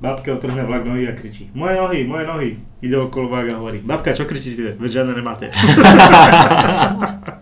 Babka 0.00 0.32
otrhne 0.32 0.64
vlak 0.64 0.88
nohy 0.88 1.04
a 1.04 1.12
kričí 1.12 1.52
Moje 1.52 1.76
nohy, 1.76 2.08
moje 2.08 2.24
nohy. 2.24 2.56
Ide 2.80 2.96
okolo 2.96 3.28
vága 3.28 3.52
a 3.52 3.60
hovorí 3.60 3.84
Babka, 3.84 4.16
čo 4.16 4.24
kričíte? 4.24 4.80
Veď 4.80 5.04
žiadne 5.04 5.12
nemáte. 5.12 5.52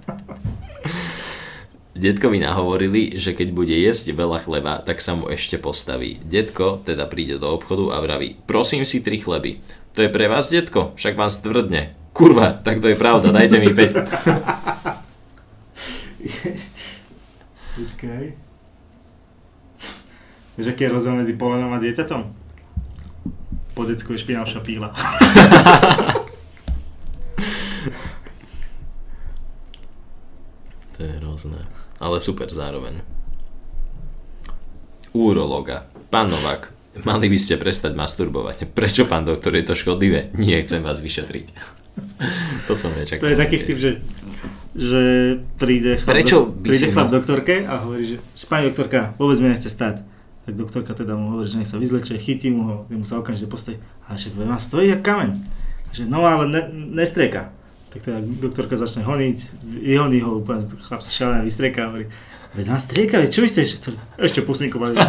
Detkovi 1.98 2.38
nahovorili, 2.38 3.18
že 3.18 3.34
keď 3.34 3.50
bude 3.50 3.74
jesť 3.74 4.14
veľa 4.14 4.38
chleba, 4.46 4.78
tak 4.82 5.00
sa 5.02 5.14
mu 5.18 5.26
ešte 5.30 5.58
postaví. 5.58 6.18
Detko 6.22 6.78
teda 6.86 7.06
príde 7.10 7.42
do 7.42 7.50
obchodu 7.50 7.90
a 7.94 7.98
vraví, 7.98 8.38
prosím 8.46 8.86
si 8.86 9.02
tri 9.02 9.18
chleby. 9.18 9.58
To 9.98 10.06
je 10.06 10.10
pre 10.10 10.30
vás, 10.30 10.46
detko? 10.46 10.94
Však 10.94 11.18
vám 11.18 11.26
stvrdne. 11.26 11.98
Kurva, 12.14 12.54
tak 12.54 12.78
to 12.78 12.86
je 12.86 12.94
pravda, 12.94 13.34
dajte 13.34 13.58
mi 13.58 13.74
5. 13.74 13.98
Počkaj. 17.78 18.24
Vieš, 20.58 20.66
aký 20.70 20.82
je 20.86 20.90
rozdiel 20.90 21.14
medzi 21.18 21.34
polenom 21.34 21.74
a 21.74 21.82
dieťaťom? 21.82 22.37
Po 23.78 23.86
decku 23.86 24.10
je 24.10 24.18
špinavšia 24.18 24.58
píla. 24.66 24.90
to 30.98 31.06
je 31.06 31.12
hrozné 31.22 31.62
ale 31.98 32.22
super 32.22 32.46
zároveň. 32.50 33.02
Úrologa. 35.12 35.90
Pán 36.08 36.30
Novák, 36.30 36.70
mali 37.02 37.26
by 37.26 37.38
ste 37.38 37.58
prestať 37.58 37.98
masturbovať. 37.98 38.70
Prečo, 38.70 39.10
pán 39.10 39.26
doktor, 39.26 39.54
je 39.58 39.66
to 39.66 39.74
škodlivé? 39.74 40.30
Nie, 40.38 40.62
chcem 40.62 40.80
vás 40.80 41.02
vyšetriť. 41.02 41.46
to 42.70 42.72
som 42.78 42.94
nečakal. 42.94 43.26
To 43.26 43.30
je 43.34 43.38
taký 43.38 43.56
vtip, 43.58 43.78
že, 43.82 43.90
že 44.78 45.02
príde 45.58 45.98
chlap, 45.98 46.14
Prečo 46.14 46.38
do, 46.46 46.62
príde 46.62 46.86
chlap 46.94 47.10
doktorke 47.10 47.66
a 47.66 47.82
hovorí, 47.82 48.14
že, 48.14 48.16
že 48.38 48.44
pani 48.46 48.70
doktorka, 48.70 49.18
vôbec 49.18 49.36
mi 49.42 49.50
nechce 49.50 49.68
stať. 49.68 50.06
Tak 50.48 50.56
doktorka 50.56 50.96
teda 50.96 51.12
mu 51.12 51.36
hovorí, 51.36 51.44
že 51.44 51.60
nech 51.60 51.68
sa 51.68 51.76
vyzleče, 51.76 52.16
chytí 52.16 52.48
mu 52.48 52.62
ho, 52.64 52.88
mu 52.88 53.04
sa 53.04 53.20
okamžite 53.20 53.52
postaví. 53.52 53.76
A 54.08 54.16
však 54.16 54.32
ma 54.48 54.56
stojí 54.56 54.88
jak 54.88 55.04
kameň. 55.04 55.36
Že, 55.92 56.08
no 56.08 56.24
ale 56.24 56.48
ne, 56.48 56.64
nestrieka. 56.72 57.52
Tak 57.92 58.00
teda 58.00 58.24
doktorka 58.24 58.80
začne 58.80 59.04
honiť, 59.04 59.44
vyhoní 59.60 60.24
ho 60.24 60.40
úplne, 60.40 60.64
chlap 60.64 61.04
sa 61.04 61.12
šalené 61.12 61.44
vystrieka 61.44 61.84
a 61.84 61.92
hovorí, 61.92 62.08
veď 62.56 62.64
nás 62.72 62.88
strieka, 62.88 63.20
veď 63.20 63.28
čo 63.28 63.44
vy 63.44 63.48
ste 63.52 63.60
ešte 63.68 63.76
chceli? 63.76 64.00
Ešte 64.16 64.40
pusníko 64.40 64.80
mali. 64.80 64.96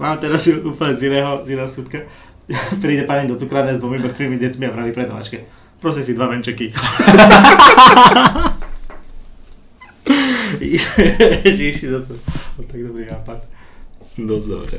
Mám 0.00 0.16
teraz 0.16 0.48
úplne 0.48 0.96
z 0.96 1.12
iného, 1.12 1.44
z 1.44 1.48
iného 1.60 1.68
súdka. 1.68 2.08
Príde 2.80 3.04
pani 3.04 3.28
do 3.28 3.36
cukrárne 3.36 3.76
s 3.76 3.84
dvomi 3.84 4.00
mŕtvými 4.00 4.40
deťmi 4.40 4.64
a 4.64 4.72
praví 4.72 4.96
predavačke. 4.96 5.44
Prosím 5.76 6.04
si 6.08 6.16
dva 6.16 6.32
venčeky. 6.32 6.72
Ježiši, 11.48 11.84
to 11.88 11.98
je 12.04 12.66
tak 12.68 12.80
dobrý 12.84 13.08
nápad. 13.08 13.40
Dosť 14.18 14.46
dobre. 14.50 14.76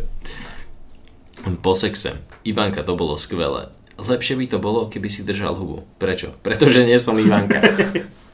Po 1.63 1.73
sexe. 1.73 2.19
Ivanka, 2.43 2.83
to 2.83 2.93
bolo 2.99 3.15
skvelé. 3.15 3.71
Lepšie 3.99 4.35
by 4.39 4.45
to 4.47 4.57
bolo, 4.59 4.87
keby 4.87 5.07
si 5.11 5.23
držal 5.23 5.55
hubu. 5.55 5.83
Prečo? 5.99 6.35
Pretože 6.43 6.87
nie 6.87 6.99
som 6.99 7.17
Ivanka. 7.19 7.59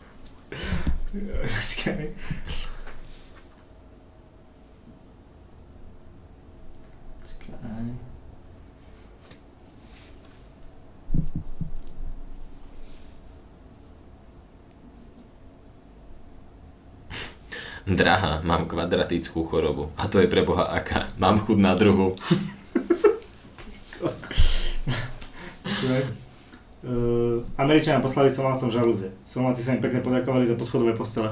Drahá, 17.86 18.41
mám 18.41 18.65
kvadratickú 18.65 19.45
chorobu. 19.45 19.93
A 19.93 20.09
to 20.09 20.17
je 20.17 20.25
pre 20.25 20.41
Boha 20.41 20.73
aká. 20.73 21.05
Mám 21.21 21.38
chud 21.45 21.61
na 21.61 21.77
druhu. 21.77 22.17
Uh, 26.81 27.45
Američania 27.61 28.01
poslali 28.01 28.33
Somálcom 28.33 28.73
žalúze. 28.73 29.13
Somálci 29.29 29.61
sa 29.61 29.77
im 29.77 29.86
pekne 29.86 30.01
poďakovali 30.01 30.49
za 30.49 30.57
poschodové 30.57 30.97
postele. 30.97 31.29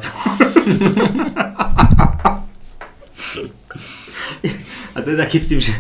a 4.94 4.98
to 5.02 5.08
je 5.10 5.18
taký 5.18 5.42
vtip, 5.42 5.58
že 5.58 5.74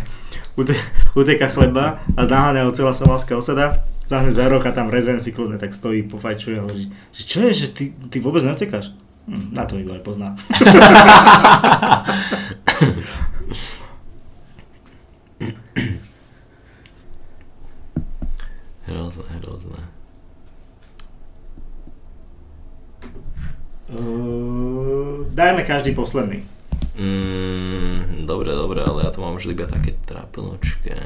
uteka 1.13 1.53
chleba 1.53 2.01
a 2.17 2.26
naháňa 2.26 2.65
ho 2.65 2.74
celá 2.74 2.97
somálska 2.97 3.38
osada, 3.38 3.86
zahne 4.09 4.34
za 4.34 4.49
roh 4.49 4.65
a 4.65 4.74
tam 4.74 4.89
rezen 4.89 5.21
si 5.21 5.30
kľudne 5.30 5.61
tak 5.61 5.69
stojí, 5.69 6.01
pofajčuje 6.09 6.57
a 6.57 6.65
hovorí, 6.65 6.89
že 7.13 7.24
čo 7.30 7.45
je, 7.45 7.53
že 7.53 7.67
ty, 7.69 7.93
ty 8.09 8.17
vôbec 8.17 8.41
neutekáš? 8.41 9.03
Hm, 9.24 9.55
na 9.55 9.63
to 9.63 9.80
nikto 9.80 9.93
nepozná. 9.95 10.36
Hrozné, 18.84 19.24
hrozné. 19.39 19.80
Uh, 23.93 25.24
dajme 25.32 25.63
každý 25.63 25.95
posledný. 25.95 26.43
Mm, 26.99 28.28
dobre, 28.28 28.51
dobre, 28.51 28.84
ale 28.84 29.07
ja 29.07 29.11
to 29.13 29.24
mám 29.24 29.39
už 29.39 29.49
iba 29.49 29.65
také 29.65 29.95
trapnočké. 30.03 30.99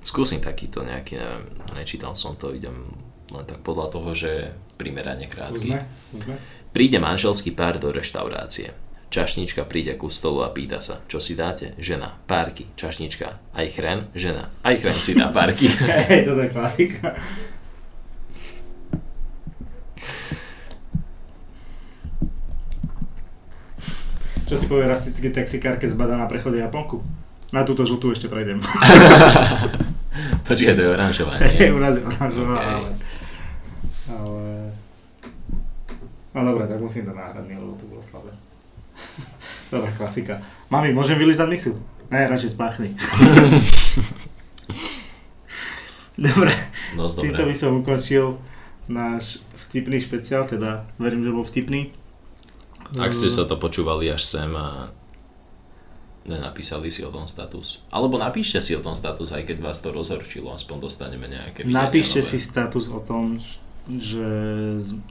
Skúsim 0.00 0.40
takýto 0.40 0.80
nejaký, 0.80 1.20
neviem, 1.20 1.44
nečítal 1.76 2.16
som 2.16 2.38
to, 2.38 2.54
idem 2.54 2.88
len 3.30 3.44
tak 3.46 3.60
podľa 3.62 3.86
toho, 3.92 4.10
že 4.16 4.54
primerane 4.80 5.28
krátky. 5.28 5.76
Skúsme, 5.76 5.80
skúsme. 6.14 6.34
Príde 6.70 7.02
manželský 7.02 7.50
pár 7.50 7.82
do 7.82 7.90
reštaurácie. 7.90 8.70
Čašnička 9.10 9.66
príde 9.66 9.98
ku 9.98 10.06
stolu 10.06 10.46
a 10.46 10.54
pýta 10.54 10.78
sa, 10.78 11.02
čo 11.10 11.18
si 11.18 11.34
dáte? 11.34 11.74
Žena, 11.82 12.14
párky, 12.30 12.70
čašnička, 12.78 13.42
aj 13.58 13.66
chren? 13.74 14.06
Žena, 14.14 14.54
aj 14.62 14.74
chren 14.78 14.94
si 14.94 15.18
dá 15.18 15.34
párky. 15.34 15.66
Hej, 16.10 16.30
toto 16.30 16.46
je 16.46 16.50
klasika. 16.54 17.18
Čo 24.46 24.54
si 24.58 24.66
povie 24.66 24.86
rasistický 24.86 25.30
taxikár, 25.30 25.78
keď 25.78 25.94
zbadá 25.94 26.14
na 26.18 26.26
prechode 26.26 26.58
Japonku? 26.58 27.02
Na 27.50 27.66
túto 27.66 27.82
žltú 27.86 28.14
ešte 28.14 28.30
prejdem. 28.30 28.62
Počkaj, 30.46 30.74
to 30.74 30.82
je 30.86 30.90
oranžová, 30.90 31.34
nie? 31.38 31.70
u 31.76 31.82
nás 31.82 31.98
je 31.98 32.02
oranžová, 32.02 32.58
Ok. 32.58 32.62
ale... 32.62 32.74
Ale... 32.78 33.09
No 36.30 36.46
dobré, 36.46 36.70
tak 36.70 36.78
musím 36.78 37.06
to 37.06 37.14
náhradný, 37.14 37.58
lebo 37.58 37.74
to 37.74 37.86
bolo 37.90 38.02
slabé. 38.02 38.30
Dobrá, 39.70 39.90
klasika. 39.98 40.38
Mami, 40.70 40.94
môžem 40.94 41.18
vylizať 41.18 41.48
misu? 41.50 41.72
Ne, 42.10 42.26
radšej 42.26 42.54
spáchni. 42.54 42.90
Dobre, 46.20 46.52
Dosť 46.98 47.16
týmto 47.22 47.42
by 47.48 47.54
som 47.54 47.80
ukončil 47.80 48.36
náš 48.90 49.40
vtipný 49.66 50.02
špeciál, 50.02 50.44
teda 50.44 50.84
verím, 51.00 51.24
že 51.24 51.32
bol 51.32 51.46
vtipný. 51.46 51.94
Ak 52.98 53.14
ste 53.14 53.30
sa 53.30 53.46
to 53.46 53.54
počúvali 53.56 54.10
až 54.10 54.26
sem 54.26 54.50
a 54.52 54.90
nenapísali 56.26 56.90
si 56.92 57.06
o 57.06 57.10
tom 57.14 57.24
status. 57.24 57.80
Alebo 57.88 58.18
napíšte 58.18 58.60
si 58.60 58.74
o 58.76 58.82
tom 58.82 58.92
status, 58.98 59.32
aj 59.32 59.46
keď 59.46 59.56
vás 59.62 59.80
to 59.80 59.94
rozhorčilo, 59.94 60.52
aspoň 60.52 60.76
dostaneme 60.90 61.30
nejaké 61.30 61.64
Napíšte 61.64 62.20
nové. 62.20 62.28
si 62.28 62.38
status 62.42 62.90
o 62.92 63.00
tom, 63.00 63.38
že 63.88 64.28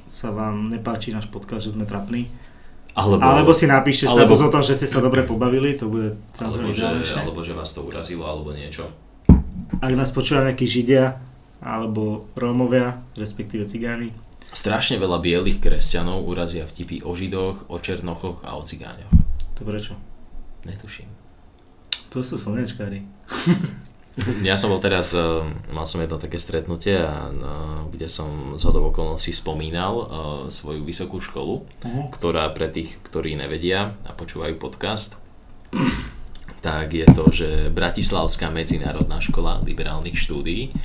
sa 0.05 0.29
vám 0.29 0.69
nepáči 0.69 1.09
náš 1.09 1.25
podcast, 1.27 1.65
že 1.65 1.73
sme 1.73 1.89
trapní. 1.89 2.29
Alebo, 2.93 3.21
Alebo 3.21 3.51
si 3.55 3.63
napíšte 3.63 4.09
alebo- 4.09 4.35
status 4.35 4.39
o 4.43 4.49
tom, 4.51 4.63
že 4.65 4.75
ste 4.75 4.87
sa 4.89 4.99
dobre 4.99 5.23
pobavili, 5.23 5.77
to 5.77 5.87
bude 5.87 6.19
alebo, 6.41 6.73
že, 6.73 6.83
alebo 7.15 7.39
že 7.39 7.53
vás 7.55 7.71
to 7.71 7.85
urazilo, 7.85 8.27
alebo 8.27 8.51
niečo. 8.51 8.89
Ak 9.79 9.93
nás 9.93 10.11
počúva 10.11 10.43
nejakí 10.43 10.65
Židia, 10.67 11.15
alebo 11.61 12.27
Rómovia, 12.35 12.99
respektíve 13.15 13.69
Cigáni, 13.69 14.11
Strašne 14.49 14.97
veľa 14.97 15.21
bielých 15.21 15.61
kresťanov 15.61 16.25
urazia 16.25 16.65
vtipy 16.65 17.05
o 17.05 17.13
židoch, 17.13 17.69
o 17.69 17.77
černochoch 17.77 18.41
a 18.41 18.57
o 18.57 18.65
cigáňoch. 18.65 19.13
to 19.53 19.61
prečo? 19.61 19.93
Netuším. 20.65 21.05
To 22.09 22.25
sú 22.25 22.41
slnečkári. 22.41 23.05
Ja 24.47 24.55
som 24.59 24.71
bol 24.71 24.81
teraz, 24.83 25.15
eh, 25.15 25.23
mal 25.71 25.85
som 25.87 26.01
jedno 26.01 26.19
také 26.19 26.39
stretnutie, 26.39 26.99
a, 26.99 27.29
eh, 27.29 27.79
kde 27.91 28.07
som 28.11 28.55
z 28.59 28.63
hodou 28.67 28.91
okolností 28.91 29.31
spomínal 29.31 29.93
eh, 29.99 30.07
svoju 30.51 30.83
vysokú 30.83 31.19
školu, 31.23 31.65
Uh-huh. 31.79 32.11
ktorá 32.11 32.51
pre 32.51 32.67
tých, 32.67 32.99
ktorí 33.07 33.39
nevedia 33.39 33.95
a 34.03 34.11
počúvajú 34.11 34.59
podcast, 34.59 35.19
tak 36.65 36.91
je 36.91 37.07
to, 37.07 37.31
že 37.31 37.49
Bratislavská 37.71 38.51
medzinárodná 38.51 39.23
škola 39.23 39.63
liberálnych 39.63 40.19
štúdií. 40.19 40.75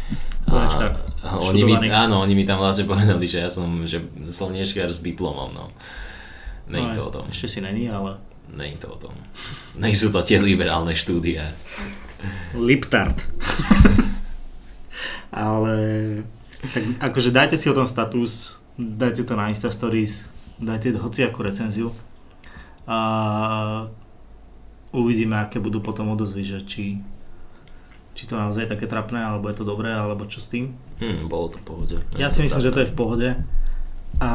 Slnečkár. 0.45 0.95
A 1.25 1.41
oni 1.41 1.67
mi, 1.67 1.75
áno, 1.91 2.23
oni 2.23 2.37
mi 2.37 2.45
tam 2.47 2.63
vlastne 2.63 2.87
povedali, 2.87 3.27
že 3.27 3.43
ja 3.43 3.51
som 3.51 3.83
že 3.89 4.05
slniečkár 4.29 4.93
s 4.93 5.03
diplomom, 5.03 5.51
no. 5.51 5.73
Není 6.71 6.95
to 6.95 7.09
o 7.09 7.11
tom. 7.11 7.27
Ešte 7.29 7.59
si 7.59 7.61
není, 7.61 7.91
ale... 7.91 8.17
Není 8.55 8.77
to 8.77 8.93
o 8.93 8.99
tom. 9.01 9.17
Nejsú 9.75 10.15
to 10.15 10.21
tie 10.23 10.39
liberálne 10.39 10.95
štúdie. 10.95 11.43
Liptard. 12.55 13.17
ale... 15.35 15.75
Tak 16.65 16.83
akože 17.13 17.29
dajte 17.29 17.61
si 17.61 17.69
o 17.69 17.77
tom 17.77 17.85
status, 17.85 18.57
dajte 18.81 19.29
to 19.29 19.37
na 19.37 19.53
Insta 19.53 19.69
Stories, 19.69 20.33
dajte 20.57 20.97
hociakú 20.97 21.45
recenziu 21.45 21.93
a 22.89 22.99
uvidíme, 24.93 25.37
aké 25.37 25.61
budú 25.61 25.85
potom 25.85 26.13
odozvy, 26.13 26.45
že 26.45 26.59
či, 26.65 26.85
či 28.17 28.25
to 28.25 28.37
naozaj 28.37 28.65
je 28.65 28.73
také 28.77 28.87
trapné, 28.87 29.21
alebo 29.21 29.49
je 29.49 29.57
to 29.57 29.65
dobré, 29.65 29.93
alebo 29.93 30.29
čo 30.29 30.41
s 30.41 30.49
tým. 30.49 30.77
Hm, 31.01 31.29
bolo 31.29 31.53
to 31.53 31.61
v 31.61 31.65
pohode. 31.65 31.97
Ja 32.17 32.29
si 32.29 32.45
myslím, 32.45 32.63
že 32.63 32.73
to 32.73 32.81
je 32.85 32.93
v 32.93 32.97
pohode. 32.97 33.29
A 34.23 34.31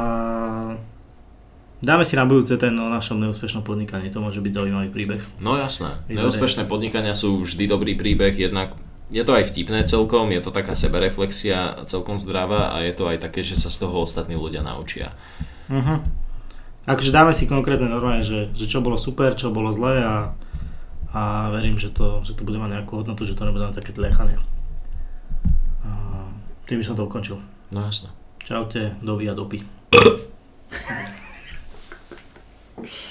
dáme 1.80 2.04
si 2.04 2.20
na 2.20 2.28
budúce 2.28 2.56
ten 2.60 2.76
o 2.76 2.88
našom 2.92 3.20
neúspešnom 3.20 3.64
podnikaní, 3.64 4.12
to 4.12 4.20
môže 4.20 4.44
byť 4.44 4.54
zaujímavý 4.56 4.90
príbeh. 4.92 5.22
No 5.40 5.56
jasné. 5.56 6.00
Výborné. 6.08 6.28
Neúspešné 6.28 6.64
podnikania 6.68 7.16
sú 7.16 7.44
vždy 7.44 7.66
dobrý 7.68 7.96
príbeh, 7.96 8.36
jednak 8.36 8.76
je 9.10 9.24
to 9.26 9.34
aj 9.34 9.50
vtipné 9.50 9.82
celkom, 9.90 10.30
je 10.30 10.42
to 10.44 10.54
taká 10.54 10.78
sebereflexia 10.78 11.82
celkom 11.90 12.22
zdravá 12.22 12.78
a 12.78 12.86
je 12.86 12.94
to 12.94 13.10
aj 13.10 13.18
také, 13.26 13.42
že 13.42 13.58
sa 13.58 13.74
z 13.74 13.88
toho 13.88 14.06
ostatní 14.06 14.38
ľudia 14.38 14.62
naučia. 14.62 15.18
Uh-huh. 15.66 15.98
Akože 16.86 17.10
dáme 17.10 17.34
si 17.34 17.50
konkrétne 17.50 17.90
normálne, 17.90 18.22
že, 18.22 18.54
že 18.54 18.70
čo 18.70 18.86
bolo 18.86 19.02
super, 19.02 19.34
čo 19.34 19.50
bolo 19.50 19.74
zlé 19.74 20.06
a, 20.06 20.34
a 21.10 21.50
verím, 21.50 21.82
že 21.82 21.90
to, 21.90 22.22
že 22.22 22.38
to 22.38 22.46
bude 22.46 22.62
mať 22.62 22.82
nejakú 22.82 23.02
hodnotu, 23.02 23.26
že 23.26 23.34
to 23.34 23.50
nebude 23.50 23.66
len 23.66 23.74
také 23.74 23.94
tlechanie. 23.94 24.38
A 25.86 25.90
tým 26.70 26.78
by 26.78 26.86
som 26.86 26.94
to 26.94 27.06
ukončil. 27.06 27.42
No 27.74 27.86
jasné. 27.86 28.14
Čaute, 28.46 28.98
dovi 29.02 29.26
a 29.30 29.34
dopy. 29.34 29.62
Psh. 32.82 33.09